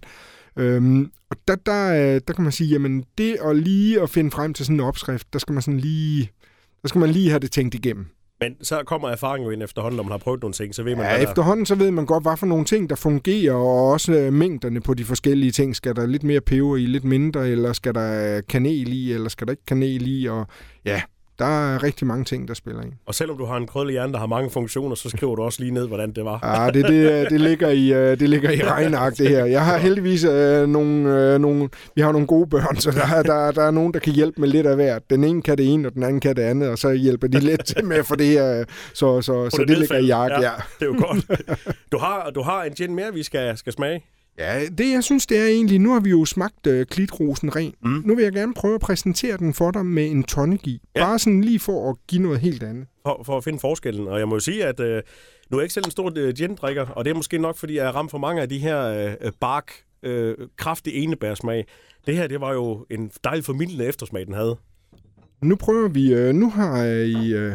Øhm, 0.60 1.12
og 1.30 1.38
der, 1.48 1.56
der, 1.56 1.94
øh, 2.16 2.22
der 2.28 2.34
kan 2.34 2.44
man 2.44 2.52
sige, 2.52 2.70
jamen 2.70 3.04
det 3.18 3.38
at 3.46 3.56
lige 3.56 4.02
at 4.02 4.10
finde 4.10 4.32
frem 4.32 4.54
til 4.54 4.66
sådan 4.66 4.76
en 4.76 4.80
opskrift, 4.86 5.34
der 5.34 5.40
skal 5.40 5.54
man 5.54 5.62
sådan 5.62 5.80
lige 5.80 6.32
Så 6.82 6.88
skal 6.88 7.00
man 7.00 7.10
lige 7.10 7.30
have 7.30 7.40
det 7.40 7.52
tænkt 7.52 7.76
igennem. 7.76 8.06
Men 8.42 8.56
så 8.62 8.84
kommer 8.86 9.10
erfaringen 9.10 9.46
jo 9.48 9.52
ind 9.52 9.64
efterhånden, 9.64 9.96
når 9.96 10.04
man 10.04 10.12
har 10.12 10.18
prøvet 10.18 10.42
nogle 10.42 10.54
ting, 10.54 10.76
så 10.76 10.84
ved 10.84 10.96
man, 10.96 11.06
Ja, 11.06 11.12
der- 11.12 11.18
efterhånden 11.30 11.66
så 11.66 11.76
ved 11.76 11.92
man 11.92 12.06
godt, 12.06 12.24
hvad 12.24 12.38
for 12.38 12.46
nogle 12.46 12.66
ting, 12.66 12.90
der 12.90 12.96
fungerer, 12.96 13.54
og 13.54 13.92
også 13.92 14.14
øh, 14.14 14.34
mængderne 14.34 14.82
på 14.82 14.94
de 14.94 15.06
forskellige 15.06 15.52
ting. 15.52 15.76
Skal 15.76 15.96
der 15.96 16.06
lidt 16.06 16.24
mere 16.24 16.42
peber 16.42 16.76
i, 16.78 16.86
lidt 16.86 17.04
mindre, 17.04 17.50
eller 17.50 17.74
skal 17.74 17.94
der 17.96 18.38
øh, 18.38 18.44
kanel 18.50 18.94
i, 18.94 19.14
eller 19.14 19.30
skal 19.30 19.48
der 19.48 19.52
ikke 19.52 19.66
kanel 19.66 20.08
i? 20.22 20.26
Og 20.26 20.48
ja, 20.86 21.02
der 21.40 21.46
er 21.74 21.84
rigtig 21.84 22.08
mange 22.08 22.24
ting, 22.26 22.48
der 22.48 22.54
spiller 22.54 22.82
ind. 22.82 22.92
Og 23.06 23.16
selvom 23.16 23.38
du 23.38 23.46
har 23.46 23.58
en 23.58 23.68
krøllet 23.68 23.92
hjerne, 23.94 24.14
der 24.14 24.20
har 24.20 24.26
mange 24.28 24.50
funktioner, 24.50 24.96
så 24.96 25.10
skriver 25.10 25.36
du 25.36 25.42
også 25.42 25.62
lige 25.62 25.72
ned, 25.74 25.88
hvordan 25.88 26.12
det 26.12 26.26
var. 26.26 26.40
Ja, 26.64 26.70
det, 26.72 26.86
det, 26.88 27.30
det, 27.32 27.42
ligger 27.42 27.70
i, 27.70 27.94
øh, 27.94 28.20
det 28.20 28.30
ligger 28.30 28.52
i 28.52 28.62
regnark, 28.64 29.18
det 29.18 29.30
her. 29.30 29.46
Jeg 29.46 29.66
har 29.66 29.78
heldigvis 29.78 30.24
øh, 30.24 30.68
nogle, 30.68 31.34
øh, 31.34 31.40
nogle, 31.40 31.70
vi 31.96 32.02
har 32.02 32.12
nogle 32.12 32.28
gode 32.28 32.48
børn, 32.50 32.76
så 32.78 32.92
der, 32.92 33.16
er- 33.18 33.24
der, 33.24 33.52
der 33.52 33.64
er 33.64 33.72
nogen, 33.72 33.94
der 33.94 34.00
kan 34.00 34.14
hjælpe 34.14 34.42
med 34.42 34.48
lidt 34.50 34.68
af 34.68 34.76
hvert. 34.76 35.10
Den 35.10 35.24
ene 35.24 35.42
kan 35.42 35.58
det 35.58 35.74
ene, 35.74 35.88
og 35.88 35.94
den 35.94 36.04
anden 36.04 36.20
kan 36.20 36.36
det 36.36 36.42
andet, 36.42 36.70
og 36.70 36.78
så 36.78 36.92
hjælper 36.92 37.28
de 37.28 37.40
lidt 37.40 37.66
til 37.66 37.86
med 37.86 38.04
for 38.04 38.16
det 38.16 38.28
her. 38.28 38.64
Så, 38.94 39.22
så, 39.22 39.50
så 39.50 39.58
det 39.60 39.68
det 39.68 39.78
ligger 39.78 39.98
i 39.98 40.06
jak, 40.06 40.32
Ja. 40.32 40.42
ja. 40.42 40.52
Det 40.80 40.82
er 40.82 40.86
jo 40.86 40.96
godt. 41.08 41.26
Du 41.92 41.98
har, 41.98 42.32
du 42.36 42.42
har 42.42 42.64
en 42.64 42.74
gin 42.74 42.96
mere, 42.96 43.14
vi 43.14 43.24
skal, 43.24 43.58
skal 43.58 43.74
smage. 43.74 44.04
Ja, 44.38 44.66
det 44.78 44.92
jeg 44.92 45.04
synes, 45.04 45.26
det 45.28 45.38
er 45.38 45.46
egentlig, 45.46 45.80
nu 45.80 45.94
har 45.94 46.00
vi 46.00 46.10
jo 46.10 46.26
smagt 46.26 46.68
øh, 46.68 46.86
klitrosen 46.86 47.56
ren. 47.56 47.74
Mm. 47.84 48.02
Nu 48.06 48.16
vil 48.16 48.24
jeg 48.24 48.34
gerne 48.34 48.54
prøve 48.54 48.76
at 48.76 48.82
præsentere 48.82 49.38
den 49.38 49.54
for 49.54 49.72
dig 49.72 49.86
med 49.86 50.12
en 50.12 50.24
tonic 50.24 50.62
i. 50.64 50.82
Ja. 50.96 51.06
Bare 51.06 51.20
sådan 51.20 51.42
lige 51.42 51.60
for 51.60 51.90
at 51.90 51.96
give 52.08 52.22
noget 52.22 52.40
helt 52.40 52.64
andet. 52.64 52.88
for, 53.06 53.22
for 53.26 53.38
at 53.38 53.44
finde 53.44 53.60
forskellen. 53.60 54.08
Og 54.08 54.20
jeg 54.20 54.28
må 54.28 54.36
jo 54.36 54.40
sige, 54.40 54.66
at 54.66 54.80
øh, 54.80 55.02
nu 55.50 55.58
er 55.58 55.62
jeg 55.62 55.64
ikke 55.66 55.74
selv 55.74 55.86
en 55.86 55.92
stor 55.92 56.12
øh, 56.16 56.34
gin-drikker, 56.34 56.86
og 56.86 57.06
det 57.06 57.12
er 57.12 57.16
måske 57.16 57.38
nok, 57.38 57.58
fordi 57.58 57.76
jeg 57.76 57.86
har 57.86 57.92
ramt 57.92 58.12
for 58.12 58.18
mange 58.18 58.42
af 58.42 58.50
de 58.50 58.58
her 58.58 58.88
øh, 59.22 59.32
bark, 59.40 59.72
øh, 60.04 60.36
kraftig 60.58 60.94
enebærsmag. 60.96 61.66
Det 62.08 62.16
her, 62.16 62.28
det 62.28 62.42
var 62.42 62.54
jo 62.54 62.86
en 62.90 63.12
dejlig 63.24 63.46
formidlende 63.46 63.86
eftersmag, 63.86 64.26
den 64.26 64.34
havde. 64.34 64.58
Nu 65.42 65.56
prøver 65.56 65.88
vi, 65.88 66.14
øh, 66.14 66.34
nu 66.34 66.50
har 66.50 66.78
jeg 66.78 67.08
i, 67.08 67.34
øh, 67.34 67.54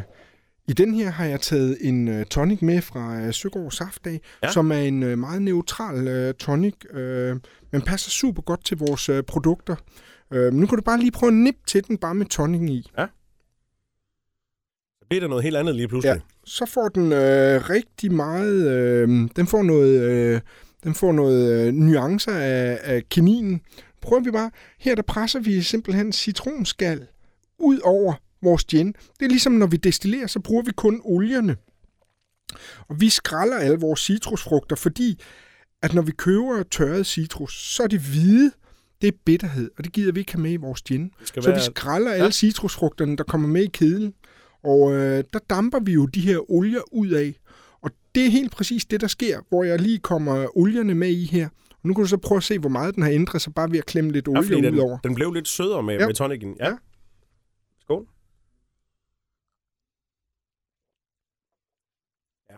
i 0.68 0.72
den 0.72 0.94
her 0.94 1.10
har 1.10 1.24
jeg 1.24 1.40
taget 1.40 1.78
en 1.80 2.08
øh, 2.08 2.26
tonic 2.26 2.62
med 2.62 2.82
fra 2.82 3.20
øh, 3.20 3.34
Søgaard 3.34 3.70
Saftdag, 3.70 4.12
Ja. 4.42 4.46
ja. 4.46 4.52
som 4.52 4.72
er 4.72 4.76
en 4.78 5.02
øh, 5.02 5.18
meget 5.18 5.42
neutral 5.42 6.08
øh, 6.08 6.34
tonic, 6.34 6.74
øh, 6.90 7.36
men 7.72 7.82
passer 7.82 8.10
super 8.10 8.42
godt 8.42 8.64
til 8.64 8.76
vores 8.76 9.08
øh, 9.08 9.22
produkter. 9.22 9.76
Øh, 10.32 10.52
nu 10.52 10.66
kan 10.66 10.78
du 10.78 10.82
bare 10.82 10.98
lige 10.98 11.10
prøve 11.10 11.28
at 11.28 11.34
nippe 11.34 11.60
til 11.66 11.88
den, 11.88 11.98
bare 11.98 12.14
med 12.14 12.26
tonic 12.26 12.70
i. 12.70 12.90
Så 15.00 15.06
bliver 15.08 15.20
der 15.20 15.28
noget 15.28 15.44
helt 15.44 15.56
andet 15.56 15.74
lige 15.74 15.88
pludselig. 15.88 16.14
Ja. 16.14 16.20
Så 16.44 16.66
får 16.66 16.88
den 16.88 17.12
øh, 17.12 17.70
rigtig 17.70 18.12
meget, 18.12 18.70
øh, 18.72 19.08
den 19.36 19.46
får 19.46 19.62
noget, 19.62 20.02
øh, 20.02 20.40
den 20.84 20.94
får 20.94 21.12
noget 21.12 21.66
øh, 21.66 21.72
nuancer 21.74 22.32
af, 22.32 22.78
af 22.82 23.02
kaninen. 23.10 23.60
Prøver 24.00 24.22
vi 24.22 24.30
bare, 24.30 24.50
her 24.78 24.94
der 24.94 25.02
presser 25.02 25.40
vi 25.40 25.62
simpelthen 25.62 26.12
citronskal 26.12 27.06
ud 27.58 27.78
over 27.84 28.14
vores 28.42 28.64
gin. 28.64 28.86
Det 28.92 29.24
er 29.24 29.28
ligesom 29.28 29.52
når 29.52 29.66
vi 29.66 29.76
destillerer, 29.76 30.26
så 30.26 30.40
bruger 30.40 30.62
vi 30.62 30.72
kun 30.76 31.00
olierne. 31.04 31.56
Og 32.88 33.00
vi 33.00 33.08
skræller 33.08 33.56
alle 33.56 33.76
vores 33.80 34.00
citrusfrugter, 34.00 34.76
fordi 34.76 35.20
at 35.82 35.94
når 35.94 36.02
vi 36.02 36.12
køber 36.12 36.62
tørret 36.62 37.06
citrus, 37.06 37.74
så 37.74 37.82
er 37.82 37.86
det 37.86 38.00
hvide, 38.00 38.52
det 39.02 39.08
er 39.08 39.12
bitterhed, 39.24 39.70
og 39.78 39.84
det 39.84 39.92
gider 39.92 40.12
vi 40.12 40.20
ikke 40.20 40.32
have 40.32 40.42
med 40.42 40.52
i 40.52 40.56
vores 40.56 40.82
gin. 40.82 41.10
Så 41.24 41.40
være, 41.40 41.54
vi 41.54 41.60
skræller 41.60 42.10
alle 42.12 42.32
citrusfrugterne, 42.32 43.16
der 43.16 43.24
kommer 43.24 43.48
med 43.48 43.62
i 43.62 43.70
kedlen, 43.72 44.14
og 44.64 44.92
øh, 44.92 45.24
der 45.32 45.38
damper 45.50 45.80
vi 45.80 45.92
jo 45.92 46.06
de 46.06 46.20
her 46.20 46.50
olier 46.52 46.94
ud 46.94 47.08
af. 47.10 47.34
Og 47.80 47.90
det 48.14 48.26
er 48.26 48.30
helt 48.30 48.52
præcis 48.52 48.84
det, 48.84 49.00
der 49.00 49.06
sker, 49.06 49.40
hvor 49.48 49.64
jeg 49.64 49.80
lige 49.80 49.98
kommer 49.98 50.56
olierne 50.58 50.94
med 50.94 51.08
i 51.10 51.24
her. 51.24 51.48
Og 51.70 51.88
nu 51.88 51.94
kan 51.94 52.02
du 52.04 52.08
så 52.08 52.16
prøve 52.16 52.36
at 52.36 52.42
se, 52.42 52.58
hvor 52.58 52.68
meget 52.68 52.94
den 52.94 53.02
har 53.02 53.10
ændret 53.10 53.42
sig, 53.42 53.54
bare 53.54 53.70
ved 53.70 53.78
at 53.78 53.86
klemme 53.86 54.12
lidt 54.12 54.26
ja, 54.28 54.30
olie 54.38 54.42
fordi 54.42 54.68
ud 54.70 54.78
over. 54.78 54.98
den, 54.98 55.14
blev 55.14 55.32
lidt 55.32 55.48
sødere 55.48 55.82
med, 55.82 55.98
Ja. 55.98 56.06
med 56.06 56.14
tonicen. 56.14 56.56
Ja. 56.60 56.68
Ja. 56.68 56.76
Skål. 57.80 58.06
Ja. 62.50 62.56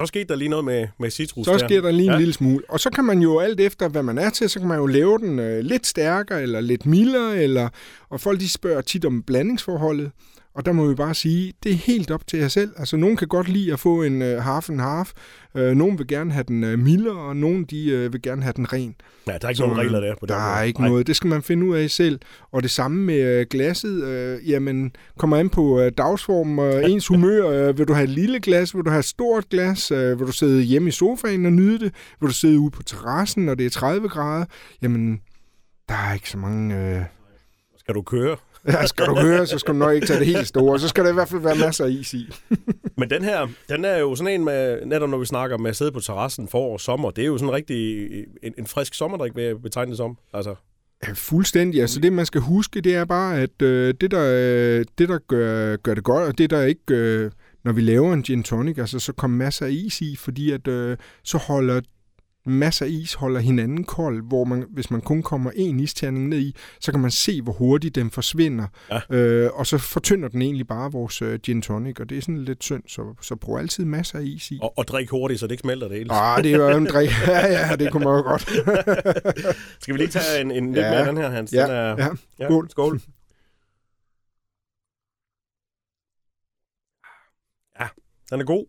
Så 0.00 0.06
skete 0.06 0.24
der 0.28 0.36
lige 0.36 0.48
noget 0.48 0.64
med, 0.64 0.86
med 0.98 1.10
citrus 1.10 1.44
Så 1.46 1.52
der. 1.52 1.58
sker 1.58 1.80
der 1.80 1.90
lige 1.90 2.06
en 2.06 2.12
Ja. 2.12 2.18
lille 2.18 2.34
smule. 2.34 2.64
Og 2.68 2.80
så 2.80 2.90
kan 2.90 3.04
man 3.04 3.18
jo 3.22 3.38
alt 3.38 3.60
efter, 3.60 3.88
hvad 3.88 4.02
man 4.02 4.18
er 4.18 4.30
til, 4.30 4.50
så 4.50 4.58
kan 4.58 4.68
man 4.68 4.78
jo 4.78 4.86
lave 4.86 5.18
den 5.18 5.38
øh, 5.38 5.60
lidt 5.60 5.86
stærkere, 5.86 6.42
eller 6.42 6.60
lidt 6.60 6.86
mildere, 6.86 7.36
eller, 7.42 7.68
og 8.08 8.20
folk 8.20 8.40
de 8.40 8.48
spørger 8.50 8.80
tit 8.80 9.04
om 9.04 9.22
blandingsforholdet. 9.22 10.10
Og 10.54 10.66
der 10.66 10.72
må 10.72 10.88
vi 10.88 10.94
bare 10.94 11.14
sige, 11.14 11.52
det 11.62 11.72
er 11.72 11.76
helt 11.76 12.10
op 12.10 12.26
til 12.26 12.38
jer 12.38 12.48
selv. 12.48 12.70
Altså, 12.76 12.96
nogen 12.96 13.16
kan 13.16 13.28
godt 13.28 13.48
lide 13.48 13.72
at 13.72 13.80
få 13.80 14.02
en 14.02 14.22
øh, 14.22 14.42
half 14.42 14.70
and 14.70 14.80
half. 14.80 15.12
Øh, 15.56 15.74
nogen 15.76 15.98
vil 15.98 16.06
gerne 16.06 16.32
have 16.32 16.44
den 16.48 16.64
øh, 16.64 16.78
mildere, 16.78 17.16
og 17.18 17.36
nogen 17.36 17.64
de, 17.64 17.88
øh, 17.90 18.12
vil 18.12 18.22
gerne 18.22 18.42
have 18.42 18.52
den 18.56 18.72
ren. 18.72 18.94
Ja, 19.26 19.32
der 19.32 19.38
er 19.44 19.48
ikke 19.48 19.56
Så, 19.58 19.62
nogen 19.66 19.78
regler 19.78 20.00
der 20.00 20.14
på 20.20 20.26
Der 20.26 20.34
den 20.34 20.42
er 20.44 20.56
måde. 20.56 20.66
ikke 20.66 20.80
Nej. 20.80 20.88
noget. 20.88 21.06
Det 21.06 21.16
skal 21.16 21.28
man 21.28 21.42
finde 21.42 21.66
ud 21.66 21.76
af 21.76 21.90
selv. 21.90 22.18
Og 22.52 22.62
det 22.62 22.70
samme 22.70 23.02
med 23.04 23.20
øh, 23.40 23.46
glasset. 23.50 24.04
Øh, 24.04 24.50
jamen, 24.50 24.92
kommer 25.18 25.36
an 25.36 25.48
på 25.48 25.80
øh, 25.80 25.92
dagsform 25.98 26.58
og 26.58 26.90
ens 26.90 27.06
humør. 27.06 27.48
Øh, 27.68 27.78
vil 27.78 27.88
du 27.88 27.92
have 27.92 28.04
et 28.04 28.10
lille 28.10 28.40
glas? 28.40 28.74
Vil 28.76 28.84
du 28.84 28.90
have 28.90 28.98
et 28.98 29.04
stort 29.04 29.48
glas? 29.48 29.90
Øh, 29.90 30.18
vil 30.18 30.26
du 30.26 30.32
sidde 30.32 30.62
hjemme 30.62 30.88
i 30.88 30.92
sofaen 30.92 31.46
og 31.46 31.52
nyde 31.52 31.78
det? 31.78 31.94
Vil 32.20 32.28
du 32.28 32.34
sidde 32.34 32.58
ude 32.58 32.70
på 32.70 32.82
terrassen, 32.82 33.44
når 33.44 33.54
det 33.54 33.66
er 33.66 33.70
30 33.70 34.08
grader? 34.08 34.44
Jamen, 34.82 35.20
der 35.88 35.94
er 35.94 36.14
ikke 36.14 36.30
så 36.30 36.38
mange... 36.38 36.76
Øh... 36.96 37.02
Skal 37.78 37.94
du 37.94 38.02
køre? 38.02 38.36
Ja, 38.68 38.86
skal 38.86 39.06
du 39.06 39.14
høre, 39.14 39.46
så 39.46 39.58
skal 39.58 39.74
du 39.74 39.78
nok 39.78 39.94
ikke 39.94 40.06
tage 40.06 40.18
det 40.18 40.26
helt 40.26 40.48
store. 40.48 40.80
Så 40.80 40.88
skal 40.88 41.04
der 41.04 41.10
i 41.10 41.14
hvert 41.14 41.28
fald 41.28 41.40
være 41.40 41.56
masser 41.56 41.84
af 41.84 41.90
is 41.90 42.14
i. 42.14 42.30
Men 42.98 43.10
den 43.10 43.22
her, 43.22 43.48
den 43.68 43.84
er 43.84 43.98
jo 43.98 44.16
sådan 44.16 44.32
en 44.32 44.44
med, 44.44 44.86
netop 44.86 45.08
når 45.08 45.18
vi 45.18 45.26
snakker 45.26 45.58
med 45.58 45.70
at 45.70 45.76
sidde 45.76 45.92
på 45.92 46.00
terrassen 46.00 46.48
forår 46.48 46.72
og 46.72 46.80
sommer, 46.80 47.10
det 47.10 47.22
er 47.22 47.26
jo 47.26 47.38
sådan 47.38 47.48
en 47.48 47.54
rigtig 47.54 48.06
en, 48.42 48.54
en 48.58 48.66
frisk 48.66 48.94
sommerdrik, 48.94 49.36
vil 49.36 49.44
jeg 49.44 49.62
betegne 49.62 49.90
det 49.90 49.96
som. 49.96 50.16
Altså, 50.34 50.54
Ja, 51.08 51.12
Fuldstændig. 51.12 51.80
Altså 51.80 52.00
det, 52.00 52.12
man 52.12 52.26
skal 52.26 52.40
huske, 52.40 52.80
det 52.80 52.94
er 52.94 53.04
bare, 53.04 53.40
at 53.40 53.62
øh, 53.62 53.94
det, 54.00 54.10
der, 54.10 54.32
øh, 54.78 54.84
det, 54.98 55.08
der 55.08 55.18
gør, 55.18 55.76
gør 55.76 55.94
det 55.94 56.04
godt, 56.04 56.28
og 56.28 56.38
det, 56.38 56.50
der 56.50 56.62
ikke... 56.62 56.94
Øh, 56.94 57.30
når 57.64 57.72
vi 57.72 57.80
laver 57.80 58.12
en 58.12 58.22
gin 58.22 58.42
tonic, 58.42 58.78
altså, 58.78 58.98
så 58.98 59.12
kommer 59.12 59.36
masser 59.36 59.66
af 59.66 59.70
is 59.70 60.00
i, 60.00 60.16
fordi 60.16 60.50
at, 60.50 60.68
øh, 60.68 60.96
så 61.22 61.38
holder 61.38 61.80
masser 62.46 62.86
af 62.86 62.90
is 62.90 63.14
holder 63.14 63.40
hinanden 63.40 63.84
kold, 63.84 64.22
hvor 64.28 64.44
man, 64.44 64.64
hvis 64.70 64.90
man 64.90 65.00
kun 65.00 65.22
kommer 65.22 65.50
en 65.54 65.80
isterning 65.80 66.28
ned 66.28 66.38
i, 66.38 66.56
så 66.80 66.90
kan 66.92 67.00
man 67.00 67.10
se, 67.10 67.42
hvor 67.42 67.52
hurtigt 67.52 67.94
den 67.94 68.10
forsvinder. 68.10 68.66
Ja. 68.90 69.00
Øh, 69.16 69.50
og 69.54 69.66
så 69.66 69.78
fortynder 69.78 70.28
den 70.28 70.42
egentlig 70.42 70.66
bare 70.66 70.92
vores 70.92 71.22
øh, 71.22 71.38
gin 71.40 71.62
tonic, 71.62 72.00
og 72.00 72.08
det 72.10 72.18
er 72.18 72.22
sådan 72.22 72.44
lidt 72.44 72.64
synd, 72.64 72.82
så, 72.88 73.14
så 73.22 73.36
brug 73.36 73.58
altid 73.58 73.84
masser 73.84 74.18
af 74.18 74.22
is 74.24 74.50
i. 74.50 74.58
og, 74.62 74.78
og 74.78 74.88
drik 74.88 75.08
hurtigt, 75.10 75.40
så 75.40 75.46
det 75.46 75.52
ikke 75.52 75.60
smelter 75.62 75.88
det 75.88 75.96
hele. 75.96 76.12
Ah, 76.12 76.44
det 76.44 76.52
er 76.54 76.70
jo 76.70 76.76
en 76.76 76.86
drik. 76.86 77.10
Ja, 77.26 77.46
ja, 77.68 77.76
det 77.76 77.92
kunne 77.92 78.04
man 78.04 78.14
jo 78.16 78.22
godt. 78.22 78.42
Skal 79.82 79.94
vi 79.94 79.98
lige 79.98 80.08
tage 80.08 80.40
en, 80.40 80.50
en 80.50 80.72
lidt 80.72 80.84
Ja. 80.86 80.90
mere 80.90 81.06
den 81.08 81.16
her, 81.16 81.30
Hans? 81.30 81.52
Ja, 81.52 81.62
Den 81.62 81.70
er, 81.70 81.96
ja. 81.98 82.08
ja, 82.38 82.46
Skål. 82.46 82.70
skål. 82.70 83.00
Ja, 87.80 87.86
den 88.30 88.40
er 88.40 88.44
god. 88.44 88.66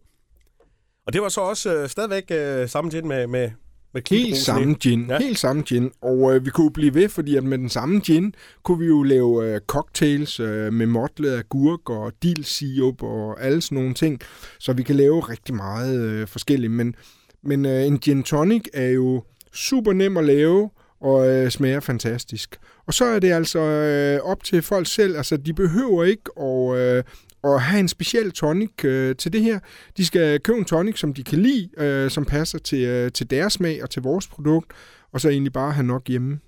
Og 1.07 1.13
det 1.13 1.21
var 1.21 1.29
så 1.29 1.41
også 1.41 1.75
øh, 1.75 1.89
stadigvæk 1.89 2.23
øh, 2.31 2.69
samme 2.69 3.01
med, 3.01 3.27
med 3.27 3.51
Helt 3.95 4.05
klitrosen 4.07 4.35
i. 4.35 4.43
samme 4.45 4.73
gin, 4.73 5.05
Ja. 5.09 5.17
helt 5.19 5.39
samme 5.39 5.61
gin. 5.61 5.91
Og 6.01 6.35
øh, 6.35 6.45
vi 6.45 6.49
kunne 6.49 6.71
blive 6.71 6.93
ved, 6.93 7.09
fordi 7.09 7.35
at 7.35 7.43
med 7.43 7.57
den 7.57 7.69
samme 7.69 7.99
gin, 7.99 8.35
kunne 8.63 8.79
vi 8.79 8.85
jo 8.85 9.03
lave 9.03 9.53
øh, 9.53 9.59
cocktails 9.67 10.39
øh, 10.39 10.73
med 10.73 10.85
motlet 10.85 11.37
agurk 11.37 11.89
og 11.89 12.13
dildsirup 12.23 13.03
og 13.03 13.43
alle 13.43 13.61
sådan 13.61 13.75
nogle 13.77 13.93
ting. 13.93 14.19
Så 14.59 14.73
vi 14.73 14.83
kan 14.83 14.95
lave 14.95 15.19
rigtig 15.19 15.55
meget 15.55 16.01
øh, 16.01 16.27
forskelligt. 16.27 16.71
Men, 16.71 16.95
men 17.43 17.65
øh, 17.65 17.85
en 17.85 17.99
gin 17.99 18.23
tonic 18.23 18.63
er 18.73 18.89
jo 18.89 19.23
super 19.53 19.93
nem 19.93 20.17
at 20.17 20.25
lave 20.25 20.69
og 21.01 21.27
øh, 21.27 21.49
smager 21.51 21.79
fantastisk. 21.79 22.57
Og 22.87 22.93
så 22.93 23.05
er 23.05 23.19
det 23.19 23.31
altså 23.31 23.59
øh, 23.59 24.19
op 24.23 24.43
til 24.43 24.61
folk 24.61 24.87
selv. 24.87 25.17
Altså, 25.17 25.37
de 25.37 25.53
behøver 25.53 26.03
ikke 26.03 26.23
at, 26.41 26.77
øh, 26.97 27.03
at 27.45 27.61
have 27.61 27.79
en 27.79 27.87
speciel 27.87 28.31
tonic 28.31 28.85
øh, 28.85 29.15
til 29.15 29.33
det 29.33 29.41
her. 29.41 29.59
De 29.97 30.05
skal 30.05 30.39
købe 30.39 30.57
en 30.57 30.65
tonic, 30.65 30.99
som 30.99 31.13
de 31.13 31.23
kan 31.23 31.39
lide, 31.39 31.69
øh, 31.77 32.11
som 32.11 32.25
passer 32.25 32.59
til, 32.59 32.83
øh, 32.83 33.11
til 33.11 33.29
deres 33.29 33.53
smag 33.53 33.83
og 33.83 33.89
til 33.89 34.01
vores 34.01 34.27
produkt, 34.27 34.71
og 35.11 35.21
så 35.21 35.29
egentlig 35.29 35.53
bare 35.53 35.71
have 35.71 35.87
nok 35.87 36.07
hjemme. 36.07 36.39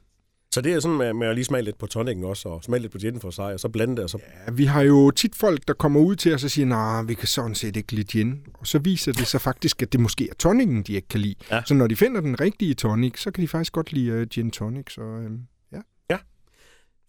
Så 0.52 0.62
det 0.62 0.74
er 0.74 0.80
sådan 0.80 0.98
med, 0.98 1.14
med 1.14 1.28
at 1.28 1.36
lige 1.36 1.46
smage 1.46 1.64
lidt 1.64 1.78
på 1.78 1.86
tonicen 1.86 2.24
også, 2.24 2.50
og 2.50 2.64
smage 2.64 2.82
lidt 2.82 2.92
på 2.92 2.98
ginen 2.98 3.22
for 3.22 3.30
sig, 3.30 3.54
og 3.54 3.60
så 3.60 3.70
blande 3.70 3.96
det, 3.96 4.04
og 4.04 4.10
så... 4.10 4.20
Ja, 4.48 4.52
vi 4.52 4.66
har 4.66 4.82
jo 4.82 5.12
tit 5.12 5.36
folk, 5.36 5.68
der 5.68 5.74
kommer 5.74 6.00
ud 6.00 6.16
til 6.16 6.34
os 6.34 6.44
og 6.44 6.52
siger, 6.52 6.66
nej, 6.66 7.02
vi 7.02 7.14
kan 7.14 7.28
sådan 7.28 7.56
set 7.56 7.76
ikke 7.76 7.92
lide 7.92 8.08
gin. 8.08 8.42
Og 8.54 8.68
så 8.68 8.80
viser 8.80 9.12
det 9.12 9.28
sig 9.28 9.42
faktisk, 9.42 9.82
at 9.82 9.92
det 9.92 10.00
måske 10.00 10.30
er 10.30 10.34
tonicen, 10.34 10.84
de 10.84 10.94
ikke 10.94 11.08
kan 11.08 11.20
lide. 11.20 11.36
Ja. 11.52 11.62
Så 11.66 11.74
når 11.74 11.88
de 11.88 11.96
finder 11.96 12.22
den 12.22 12.42
rigtige 12.42 12.74
tonic, 12.74 13.20
så 13.20 13.32
kan 13.32 13.42
de 13.42 13.48
faktisk 13.48 13.74
godt 13.74 13.94
lide 13.94 14.22
uh, 14.22 14.28
gin 14.28 14.52
tonic. 14.52 14.94
Så, 14.94 15.02
øh, 15.02 15.32
ja. 16.10 16.18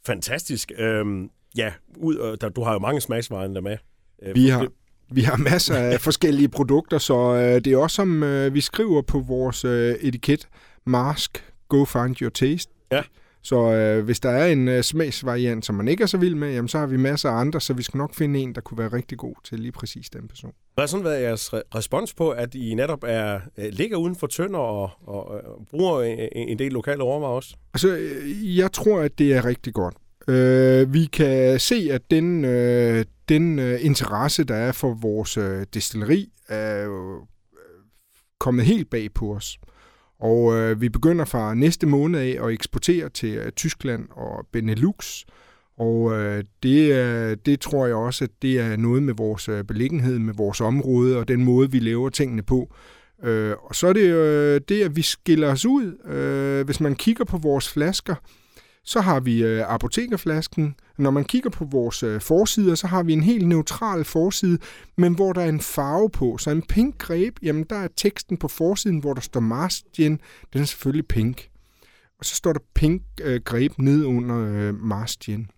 Fantastisk. 0.07 0.72
Øhm, 0.79 1.31
ja, 1.56 1.72
ud, 1.96 2.16
øh, 2.18 2.37
der, 2.40 2.48
du 2.48 2.62
har 2.62 2.72
jo 2.72 2.78
mange 2.78 3.00
smagsvarianter 3.00 3.61
med. 3.61 3.76
Øh, 4.22 4.34
Vi 4.34 4.48
har, 4.48 4.66
vi 5.12 5.20
har 5.20 5.37
masser 5.37 5.74
af 5.76 6.00
forskellige 6.08 6.48
produkter, 6.48 6.98
så 6.98 7.34
øh, 7.34 7.64
det 7.64 7.66
er 7.66 7.76
også 7.76 7.94
som 7.94 8.22
øh, 8.22 8.54
vi 8.54 8.61
skriver 8.61 9.02
på 9.02 9.18
vores 9.20 9.64
øh, 9.64 9.94
etiket, 10.00 10.48
Mask, 10.87 11.44
Go 11.68 11.84
Find 11.84 12.22
Your 12.22 12.30
Taste. 12.30 12.72
Ja. 12.92 13.02
Så 13.42 13.72
øh, 13.72 14.04
hvis 14.04 14.20
der 14.20 14.30
er 14.30 14.46
en 14.52 14.68
øh, 14.68 14.82
smagsvariant, 14.82 15.66
som 15.66 15.74
man 15.74 15.88
ikke 15.88 16.02
er 16.02 16.06
så 16.06 16.16
vild 16.18 16.34
med, 16.34 16.52
jamen, 16.54 16.68
så 16.68 16.78
har 16.78 16.87
vi 16.87 16.96
masser 16.96 17.30
af 17.30 17.34
andre, 17.40 17.61
så 17.61 17.74
vi 17.74 17.82
skal 17.82 17.98
nok 17.98 18.14
finde 18.14 18.40
en, 18.40 18.54
der 18.54 18.61
kunne 18.61 18.78
være 18.78 18.92
rigtig 18.92 19.18
god 19.18 19.34
til 19.44 19.61
lige 19.61 19.72
præcis 19.72 20.11
den 20.11 20.28
person. 20.28 20.52
Hvad 20.74 20.82
har 20.82 20.87
sådan 20.87 21.04
været 21.04 21.22
jeres 21.22 21.48
re- 21.48 21.61
respons 21.74 22.14
på, 22.14 22.30
at 22.30 22.54
I 22.54 22.74
netop 22.74 23.04
er, 23.06 23.40
øh, 23.58 23.64
ligger 23.72 23.96
uden 23.96 24.16
for 24.16 24.26
tønder 24.26 24.58
og, 24.58 24.90
og, 25.06 25.28
og 25.28 25.66
bruger 25.70 26.02
en, 26.02 26.28
en 26.48 26.58
del 26.58 26.72
lokale 26.72 27.02
råvarer 27.02 27.32
også? 27.32 27.54
Altså, 27.74 27.96
øh, 27.96 28.58
jeg 28.58 28.72
tror, 28.72 29.00
at 29.00 29.18
det 29.18 29.32
er 29.32 29.44
rigtig 29.44 29.74
godt. 29.74 29.94
Øh, 30.28 30.92
vi 30.92 31.04
kan 31.04 31.60
se, 31.60 31.88
at 31.92 32.10
den, 32.10 32.44
øh, 32.44 33.04
den 33.28 33.58
øh, 33.58 33.84
interesse, 33.84 34.44
der 34.44 34.54
er 34.54 34.72
for 34.72 34.94
vores 34.94 35.36
øh, 35.36 35.66
destilleri, 35.74 36.28
er 36.48 36.82
jo 36.82 37.16
øh, 37.52 37.82
kommet 38.38 38.64
helt 38.64 38.90
bag 38.90 39.12
på 39.14 39.34
os. 39.34 39.58
Og 40.20 40.54
øh, 40.54 40.80
vi 40.80 40.88
begynder 40.88 41.24
fra 41.24 41.54
næste 41.54 41.86
måned 41.86 42.20
af 42.20 42.46
at 42.46 42.52
eksportere 42.52 43.08
til 43.08 43.34
øh, 43.34 43.52
Tyskland 43.52 44.08
og 44.10 44.46
Benelux. 44.52 45.24
Og 45.78 46.12
øh, 46.12 46.44
det, 46.62 46.92
øh, 46.94 47.36
det 47.46 47.60
tror 47.60 47.86
jeg 47.86 47.94
også, 47.94 48.24
at 48.24 48.30
det 48.42 48.60
er 48.60 48.76
noget 48.76 49.02
med 49.02 49.14
vores 49.14 49.48
øh, 49.48 49.64
beliggenhed, 49.64 50.18
med 50.18 50.34
vores 50.34 50.60
område 50.60 51.18
og 51.18 51.28
den 51.28 51.44
måde, 51.44 51.70
vi 51.70 51.78
laver 51.78 52.08
tingene 52.08 52.42
på. 52.42 52.74
Øh, 53.24 53.54
og 53.62 53.74
så 53.74 53.86
er 53.86 53.92
det 53.92 54.14
øh, 54.14 54.60
det, 54.68 54.82
at 54.82 54.96
vi 54.96 55.02
skiller 55.02 55.50
os 55.50 55.66
ud. 55.66 56.12
Øh, 56.12 56.64
hvis 56.64 56.80
man 56.80 56.94
kigger 56.94 57.24
på 57.24 57.38
vores 57.38 57.68
flasker, 57.68 58.14
så 58.84 59.00
har 59.00 59.20
vi 59.20 59.44
øh, 59.44 59.74
apotekerflasken. 59.74 60.74
Når 60.98 61.10
man 61.10 61.24
kigger 61.24 61.50
på 61.50 61.64
vores 61.64 62.02
øh, 62.02 62.20
forsider, 62.20 62.74
så 62.74 62.86
har 62.86 63.02
vi 63.02 63.12
en 63.12 63.22
helt 63.22 63.48
neutral 63.48 64.04
forside, 64.04 64.58
men 64.96 65.14
hvor 65.14 65.32
der 65.32 65.40
er 65.40 65.48
en 65.48 65.60
farve 65.60 66.10
på. 66.10 66.38
Så 66.38 66.50
en 66.50 66.62
pink 66.62 66.98
greb, 66.98 67.38
jamen 67.42 67.64
der 67.70 67.76
er 67.76 67.88
teksten 67.96 68.36
på 68.36 68.48
forsiden, 68.48 68.98
hvor 68.98 69.14
der 69.14 69.20
står 69.20 69.40
Mars 69.40 69.82
Gin. 69.96 70.20
Den 70.52 70.60
er 70.60 70.64
selvfølgelig 70.64 71.06
pink. 71.06 71.48
Og 72.18 72.24
så 72.24 72.34
står 72.34 72.52
der 72.52 72.60
pink 72.74 73.02
øh, 73.22 73.40
greb 73.44 73.72
ned 73.78 74.04
under 74.04 74.36
øh, 74.38 74.74
Mars 74.74 75.16
Gin. 75.16 75.50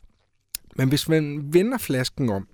Men 0.76 0.88
hvis 0.88 1.09
man 1.09 1.40
vender 1.52 1.78
flasken 1.78 2.30
om, 2.30 2.48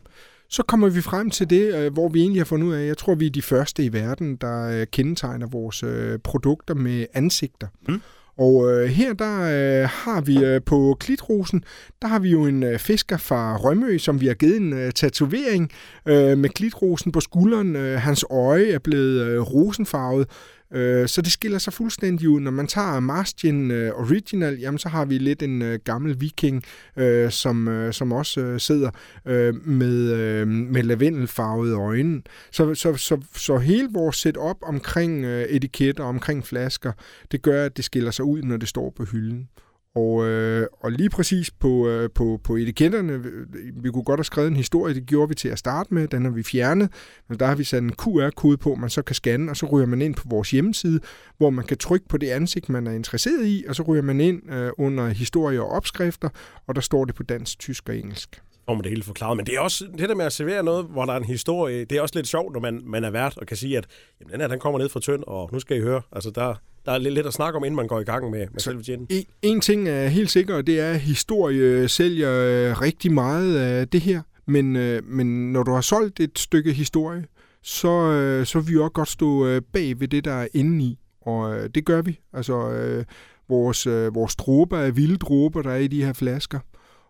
så 0.49 0.63
kommer 0.63 0.89
vi 0.89 1.01
frem 1.01 1.31
til 1.31 1.51
det, 1.51 1.75
øh, 1.75 1.93
hvor 1.93 2.09
vi 2.09 2.21
egentlig 2.21 2.41
har 2.41 2.45
fundet 2.45 2.67
ud 2.67 2.73
af, 2.73 2.87
jeg 2.87 2.99
tror, 2.99 3.15
vi 3.15 3.27
er 3.27 3.31
de 3.31 3.43
første 3.43 3.85
i 3.85 3.93
verden, 3.93 4.37
der 4.37 4.81
øh, 4.81 4.87
kendetegner 4.93 5.47
vores 5.47 5.83
øh, 5.83 6.19
produkter 6.19 6.75
med 6.75 7.07
ansigter. 7.15 7.69
Mm. 7.89 8.01
Og 8.39 8.73
øh, 8.73 8.89
her 8.89 9.13
der 9.13 9.41
øh, 9.41 9.89
har 9.89 10.21
vi 10.21 10.45
øh, 10.45 10.61
på 10.67 10.97
klitrosen, 11.01 11.65
der 12.03 12.09
har 12.09 12.19
vi 12.19 12.31
jo 12.31 12.47
en 12.47 12.63
øh, 12.63 12.79
fisker 12.79 13.17
fra 13.17 13.57
Rømø, 13.57 13.99
som 13.99 14.21
vi 14.21 14.27
har 14.27 14.35
givet 14.35 14.57
en 14.57 14.73
øh, 14.73 14.93
tatovering 14.93 15.71
øh, 16.07 16.39
med 16.39 16.49
klitrosen 16.49 17.13
på 17.13 17.21
skulderen. 17.21 17.77
Øh, 17.77 18.01
hans 18.01 18.25
øje 18.31 18.73
er 18.73 18.79
blevet 18.79 19.21
øh, 19.21 19.41
rosenfarvet, 19.41 20.29
Øh, 20.71 21.09
så 21.09 21.23
det 21.23 21.33
skiller 21.33 21.59
sig 21.59 21.73
fuldstændig 21.73 22.29
ud. 22.29 22.41
Når 22.41 22.51
man 22.51 22.67
tager 22.67 23.01
Marsgen 23.01 23.71
øh, 23.71 23.93
Original, 23.95 24.59
jamen 24.59 24.79
så 24.79 24.89
har 24.89 25.05
vi 25.05 25.19
lidt 25.19 25.43
en 25.43 25.63
øh, 25.63 25.79
gammel 25.85 26.21
viking, 26.21 26.63
øh, 26.97 27.31
som, 27.31 27.69
øh, 27.69 27.93
som 27.93 28.13
også 28.13 28.41
øh, 28.41 28.61
sidder 28.61 28.91
øh, 29.27 29.67
med, 29.67 30.13
øh, 30.13 30.49
med 30.49 30.83
lavendelfarvede 30.83 31.75
øjne. 31.75 32.23
Så, 32.51 32.75
så, 32.75 32.97
så, 32.97 33.21
så 33.35 33.59
hele 33.59 33.89
vores 33.93 34.17
setup 34.17 34.57
omkring 34.63 35.25
øh, 35.25 35.45
etiketter, 35.45 36.05
omkring 36.05 36.45
flasker, 36.45 36.93
det 37.33 37.43
gør, 37.43 37.65
at 37.65 37.77
det 37.77 37.85
skiller 37.85 38.11
sig 38.11 38.25
ud, 38.25 38.43
når 38.43 38.57
det 38.57 38.69
står 38.69 38.93
på 38.97 39.05
hylden. 39.05 39.49
Og, 39.97 40.27
øh, 40.27 40.67
og 40.81 40.93
lige 40.93 41.11
præcis 41.11 41.51
på, 41.51 41.89
øh, 41.89 42.11
på, 42.15 42.41
på 42.45 42.57
etiketterne, 42.57 43.13
øh, 43.13 43.85
vi 43.85 43.91
kunne 43.91 44.05
godt 44.05 44.21
have 44.21 44.25
skrevet 44.25 44.49
en 44.49 44.57
historie, 44.57 44.95
det 44.95 45.07
gjorde 45.07 45.29
vi 45.29 45.35
til 45.35 45.49
at 45.49 45.59
starte 45.59 45.95
med, 45.95 46.09
den 46.09 46.25
har 46.25 46.31
vi 46.31 46.43
fjernet, 46.43 46.93
men 47.29 47.39
der 47.39 47.47
har 47.47 47.55
vi 47.55 47.65
sat 47.65 47.83
en 47.83 47.93
QR-kode 47.93 48.57
på, 48.57 48.75
man 48.75 48.91
så 48.91 49.03
kan 49.03 49.15
scanne, 49.15 49.51
og 49.51 49.57
så 49.57 49.67
ryger 49.67 49.87
man 49.87 50.03
ind 50.03 50.15
på 50.15 50.23
vores 50.27 50.51
hjemmeside, 50.51 51.01
hvor 51.39 51.51
man 51.51 51.65
kan 51.65 51.79
trykke 51.79 52.09
på 52.09 52.17
det 52.17 52.31
ansigt, 52.31 52.69
man 52.69 52.87
er 52.87 52.93
interesseret 52.93 53.47
i, 53.47 53.65
og 53.69 53.77
så 53.77 53.83
ryger 53.83 54.03
man 54.03 54.21
ind 54.21 54.53
øh, 54.53 54.71
under 54.79 55.09
historie 55.09 55.61
og 55.61 55.69
opskrifter, 55.69 56.29
og 56.67 56.75
der 56.75 56.81
står 56.81 57.05
det 57.05 57.15
på 57.15 57.23
dansk, 57.23 57.59
tysk 57.59 57.89
og 57.89 57.97
engelsk 57.97 58.43
om 58.67 58.81
det 58.81 58.91
hele 58.91 59.03
forklaret. 59.03 59.37
Men 59.37 59.47
det 59.47 59.55
er 59.55 59.61
også 59.61 59.85
det 59.99 60.09
der 60.09 60.15
med 60.15 60.25
at 60.25 60.33
servere 60.33 60.63
noget, 60.63 60.85
hvor 60.85 61.05
der 61.05 61.13
er 61.13 61.17
en 61.17 61.25
historie. 61.25 61.85
Det 61.85 61.99
er 61.99 62.03
også 62.03 62.15
lidt 62.19 62.29
sjovt, 62.29 62.53
når 62.53 62.61
man, 62.61 62.83
man 62.85 63.05
er 63.05 63.11
vært 63.11 63.39
og 63.39 63.47
kan 63.47 63.57
sige, 63.57 63.79
at 63.79 63.87
jamen, 64.21 64.33
den 64.33 64.41
her 64.41 64.49
den 64.49 64.59
kommer 64.59 64.79
ned 64.79 64.89
fra 64.89 65.01
tynd, 65.01 65.23
og 65.27 65.51
nu 65.53 65.61
skal 65.61 65.77
I 65.77 65.81
høre. 65.81 66.03
Altså, 66.13 66.31
der, 66.31 66.55
der 66.87 66.93
er 66.93 66.99
lidt, 66.99 67.15
lidt 67.15 67.27
at 67.27 67.33
snakke 67.33 67.57
om, 67.57 67.65
inden 67.65 67.77
man 67.77 67.87
går 67.87 68.01
i 68.01 68.05
gang 68.05 68.31
med, 68.31 68.47
med 68.53 68.61
selve. 68.61 68.93
En, 68.93 69.09
en 69.43 69.61
ting 69.61 69.89
er 69.89 70.09
helt 70.09 70.31
sikkert, 70.31 70.67
det 70.67 70.81
er, 70.81 70.91
at 70.91 71.01
historie 71.01 71.89
sælger 71.89 72.31
øh, 72.31 72.81
rigtig 72.81 73.13
meget 73.13 73.57
af 73.57 73.89
det 73.89 74.01
her. 74.01 74.23
Men, 74.47 74.77
øh, 74.77 75.05
men 75.05 75.53
når 75.53 75.63
du 75.63 75.73
har 75.73 75.81
solgt 75.81 76.21
et 76.21 76.39
stykke 76.39 76.73
historie, 76.73 77.25
så, 77.63 77.89
øh, 77.89 78.47
så 78.47 78.61
vil 78.61 78.75
vi 78.75 78.79
også 78.79 78.93
godt 78.93 79.09
stå 79.09 79.61
bag 79.61 80.01
ved 80.01 80.09
det, 80.09 80.25
der 80.25 80.33
er 80.33 80.49
inde 80.55 80.85
i. 80.85 80.99
Og 81.21 81.75
det 81.75 81.85
gør 81.85 82.03
vi. 82.03 82.21
Altså, 82.33 83.05
vores, 83.49 83.87
vores 83.87 84.37
dråber 84.37 84.79
er 84.79 84.91
vilde 84.91 85.17
dråber, 85.17 85.63
der 85.63 85.71
er 85.71 85.77
i 85.77 85.87
de 85.87 86.05
her 86.05 86.13
flasker. 86.13 86.59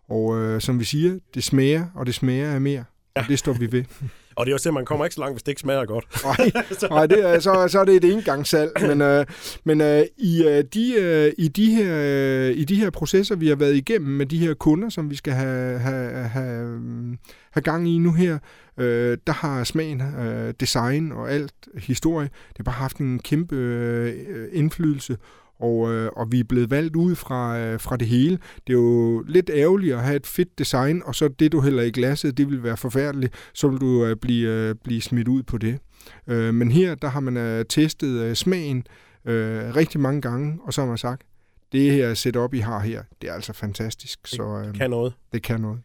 Og 0.09 0.37
øh, 0.37 0.61
som 0.61 0.79
vi 0.79 0.85
siger, 0.85 1.19
det 1.33 1.43
smager, 1.43 1.85
og 1.95 2.05
det 2.05 2.15
smager 2.15 2.51
af 2.51 2.61
mere. 2.61 2.83
Ja. 3.15 3.21
Og 3.21 3.27
det 3.27 3.39
står 3.39 3.53
vi 3.53 3.71
ved. 3.71 3.83
Og 4.37 4.45
det 4.45 4.51
er 4.51 4.55
også 4.55 4.69
det, 4.69 4.73
man 4.73 4.85
kommer 4.85 5.05
ikke 5.05 5.15
så 5.15 5.21
langt, 5.21 5.35
hvis 5.35 5.43
det 5.43 5.51
ikke 5.51 5.61
smager 5.61 5.85
godt. 5.85 6.05
Nej, 6.23 6.51
nej 6.89 7.05
det 7.05 7.29
er, 7.29 7.39
så, 7.39 7.67
så 7.67 7.79
er 7.79 7.85
det 7.85 7.95
et 7.95 8.13
engangssalg. 8.13 8.71
Men, 8.81 9.01
øh, 9.01 9.25
men 9.63 9.81
øh, 9.81 10.03
i, 10.17 10.43
øh, 10.43 10.63
de, 10.73 10.93
øh, 10.99 11.33
i, 11.37 11.47
de 11.47 11.75
her, 11.75 11.95
øh, 11.97 12.57
i 12.57 12.63
de 12.63 12.75
her 12.75 12.89
processer, 12.89 13.35
vi 13.35 13.47
har 13.47 13.55
været 13.55 13.75
igennem 13.75 14.11
med 14.11 14.25
de 14.25 14.37
her 14.37 14.53
kunder, 14.53 14.89
som 14.89 15.09
vi 15.09 15.15
skal 15.15 15.33
have, 15.33 15.79
have, 15.79 16.11
have, 16.23 16.81
have 17.51 17.61
gang 17.63 17.89
i 17.89 17.97
nu 17.97 18.13
her, 18.13 18.37
øh, 18.77 19.17
der 19.27 19.33
har 19.33 19.63
smagen, 19.63 20.01
øh, 20.01 20.53
design 20.59 21.11
og 21.11 21.31
alt 21.31 21.53
historie, 21.77 22.29
det 22.49 22.57
har 22.57 22.63
bare 22.63 22.75
haft 22.75 22.97
en 22.97 23.19
kæmpe 23.19 23.55
øh, 23.55 24.49
indflydelse 24.53 25.17
og, 25.59 25.93
øh, 25.93 26.11
og 26.15 26.31
vi 26.31 26.39
er 26.39 26.43
blevet 26.43 26.71
valgt 26.71 26.95
ud 26.95 27.15
fra, 27.15 27.59
øh, 27.59 27.79
fra 27.79 27.97
det 27.97 28.07
hele. 28.07 28.39
Det 28.67 28.73
er 28.73 28.77
jo 28.77 29.23
lidt 29.27 29.49
ærgerligt 29.53 29.93
at 29.95 30.03
have 30.03 30.15
et 30.15 30.27
fedt 30.27 30.59
design, 30.59 31.01
og 31.05 31.15
så 31.15 31.27
det, 31.27 31.51
du 31.51 31.61
hælder 31.61 31.83
i 31.83 31.91
glasset, 31.91 32.37
det 32.37 32.49
vil 32.49 32.63
være 32.63 32.77
forfærdeligt. 32.77 33.33
Så 33.53 33.67
vil 33.67 33.81
du 33.81 34.05
øh, 34.05 34.15
blive, 34.15 34.49
øh, 34.49 34.75
blive 34.83 35.01
smidt 35.01 35.27
ud 35.27 35.43
på 35.43 35.57
det. 35.57 35.79
Øh, 36.27 36.53
men 36.53 36.71
her, 36.71 36.95
der 36.95 37.07
har 37.07 37.19
man 37.19 37.37
øh, 37.37 37.65
testet 37.65 38.21
øh, 38.21 38.35
smagen 38.35 38.83
øh, 39.25 39.75
rigtig 39.75 39.99
mange 39.99 40.21
gange, 40.21 40.59
og 40.63 40.73
så 40.73 40.81
har 40.81 40.87
man 40.87 40.97
sagt, 40.97 41.21
det 41.71 41.91
her 41.91 42.13
setup, 42.13 42.53
I 42.53 42.59
har 42.59 42.79
her, 42.79 43.03
det 43.21 43.29
er 43.29 43.33
altså 43.33 43.53
fantastisk. 43.53 44.21
Det 44.21 44.29
så, 44.29 44.63
øh, 44.67 44.73
kan 44.73 44.89
noget. 44.89 45.13
Det 45.33 45.43
kan 45.43 45.61
noget. 45.61 45.79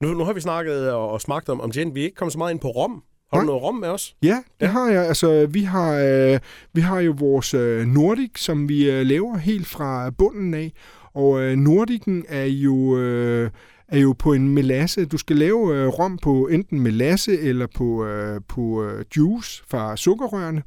Nu, 0.00 0.14
nu 0.14 0.24
har 0.24 0.32
vi 0.32 0.40
snakket 0.40 0.92
og, 0.92 1.10
og 1.10 1.20
smagt 1.20 1.48
om, 1.48 1.60
om 1.60 1.70
gin. 1.70 1.94
Vi 1.94 2.00
er 2.00 2.04
ikke 2.04 2.16
kommet 2.16 2.32
så 2.32 2.38
meget 2.38 2.52
ind 2.52 2.60
på 2.60 2.68
rom. 2.68 3.02
Har 3.32 3.40
du 3.40 3.46
noget 3.46 3.62
rom 3.62 3.74
med 3.74 3.88
os? 3.88 4.16
Ja, 4.22 4.42
det 4.60 4.66
ja. 4.66 4.66
har 4.66 4.90
jeg. 4.90 5.06
Altså, 5.06 5.46
vi 5.46 5.62
har, 5.62 5.92
øh, 5.92 6.40
vi 6.72 6.80
har 6.80 7.00
jo 7.00 7.14
vores 7.18 7.54
øh, 7.54 7.86
Nordic, 7.86 8.30
som 8.36 8.68
vi 8.68 8.90
øh, 8.90 9.06
laver 9.06 9.36
helt 9.36 9.66
fra 9.66 10.10
bunden 10.10 10.54
af. 10.54 10.72
Og 11.14 11.42
øh, 11.42 11.56
Nordicen 11.56 12.24
er 12.28 12.44
jo... 12.44 12.98
Øh, 12.98 13.50
er 13.88 13.98
jo 13.98 14.14
på 14.18 14.32
en 14.32 14.48
melasse. 14.48 15.04
Du 15.06 15.18
skal 15.18 15.36
lave 15.36 15.76
øh, 15.76 15.86
rom 15.86 16.18
på 16.18 16.46
enten 16.46 16.80
melasse 16.80 17.40
eller 17.40 17.66
på, 17.74 18.06
øh, 18.06 18.40
på 18.48 18.84
øh, 18.84 19.04
juice 19.16 19.62
fra 19.68 19.96
sukkerrørene. 19.96 20.62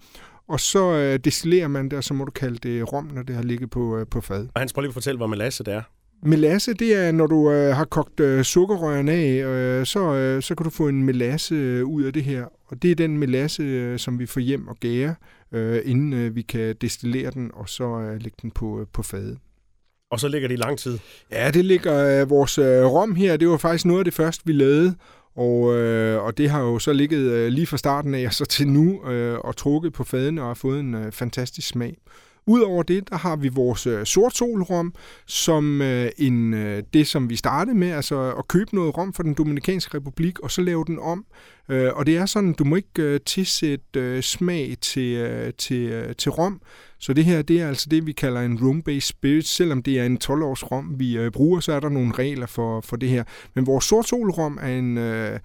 Og 0.48 0.60
så 0.60 0.93
øh, 0.93 1.19
destillerer 1.19 1.67
man 1.67 1.89
det, 1.89 1.98
og 1.98 2.04
så 2.04 2.13
må 2.13 2.26
du 2.26 2.32
kalde 2.32 2.58
det 2.58 2.93
rom, 2.93 3.10
når 3.13 3.24
det 3.24 3.36
har 3.36 3.43
ligget 3.43 3.69
på, 3.69 3.98
øh, 3.98 4.08
på 4.08 4.22
fad. 4.22 4.48
Og 4.54 4.62
Hans, 4.62 4.74
prøv 4.74 4.82
lige 4.82 4.89
at 4.89 4.93
fortælle, 4.93 5.17
hvad 5.17 5.28
melasse 5.28 5.63
det 5.63 5.74
er. 5.74 5.82
Melasse, 6.23 6.73
det 6.73 6.95
er, 6.95 7.12
når 7.12 7.27
du 7.27 7.51
øh, 7.51 7.75
har 7.75 7.86
kogt 7.86 8.19
øh, 8.19 8.43
sukkerrøren 8.43 9.10
af, 9.10 9.25
øh, 9.25 9.86
så, 9.86 10.13
øh, 10.13 10.41
så 10.41 10.55
kan 10.55 10.63
du 10.63 10.69
få 10.69 10.88
en 10.88 11.03
melasse 11.03 11.55
øh, 11.55 11.86
ud 11.86 12.03
af 12.03 12.13
det 12.13 12.23
her. 12.23 12.45
Og 12.65 12.82
det 12.82 12.91
er 12.91 12.95
den 12.95 13.17
melasse, 13.17 13.63
øh, 13.63 13.99
som 13.99 14.19
vi 14.19 14.25
får 14.25 14.41
hjem 14.41 14.67
og 14.67 14.77
gære, 14.79 15.15
øh, 15.51 15.82
inden 15.86 16.13
øh, 16.13 16.36
vi 16.36 16.41
kan 16.41 16.75
destillere 16.82 17.32
den, 17.32 17.51
og 17.53 17.69
så 17.69 17.84
øh, 17.84 18.21
lægge 18.21 18.38
den 18.41 18.51
på, 18.51 18.82
øh, 18.82 18.88
på 18.93 19.03
fade. 19.03 19.38
Og 20.12 20.19
så 20.19 20.27
ligger 20.27 20.47
det 20.47 20.55
i 20.55 20.62
lang 20.62 20.79
tid? 20.79 20.99
Ja, 21.32 21.51
det 21.51 21.65
ligger 21.65 22.21
øh, 22.21 22.29
vores 22.29 22.58
øh, 22.58 22.86
rom 22.86 23.15
her. 23.15 23.38
Det 23.38 23.49
var 23.49 23.58
faktisk 23.58 23.86
noget 23.86 23.99
af 23.99 24.05
det 24.05 24.13
første, 24.13 24.45
vi 24.45 24.53
lavede. 24.53 24.95
Og, 25.36 25.75
øh, 25.75 26.23
og 26.23 26.38
det 26.38 26.49
har 26.49 26.62
jo 26.62 26.79
så 26.79 26.93
ligget 26.93 27.19
øh, 27.19 27.47
lige 27.47 27.67
fra 27.67 27.77
starten 27.77 28.15
af 28.15 28.25
og 28.25 28.34
så 28.34 28.45
til 28.45 28.67
nu 28.67 29.10
øh, 29.10 29.39
og 29.39 29.55
trukket 29.55 29.93
på 29.93 30.03
fadene 30.03 30.41
og 30.41 30.47
har 30.47 30.53
fået 30.53 30.79
en 30.79 30.93
øh, 30.95 31.12
fantastisk 31.12 31.67
smag. 31.67 31.97
Udover 32.49 32.83
det, 32.83 33.09
der 33.09 33.17
har 33.17 33.35
vi 33.35 33.47
vores 33.47 33.88
øh, 33.88 34.05
sortsolrom, 34.05 34.93
som 35.25 35.81
øh, 35.81 36.12
en, 36.17 36.53
øh, 36.53 36.83
det, 36.93 37.07
som 37.07 37.29
vi 37.29 37.35
startede 37.35 37.77
med, 37.77 37.91
altså 37.91 38.33
at 38.38 38.47
købe 38.47 38.75
noget 38.75 38.97
rom 38.97 39.13
fra 39.13 39.23
den 39.23 39.33
Dominikanske 39.33 39.97
Republik, 39.97 40.39
og 40.39 40.51
så 40.51 40.62
lave 40.62 40.85
den 40.85 40.99
om. 40.99 41.25
Øh, 41.69 41.91
og 41.93 42.05
det 42.05 42.17
er 42.17 42.25
sådan, 42.25 42.53
du 42.53 42.63
må 42.63 42.75
ikke 42.75 43.01
øh, 43.01 43.19
tilsætte 43.25 43.99
øh, 43.99 44.23
smag 44.23 44.77
til, 44.81 45.17
øh, 45.17 45.53
til, 45.53 45.89
øh, 45.89 46.15
til 46.15 46.31
rom. 46.31 46.62
Så 46.99 47.13
det 47.13 47.25
her, 47.25 47.41
det 47.41 47.62
er 47.62 47.67
altså 47.67 47.88
det, 47.91 48.05
vi 48.05 48.12
kalder 48.12 48.41
en 48.41 48.57
room-based 48.57 48.99
spirit. 48.99 49.47
Selvom 49.47 49.83
det 49.83 49.99
er 49.99 50.05
en 50.05 50.19
12-års 50.23 50.71
rom, 50.71 50.99
vi 50.99 51.17
øh, 51.17 51.31
bruger, 51.31 51.59
så 51.59 51.73
er 51.73 51.79
der 51.79 51.89
nogle 51.89 52.13
regler 52.13 52.47
for, 52.47 52.81
for 52.81 52.95
det 52.95 53.09
her. 53.09 53.23
Men 53.53 53.67
vores 53.67 53.85
sortsolrom 53.85 54.59
er 54.62 54.77
en... 54.77 54.97
Øh, 54.97 55.39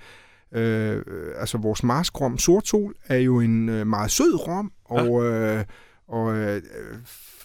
Øh, 0.56 1.02
altså 1.36 1.58
vores 1.58 1.82
maskrom 1.82 2.38
sortsol 2.38 2.94
er 3.06 3.16
jo 3.16 3.40
en 3.40 3.68
øh, 3.68 3.86
meget 3.86 4.10
sød 4.10 4.48
rom, 4.48 4.72
og, 4.84 5.24
øh, 5.24 5.64
og 6.08 6.36
øh, 6.36 6.62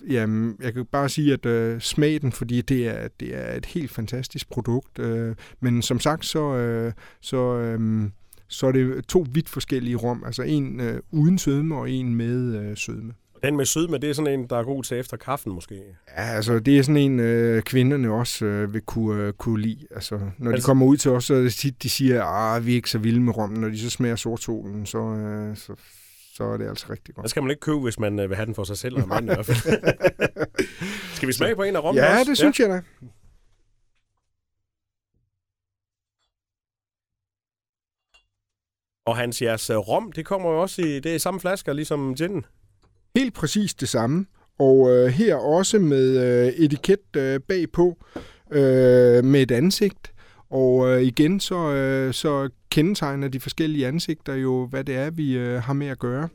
jamen, 0.10 0.56
jeg 0.60 0.74
kan 0.74 0.86
bare 0.86 1.10
sige, 1.10 1.34
at 1.34 1.46
øh, 1.46 1.82
smagen, 1.82 2.32
fordi 2.32 2.62
det 2.62 2.88
er, 2.88 3.08
det 3.20 3.36
er 3.36 3.56
et 3.56 3.66
helt 3.66 3.92
fantastisk 3.92 4.50
produkt. 4.50 5.00
Øh, 5.00 5.36
men 5.60 5.82
som 5.82 6.00
sagt, 6.00 6.26
så, 6.26 6.56
øh, 6.56 6.94
så, 7.22 7.58
øh, 7.58 8.10
så 8.48 8.68
er 8.68 8.72
det 8.72 9.06
to 9.08 9.26
vidt 9.32 9.50
forskellige 9.50 9.96
rom. 9.96 10.24
Altså 10.26 10.44
en 10.44 10.80
øh, 10.80 11.02
uden 11.12 11.38
sødme 11.38 11.76
og 11.76 11.90
en 11.90 12.16
med 12.16 12.56
øh, 12.56 12.78
sødme. 12.78 13.14
Den 13.44 13.58
med 13.58 13.66
sødme, 13.66 13.98
det 13.98 14.10
er 14.10 14.14
sådan 14.14 14.40
en, 14.40 14.48
der 14.48 14.58
er 14.58 14.64
god 14.64 14.84
til 14.84 14.98
efter 14.98 15.18
kaffen 15.18 15.52
måske? 15.54 15.76
Ja, 16.18 16.22
altså 16.22 16.60
det 16.60 16.78
er 16.78 16.82
sådan 16.82 16.98
en, 16.98 17.20
øh, 17.20 17.62
kvinderne 17.62 18.12
også 18.12 18.46
øh, 18.46 18.74
vil 18.74 18.82
kunne, 18.82 19.24
øh, 19.24 19.34
kunne 19.34 19.62
lide. 19.62 19.86
Altså, 19.92 20.20
når 20.38 20.52
altså, 20.52 20.66
de 20.66 20.66
kommer 20.66 20.86
ud 20.86 20.98
til 20.98 21.12
os, 21.12 21.26
så 21.26 21.50
tit, 21.58 21.84
de 21.84 21.90
siger, 21.90 22.24
at 22.24 22.56
ah, 22.58 22.66
vi 22.66 22.72
er 22.72 22.76
ikke 22.76 22.90
så 22.90 22.98
vilde 22.98 23.22
med 23.22 23.38
rom. 23.38 23.50
Når 23.50 23.70
de 23.70 23.80
så 23.80 23.90
smager 23.90 24.16
sortsolen, 24.16 24.86
så, 24.86 24.98
øh, 24.98 25.58
så 25.58 25.74
så 26.40 26.46
er 26.46 26.58
det 26.58 26.68
altså 26.70 26.86
rigtig 26.90 27.16
godt. 27.16 27.24
Det 27.24 27.30
skal 27.30 27.44
man 27.44 27.50
ikke 27.50 27.60
købe, 27.60 27.80
hvis 27.80 28.00
man 28.00 28.20
øh, 28.20 28.30
vil 28.30 28.36
have 28.36 28.46
den 28.46 28.56
for 28.56 28.64
sig 28.64 28.78
selv. 28.78 28.94
Eller 28.96 29.08
manden, 29.08 29.32
i 29.32 29.34
hvert 29.34 29.46
fald. 29.46 29.58
skal 31.16 31.28
vi 31.28 31.34
smage 31.34 31.56
på 31.56 31.64
en 31.64 31.76
af 31.76 31.84
rommene 31.84 32.08
Ja, 32.08 32.20
også? 32.20 32.30
det 32.30 32.38
synes 32.38 32.60
jeg 32.60 32.70
da. 32.70 32.82
Og 39.06 39.18
hans 39.18 39.42
jeres 39.42 39.70
øh, 39.70 39.78
rom, 39.78 40.12
det 40.12 40.26
kommer 40.26 40.50
jo 40.52 40.62
også 40.62 40.82
i 40.82 41.00
det 41.00 41.16
er 41.16 41.20
samme 41.20 41.40
flasker, 41.40 41.74
ligesom 41.74 42.16
gin. 42.16 42.46
Helt 43.16 43.34
præcis 43.34 43.74
det 43.74 43.90
samme. 43.90 44.26
Og 44.60 44.92
øh, 44.92 45.08
her 45.08 45.36
også 45.36 45.80
med 45.80 46.08
øh, 46.26 46.48
etiket 46.48 47.16
øh, 47.18 47.40
bagpå 47.40 47.98
øh, 48.52 49.24
med 49.24 49.42
et 49.42 49.52
ansigt. 49.52 50.14
Og 50.52 50.90
øh, 50.90 51.02
igen 51.02 51.40
så, 51.40 51.72
øh, 51.72 52.14
så 52.14 52.50
kendetegner 52.70 53.28
de 53.28 53.40
forskellige 53.40 53.88
ansigter 53.88 54.34
jo, 54.34 54.66
hvad 54.66 54.84
det 54.84 54.96
er, 54.96 55.10
vi 55.10 55.38
øh, 55.38 55.62
har 55.62 55.74
med 55.74 55.88
at 55.88 56.00
gøre. 56.00 56.30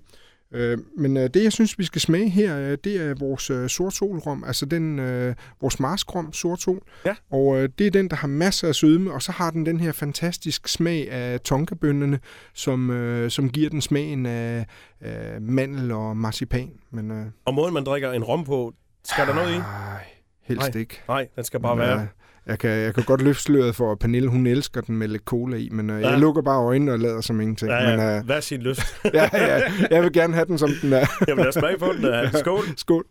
Øh, 0.52 0.78
men 0.96 1.16
øh, 1.16 1.30
det, 1.34 1.44
jeg 1.44 1.52
synes, 1.52 1.78
vi 1.78 1.84
skal 1.84 2.00
smage 2.00 2.28
her, 2.28 2.58
øh, 2.58 2.78
det 2.84 2.96
er 2.96 3.14
vores 3.14 3.50
øh, 3.50 3.68
sortsolrom, 3.68 4.44
altså 4.46 4.66
den, 4.66 4.98
øh, 4.98 5.34
vores 5.60 5.80
marskrom 5.80 6.32
sortsol. 6.32 6.82
Ja. 7.06 7.14
Og 7.30 7.62
øh, 7.62 7.68
det 7.78 7.86
er 7.86 7.90
den, 7.90 8.10
der 8.10 8.16
har 8.16 8.28
masser 8.28 8.68
af 8.68 8.74
sødme, 8.74 9.12
og 9.12 9.22
så 9.22 9.32
har 9.32 9.50
den 9.50 9.66
den 9.66 9.80
her 9.80 9.92
fantastisk 9.92 10.68
smag 10.68 11.10
af 11.10 11.40
tonkabønnerne, 11.40 12.18
som, 12.54 12.90
øh, 12.90 13.30
som 13.30 13.50
giver 13.50 13.70
den 13.70 13.80
smagen 13.80 14.26
af 14.26 14.66
øh, 15.02 15.42
mandel 15.42 15.92
og 15.92 16.16
marcipan. 16.16 16.70
Men, 16.90 17.10
øh, 17.10 17.26
Og 17.44 17.54
måden, 17.54 17.74
man 17.74 17.84
drikker 17.84 18.12
en 18.12 18.24
rom 18.24 18.44
på, 18.44 18.74
skal 19.04 19.26
der 19.26 19.34
noget 19.34 19.50
i? 19.50 19.56
Ej, 19.56 20.04
helst 20.44 20.68
Nej. 20.74 20.80
ikke. 20.80 21.02
Nej, 21.08 21.28
den 21.36 21.44
skal 21.44 21.60
bare 21.60 21.76
Men, 21.76 21.86
være. 21.86 22.00
øh, 22.00 22.06
Jeg 22.46 22.58
kan, 22.58 22.70
jeg 22.70 22.94
kan 22.94 23.04
godt 23.04 23.22
løfte 23.22 23.42
sløret 23.42 23.76
for, 23.76 23.92
at 23.92 23.98
Pernille 23.98 24.28
hun 24.28 24.46
elsker 24.46 24.80
den 24.80 24.96
med 24.96 25.08
lidt 25.08 25.22
cola 25.22 25.56
i, 25.56 25.68
men 25.72 25.90
øh, 25.90 26.00
Ja. 26.02 26.08
jeg 26.10 26.18
lukker 26.18 26.42
bare 26.42 26.64
øjnene 26.64 26.92
og 26.92 26.98
lader 26.98 27.20
som 27.20 27.40
ingenting. 27.40 27.70
Ja, 27.70 27.90
ja. 27.90 27.96
Men, 27.96 28.18
øh, 28.18 28.24
Hvad 28.24 28.36
er 28.36 28.40
sin 28.40 28.60
lyst? 28.62 28.80
ja, 29.14 29.28
ja, 29.32 29.60
jeg 29.90 30.02
vil 30.02 30.12
gerne 30.12 30.34
have 30.34 30.46
den, 30.46 30.58
som 30.58 30.70
den 30.82 30.92
er. 30.92 31.06
Jamen 31.28 31.38
lad 31.38 31.48
os 31.48 31.54
smage 31.54 31.78
på 31.78 31.92
den. 31.92 32.04
Uh, 32.24 32.32
skål. 32.40 32.64
Skål. 32.76 33.04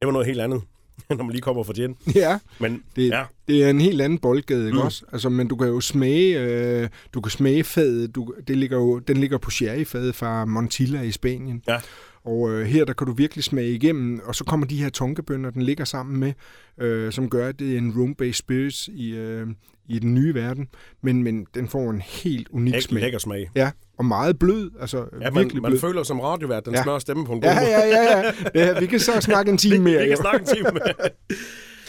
Det 0.00 0.06
var 0.06 0.12
noget 0.12 0.26
helt 0.26 0.40
andet, 0.40 0.62
når 1.08 1.16
man 1.24 1.30
lige 1.30 1.40
kommer 1.42 1.62
fra 1.62 1.72
gin. 1.72 1.96
Ja, 2.14 2.38
Men 2.58 2.82
det, 2.96 3.08
ja, 3.08 3.24
det 3.48 3.64
er 3.64 3.70
en 3.70 3.80
helt 3.80 4.00
anden 4.02 4.18
boldgade, 4.18 4.60
ikke 4.66 4.72
Mm. 4.74 4.80
mm. 4.80 4.86
også? 4.86 5.04
Altså, 5.12 5.28
men 5.28 5.48
du 5.48 5.56
kan 5.56 5.68
jo 5.68 5.80
smage, 5.80 6.40
øh, 6.40 6.88
du 7.14 7.20
kan 7.20 7.30
smage 7.30 7.64
fadet. 7.64 8.14
Du, 8.14 8.34
det 8.48 8.56
ligger 8.56 8.76
jo, 8.76 8.98
den 8.98 9.16
ligger 9.16 9.38
på 9.38 9.50
sherryfadet 9.50 10.14
fra 10.14 10.44
Montilla 10.44 11.02
i 11.02 11.10
Spanien. 11.10 11.62
Ja. 11.68 11.80
Og 12.24 12.50
øh, 12.50 12.66
her 12.66 12.84
der 12.84 12.92
kan 12.92 13.06
du 13.06 13.12
virkelig 13.12 13.44
smage 13.44 13.70
igennem, 13.74 14.20
og 14.24 14.34
så 14.34 14.44
kommer 14.44 14.66
de 14.66 14.76
her 14.82 14.88
tonkebønner, 14.88 15.50
den 15.50 15.62
ligger 15.62 15.84
sammen 15.84 16.20
med, 16.20 16.32
øh, 16.80 17.12
som 17.12 17.30
gør, 17.30 17.48
at 17.48 17.58
det 17.58 17.74
er 17.74 17.78
en 17.78 17.90
room-based 17.96 18.32
spirits 18.32 18.88
i, 18.88 19.10
øh, 19.10 19.46
i 19.88 19.98
den 19.98 20.14
nye 20.14 20.34
verden. 20.34 20.68
Men, 21.02 21.22
men 21.22 21.46
den 21.54 21.68
får 21.68 21.90
en 21.90 22.00
helt 22.00 22.48
unik 22.48 22.72
læk, 22.74 22.82
smag. 22.82 23.00
lækker 23.02 23.18
smag. 23.18 23.50
Ja, 23.56 23.70
og 23.98 24.04
meget 24.04 24.38
blød, 24.38 24.70
altså 24.80 24.98
Ja, 25.20 25.30
man, 25.30 25.34
virkelig 25.42 25.62
man 25.62 25.70
blød. 25.70 25.80
føler 25.80 26.02
som 26.02 26.20
radiovært, 26.20 26.64
den 26.66 26.74
Ja. 26.74 26.82
smører 26.82 26.98
stemmen 26.98 27.26
på 27.26 27.32
en 27.32 27.40
god 27.40 27.50
Ja, 27.50 27.60
ja, 27.60 27.86
ja, 27.86 28.18
ja. 28.54 28.66
ja. 28.66 28.78
Vi 28.80 28.86
kan 28.86 29.00
så 29.00 29.20
snakke 29.20 29.50
en 29.52 29.58
time 29.68 29.78
mere. 29.78 29.98
Vi 29.98 30.08
kan 30.08 30.16
jo. 30.16 30.20
snakke 30.22 30.40
en 30.40 30.56
time 30.56 30.70
med. 30.78 30.80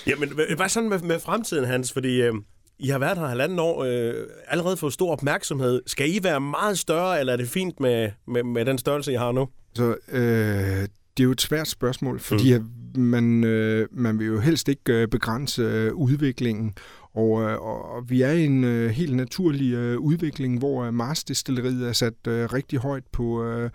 Jamen, 0.07 0.29
hvad- 0.29 0.55
hvad 0.55 0.69
sådan 0.69 0.89
med, 0.89 0.99
med 0.99 1.19
fremtiden, 1.19 1.65
Hans? 1.65 1.93
Fordi 1.93 2.21
øh, 2.21 2.33
I 2.79 2.87
har 2.87 2.99
været 2.99 3.17
her 3.17 3.25
halvanden 3.27 3.59
år, 3.59 3.83
øh, 3.83 4.13
allerede 4.47 4.77
fået 4.77 4.93
stor 4.93 5.11
opmærksomhed. 5.11 5.81
Skal 5.87 6.09
I 6.15 6.19
være 6.23 6.39
meget 6.41 6.79
større, 6.79 7.19
eller 7.19 7.33
er 7.33 7.37
det 7.37 7.47
fint 7.49 7.79
med, 7.79 8.09
med, 8.27 8.43
med 8.43 8.65
den 8.65 8.77
størrelse, 8.77 9.11
I 9.11 9.15
har 9.15 9.31
nu? 9.31 9.47
Så 9.73 9.95
øh, 10.11 10.87
det 11.17 11.23
er 11.23 11.23
jo 11.23 11.31
et 11.31 11.41
svært 11.41 11.67
spørgsmål, 11.67 12.19
fordi 12.19 12.57
mm. 12.57 13.01
man, 13.01 13.43
øh, 13.43 13.87
man 13.91 14.19
vil 14.19 14.27
jo 14.27 14.39
helst 14.39 14.69
ikke 14.69 14.93
øh, 14.93 15.07
begrænse 15.07 15.61
øh, 15.61 15.93
udviklingen. 15.93 16.73
Og, 17.13 17.41
øh, 17.41 17.61
og 17.61 17.91
og 17.91 18.09
vi 18.09 18.21
er 18.21 18.31
i 18.31 18.45
en 18.45 18.63
øh, 18.63 18.89
helt 18.89 19.15
naturlig 19.15 19.73
øh, 19.73 19.97
udvikling, 19.97 20.59
hvor 20.59 20.83
øh, 20.83 20.93
Mars-destilleriet 20.93 21.87
er 21.87 21.93
sat 21.93 22.27
øh, 22.27 22.53
rigtig 22.53 22.79
højt 22.79 23.03
på, 23.11 23.43
øh, 23.43 23.69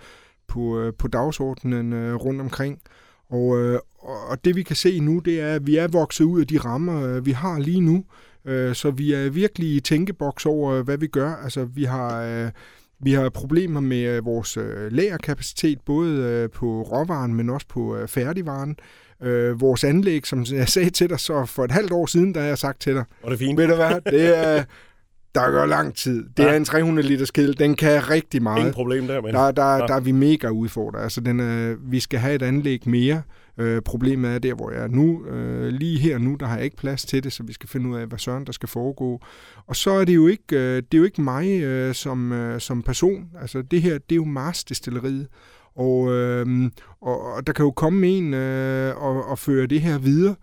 på, 0.49 0.81
øh, 0.81 0.93
på 0.99 1.09
dagsordenen 1.09 1.93
øh, 1.93 2.15
rundt 2.15 2.41
omkring. 2.41 2.81
Og, 3.31 3.59
øh, 3.59 3.79
og 3.99 4.29
og 4.29 4.45
det 4.45 4.57
vi 4.57 4.63
kan 4.63 4.77
se 4.77 5.01
nu, 5.01 5.19
det 5.19 5.41
er, 5.41 5.55
at 5.55 5.67
vi 5.67 5.77
er 5.77 5.89
vokset 5.89 6.25
ud 6.25 6.41
af 6.41 6.47
de 6.47 6.59
rammer, 6.59 7.07
øh, 7.07 7.27
vi 7.27 7.31
har 7.31 7.59
lige 7.59 7.81
nu. 7.81 8.05
Øh, 8.45 8.75
så 8.75 8.91
vi 8.91 9.13
er 9.13 9.31
virkelig 9.31 9.75
i 9.75 9.81
tænkeboks 9.81 10.47
over, 10.47 10.73
øh, 10.73 10.85
hvad 10.85 10.99
vi 10.99 11.07
gør. 11.07 11.35
Altså, 11.35 11.65
vi 11.65 11.85
har... 11.85 12.23
Øh, 12.23 12.51
vi 13.03 13.13
har 13.13 13.29
problemer 13.29 13.81
med 13.81 14.03
øh, 14.03 14.25
vores 14.25 14.57
øh, 14.57 14.93
lagerkapacitet, 14.93 15.79
både 15.87 16.13
øh, 16.23 16.51
på 16.51 16.83
råvaren, 16.83 17.35
men 17.35 17.51
også 17.51 17.67
på 17.69 17.97
færdigvaren. 18.07 18.77
Øh, 19.23 19.61
vores 19.61 19.85
anlæg, 19.85 20.27
som 20.27 20.45
jeg 20.53 20.69
sagde 20.77 20.91
til 20.91 21.09
dig 21.11 21.21
så 21.21 21.45
for 21.45 21.65
et 21.65 21.71
halvt 21.73 21.93
år 21.93 22.07
siden, 22.07 22.35
der 22.35 22.41
har 22.41 22.49
jeg 22.49 22.59
sagt 22.59 22.81
til 22.81 22.95
dig, 22.95 23.05
Og 23.23 23.31
det 23.31 23.35
er 23.37 23.39
fint. 23.39 23.59
ved 23.59 23.69
du 23.69 23.75
hvad, 23.75 24.01
det 24.13 24.39
er, 24.39 24.65
der 25.35 25.51
går 25.51 25.67
lang 25.67 25.95
tid. 25.95 26.25
Det 26.37 26.43
Ja. 26.45 26.49
er 26.49 26.57
en 26.57 26.65
300 26.65 27.09
liters 27.09 27.31
kedel, 27.31 27.59
den 27.59 27.75
kan 27.75 28.11
rigtig 28.11 28.43
meget. 28.43 28.59
Ingen 28.59 28.75
problem 28.75 29.07
der, 29.07 29.21
men... 29.23 29.35
Der, 29.35 29.51
der, 29.51 29.73
Ja. 29.77 29.87
der 29.87 29.95
er 29.95 30.01
vi 30.01 30.13
mega 30.13 30.49
udfordret. 30.49 31.03
Altså, 31.03 31.21
den 31.21 31.77
vi 31.91 32.01
skal 32.01 32.19
have 32.19 32.35
et 32.35 32.43
anlæg 32.43 32.89
mere. 32.89 33.23
Øh, 33.59 33.83
problemet 33.83 34.31
er 34.31 34.39
der, 34.39 34.55
hvor 34.55 34.71
jeg 34.71 34.83
er 34.83 34.89
nu. 34.89 35.27
Øh, 35.27 35.69
lige 35.69 35.99
her 35.99 36.19
nu, 36.19 36.35
der 36.35 36.47
har 36.47 36.57
jeg 36.57 36.65
ikke 36.65 36.77
plads 36.77 37.05
til 37.05 37.25
det, 37.25 37.33
så 37.33 37.43
vi 37.43 37.53
skal 37.53 37.69
finde 37.69 37.91
ud 37.91 37.97
af, 37.97 38.07
hvad 38.07 38.19
søren 38.19 38.47
der 38.47 38.53
skal 38.53 38.69
foregå. 38.69 39.21
Og 39.67 39.77
så 39.77 39.91
er 39.91 40.05
det 40.05 40.15
jo 40.15 40.27
ikke, 40.27 40.57
øh, 40.57 40.77
det 40.77 40.95
er 40.95 40.99
jo 40.99 41.05
ikke 41.05 41.23
mig 41.23 41.61
øh, 41.61 41.95
som, 41.95 42.33
øh, 42.33 42.61
som 42.61 42.83
person. 42.83 43.29
Altså, 43.41 43.63
det 43.63 43.83
her, 43.83 43.99
det 43.99 44.13
er 44.13 44.17
jo 44.17 44.25
Mars-destilleriet. 44.25 45.27
Og, 45.75 46.13
øh, 46.13 46.71
og, 47.01 47.21
og 47.21 47.47
der 47.47 47.53
kan 47.53 47.65
jo 47.65 47.71
komme 47.71 48.07
en 48.07 48.35
øh, 48.35 49.03
og, 49.03 49.25
og 49.25 49.39
føre 49.39 49.67
det 49.67 49.81
her 49.81 49.99
videre 49.99 50.35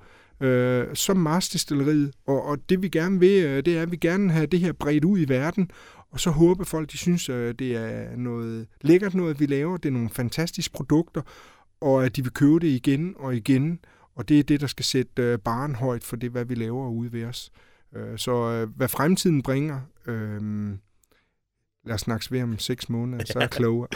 øh, 0.41 0.87
som 0.93 1.17
Mars-destilleriet. 1.17 2.11
Og, 2.27 2.45
og 2.45 2.57
det 2.69 2.81
vi 2.81 2.89
gerne 2.89 3.19
vil, 3.19 3.45
øh, 3.45 3.65
det 3.65 3.77
er, 3.77 3.81
at 3.81 3.91
vi 3.91 3.97
gerne 3.97 4.31
have 4.31 4.45
det 4.45 4.59
her 4.59 4.71
bredt 4.71 5.05
ud 5.05 5.19
i 5.19 5.29
verden, 5.29 5.71
og 6.11 6.19
så 6.19 6.29
håber 6.29 6.63
folk, 6.63 6.91
de 6.91 6.97
synes, 6.97 7.29
øh, 7.29 7.53
det 7.59 7.75
er 7.75 8.17
noget 8.17 8.67
lækkert 8.81 9.13
noget, 9.13 9.39
vi 9.39 9.45
laver. 9.45 9.77
Det 9.77 9.89
er 9.89 9.93
nogle 9.93 10.09
fantastiske 10.09 10.73
produkter, 10.73 11.21
og 11.83 12.05
at 12.05 12.15
de 12.15 12.21
vil 12.23 12.31
købe 12.31 12.59
det 12.59 12.67
igen 12.67 13.15
og 13.17 13.35
igen. 13.35 13.79
Og 14.15 14.29
det 14.29 14.39
er 14.39 14.43
det, 14.43 14.61
der 14.61 14.67
skal 14.67 14.85
sætte 14.85 15.23
øh, 15.23 15.39
baren 15.39 15.75
højt 15.75 16.03
for 16.03 16.15
det, 16.15 16.31
hvad 16.31 16.45
vi 16.45 16.55
laver 16.55 16.89
ude 16.89 17.13
ved 17.13 17.23
os. 17.25 17.51
Øh, 17.95 18.17
så 18.17 18.31
øh, 18.51 18.69
hvad 18.75 18.87
fremtiden 18.87 19.41
bringer, 19.43 19.79
øh, 20.07 20.69
lad 21.85 21.93
os 21.95 22.01
snakke 22.01 22.25
ved 22.31 22.41
om 22.43 22.59
seks 22.59 22.89
måneder, 22.89 23.25
så 23.25 23.33
er 23.39 23.43
jeg 23.43 23.49
klogere. 23.61 23.87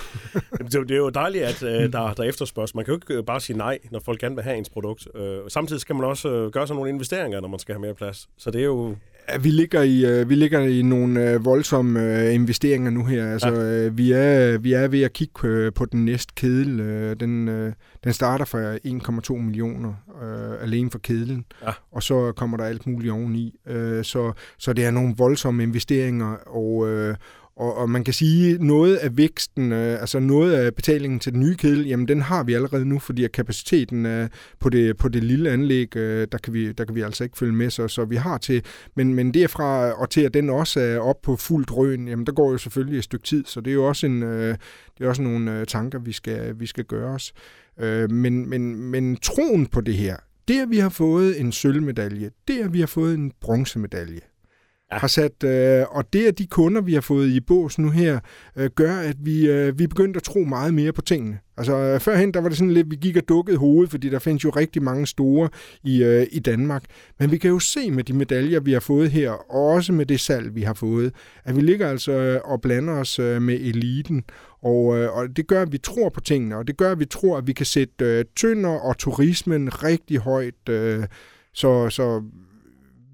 Det 0.57 0.91
er 0.91 0.95
jo- 0.95 1.05
er 1.05 1.09
dejligt, 1.09 1.43
at 1.43 1.63
øh, 1.63 1.91
der, 1.93 2.13
der 2.13 2.23
efterspørges. 2.23 2.75
Man 2.75 2.85
kan 2.85 2.93
jo 2.93 2.99
ikke 3.13 3.23
bare 3.23 3.39
sige 3.39 3.57
nej, 3.57 3.79
når 3.91 3.99
folk 3.99 4.19
gerne 4.19 4.35
vil 4.35 4.43
have 4.43 4.57
ens 4.57 4.69
produkt. 4.69 5.07
Øh, 5.15 5.39
samtidig 5.47 5.81
skal 5.81 5.95
man 5.95 6.05
også 6.05 6.29
øh, 6.29 6.51
gøre 6.51 6.67
sig 6.67 6.75
nogle 6.75 6.89
investeringer, 6.89 7.39
når 7.41 7.47
man 7.47 7.59
skal 7.59 7.73
have 7.75 7.81
mere 7.81 7.93
plads. 7.95 8.29
Så 8.37 8.51
det 8.51 8.61
er 8.61 8.65
jo... 8.65 8.95
Vi 9.41 9.49
ligger 9.49 9.81
i 9.81 10.05
øh, 10.05 10.29
vi 10.29 10.35
ligger 10.35 10.59
i 10.59 10.81
nogle 10.81 11.31
øh, 11.31 11.45
voldsomme 11.45 12.19
øh, 12.27 12.33
investeringer 12.33 12.89
nu 12.91 13.05
her. 13.05 13.31
Altså 13.31 13.53
Ja. 13.53 13.87
vi 13.89 14.11
er 14.11 14.57
vi 14.57 14.73
er 14.73 14.87
ved 14.87 15.01
at 15.01 15.13
kigge 15.13 15.71
på, 15.71 15.85
den 15.85 16.05
næste 16.05 16.33
kedel. 16.35 16.77
Den 17.19 17.47
den 18.03 18.13
starter 18.13 18.45
fra 18.45 18.75
1,2 19.35 19.41
millioner 19.41 19.93
øh, 20.23 20.63
alene 20.63 20.91
for 20.91 20.99
kedlen. 20.99 21.45
Ja. 21.65 21.71
Og 21.91 22.03
så 22.03 22.31
kommer 22.31 22.57
der 22.57 22.63
alt 22.63 22.87
muligt 22.87 23.13
oveni. 23.13 23.55
Øh, 23.67 24.03
så 24.03 24.33
så 24.57 24.73
det 24.73 24.85
er 24.85 24.91
nogle 24.91 25.13
voldsomme 25.17 25.63
investeringer 25.63 26.35
og 26.47 26.89
øh, 26.89 27.15
og, 27.57 27.77
og 27.77 27.89
man 27.89 28.03
kan 28.03 28.13
sige, 28.13 28.65
noget 28.65 28.95
af 28.95 29.17
væksten, 29.17 29.71
øh, 29.71 30.01
altså 30.01 30.19
noget 30.19 30.53
af 30.53 30.75
betalingen 30.75 31.19
til 31.19 31.33
den 31.33 31.39
nye 31.39 31.55
kedel, 31.55 31.87
jamen 31.87 32.07
den 32.07 32.21
har 32.21 32.43
vi 32.43 32.53
allerede 32.53 32.85
nu, 32.85 32.99
fordi 32.99 33.23
at 33.23 33.31
kapaciteten 33.31 34.05
øh, 34.05 34.29
på, 34.59 34.69
det, 34.69 34.97
på 34.97 35.07
det 35.07 35.23
lille 35.23 35.49
anlæg, 35.49 35.95
øh, 35.95 36.27
der, 36.31 36.37
kan 36.37 36.53
vi, 36.53 36.71
der 36.71 36.85
kan 36.85 36.95
vi 36.95 37.01
altså 37.01 37.23
ikke 37.23 37.37
følge 37.37 37.53
med, 37.53 37.69
så, 37.69 37.87
så 37.87 38.05
vi 38.05 38.15
har 38.15 38.37
til 38.37 38.63
men, 38.95 39.13
men 39.13 39.33
derfra 39.33 39.91
og 39.91 40.09
til, 40.09 40.21
at 40.21 40.33
den 40.33 40.49
også 40.49 40.79
er 40.79 40.99
op 40.99 41.21
på 41.21 41.35
fuld 41.35 41.65
drøn, 41.65 42.07
jamen 42.07 42.25
der 42.25 42.31
går 42.31 42.51
jo 42.51 42.57
selvfølgelig 42.57 42.97
et 42.97 43.03
stykke 43.03 43.25
tid, 43.25 43.45
så 43.45 43.61
det 43.61 43.71
er 43.71 43.75
jo 43.75 43.87
også, 43.87 44.05
en, 44.05 44.23
øh, 44.23 44.55
det 44.97 45.05
er 45.05 45.09
også 45.09 45.21
nogle 45.21 45.59
øh, 45.59 45.65
tanker, 45.65 45.99
vi 45.99 46.11
skal, 46.11 46.59
vi 46.59 46.65
skal 46.65 46.83
gøre 46.83 47.09
os. 47.09 47.33
Øh, 47.79 48.11
men, 48.11 48.49
men, 48.49 48.75
men 48.75 49.17
troen 49.17 49.65
på 49.65 49.81
det 49.81 49.93
her, 49.93 50.15
det 50.47 50.61
at 50.61 50.69
vi 50.69 50.77
har 50.77 50.89
fået 50.89 51.39
en 51.39 51.51
sølvmedalje, 51.51 52.29
det 52.47 52.59
at 52.59 52.73
vi 52.73 52.79
har 52.79 52.87
fået 52.87 53.13
en 53.13 53.31
bronzemedalje, 53.41 54.21
Ja. 54.91 54.97
har 54.97 55.07
sat, 55.07 55.43
øh, 55.43 55.85
og 55.89 56.13
det 56.13 56.27
at 56.27 56.37
de 56.37 56.47
kunder, 56.47 56.81
vi 56.81 56.93
har 56.93 57.01
fået 57.01 57.27
i 57.27 57.39
bås 57.39 57.79
nu 57.79 57.89
her, 57.89 58.19
øh, 58.55 58.69
gør, 58.75 58.95
at 58.95 59.15
vi, 59.19 59.49
øh, 59.49 59.79
vi 59.79 59.83
er 59.83 59.87
begyndt 59.87 60.17
at 60.17 60.23
tro 60.23 60.39
meget 60.39 60.73
mere 60.73 60.91
på 60.91 61.01
tingene. 61.01 61.39
Altså 61.57 61.75
øh, 61.75 61.99
førhen, 61.99 62.33
der 62.33 62.41
var 62.41 62.49
det 62.49 62.57
sådan 62.57 62.73
lidt, 62.73 62.91
vi 62.91 62.95
gik 62.95 63.17
og 63.17 63.23
dukkede 63.29 63.57
hovedet, 63.57 63.91
fordi 63.91 64.09
der 64.09 64.19
findes 64.19 64.43
jo 64.43 64.49
rigtig 64.49 64.83
mange 64.83 65.07
store 65.07 65.49
i, 65.83 66.03
øh, 66.03 66.27
i 66.31 66.39
Danmark. 66.39 66.83
Men 67.19 67.31
vi 67.31 67.37
kan 67.37 67.49
jo 67.49 67.59
se 67.59 67.91
med 67.91 68.03
de 68.03 68.13
medaljer, 68.13 68.59
vi 68.59 68.73
har 68.73 68.79
fået 68.79 69.11
her, 69.11 69.31
og 69.31 69.67
også 69.67 69.93
med 69.93 70.05
det 70.05 70.19
salg, 70.19 70.55
vi 70.55 70.61
har 70.61 70.73
fået, 70.73 71.13
at 71.45 71.55
vi 71.55 71.61
ligger 71.61 71.89
altså 71.89 72.11
øh, 72.11 72.41
og 72.43 72.61
blander 72.61 72.93
os 72.93 73.19
øh, 73.19 73.41
med 73.41 73.55
eliten. 73.55 74.23
Og, 74.61 74.97
øh, 74.97 75.17
og 75.17 75.37
det 75.37 75.47
gør, 75.47 75.61
at 75.61 75.71
vi 75.71 75.77
tror 75.77 76.09
på 76.09 76.21
tingene, 76.21 76.57
og 76.57 76.67
det 76.67 76.77
gør, 76.77 76.91
at 76.91 76.99
vi 76.99 77.05
tror, 77.05 77.37
at 77.37 77.47
vi 77.47 77.53
kan 77.53 77.65
sætte 77.65 78.05
øh, 78.05 78.25
tønder 78.35 78.69
og 78.69 78.97
turismen 78.97 79.83
rigtig 79.83 80.17
højt. 80.17 80.69
Øh, 80.69 81.03
så, 81.53 81.89
så 81.89 82.23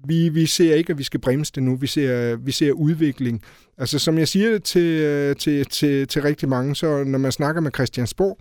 vi, 0.06 0.28
vi 0.28 0.46
ser 0.46 0.74
ikke, 0.74 0.90
at 0.90 0.98
vi 0.98 1.02
skal 1.02 1.20
bremse 1.20 1.52
det 1.54 1.62
nu. 1.62 1.76
Vi 1.76 1.86
ser, 1.86 2.36
vi 2.36 2.52
ser 2.52 2.72
udvikling. 2.72 3.42
Altså, 3.78 3.98
som 3.98 4.18
jeg 4.18 4.28
siger 4.28 4.58
til, 4.58 5.00
øh, 5.00 5.36
til, 5.36 5.64
til, 5.64 6.08
til 6.08 6.22
rigtig 6.22 6.48
mange, 6.48 6.76
så 6.76 7.04
når 7.04 7.18
man 7.18 7.32
snakker 7.32 7.60
med 7.60 7.70
Christiansborg, 7.74 8.38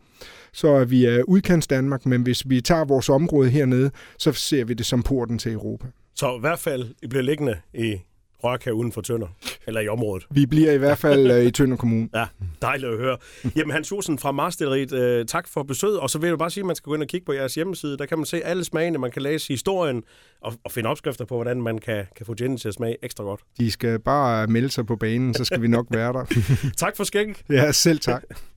så 0.54 0.68
er 0.68 0.86
vi 0.86 1.06
af 1.06 1.22
udkants 1.28 1.68
Danmark, 1.68 2.06
men 2.06 2.22
hvis 2.22 2.50
vi 2.50 2.62
tager 2.62 2.86
vores 2.86 3.10
område 3.10 3.50
hernede, 3.50 3.92
så 4.18 4.32
ser 4.32 4.66
vi 4.66 4.74
det 4.74 4.86
som 4.86 5.04
porten 5.04 5.38
til 5.38 5.52
Europa. 5.52 5.88
Så 6.16 6.36
i 6.38 6.40
hvert 6.40 6.60
fald, 6.60 6.96
I 7.04 7.08
bliver 7.08 7.24
liggende 7.24 7.58
i 7.74 7.98
rørkage 8.44 8.74
uden 8.74 8.92
for 8.92 9.02
Tønder, 9.02 9.28
eller 9.68 9.82
i 9.82 9.88
området. 9.88 10.28
Vi 10.32 10.46
bliver 10.46 10.72
i 10.72 10.78
hvert 10.78 10.98
fald 10.98 11.32
øh, 11.38 11.46
i 11.46 11.52
Tønder 11.52 11.78
Kommune. 11.78 12.10
Ja, 12.16 12.26
dejligt 12.62 12.92
at 12.92 12.98
høre. 12.98 13.18
Jamen 13.56 13.72
Hans 13.74 13.92
Josen 13.92 14.20
fra 14.20 14.32
Marstilleriet, 14.32 14.94
øh, 14.94 15.26
tak 15.26 15.48
for 15.48 15.64
besøget, 15.64 16.00
og 16.00 16.10
så 16.10 16.20
vil 16.20 16.28
jeg 16.28 16.38
bare 16.38 16.50
sige, 16.50 16.62
at 16.62 16.66
man 16.66 16.76
skal 16.76 16.90
gå 16.90 16.94
ind 16.94 17.02
og 17.04 17.08
kigge 17.08 17.26
på 17.26 17.34
jeres 17.34 17.56
hjemmeside. 17.56 17.98
Der 17.98 18.06
kan 18.06 18.18
man 18.18 18.26
se 18.26 18.44
alle 18.44 18.64
smagene, 18.64 18.98
man 18.98 19.12
kan 19.12 19.22
læse 19.22 19.48
historien 19.48 20.04
og, 20.42 20.54
og 20.64 20.72
finde 20.72 20.90
opskrifter 20.90 21.26
på, 21.26 21.36
hvordan 21.36 21.62
man 21.62 21.78
kan, 21.78 22.06
kan 22.16 22.26
få 22.26 22.34
gin 22.34 22.58
til 22.58 22.68
at 22.68 22.74
smage 22.74 22.98
ekstra 23.04 23.24
godt. 23.24 23.42
De 23.58 23.72
skal 23.72 24.00
bare 24.00 24.48
melde 24.48 24.70
sig 24.70 24.86
på 24.86 24.96
banen, 24.96 25.34
så 25.34 25.46
skal 25.46 25.62
vi 25.62 25.68
nok 25.68 25.88
være 25.90 26.14
der. 26.14 26.26
tak 26.78 26.98
for 26.98 27.04
skæg. 27.04 27.44
Ja, 27.50 27.72
selv 27.72 28.00
tak. 28.00 28.24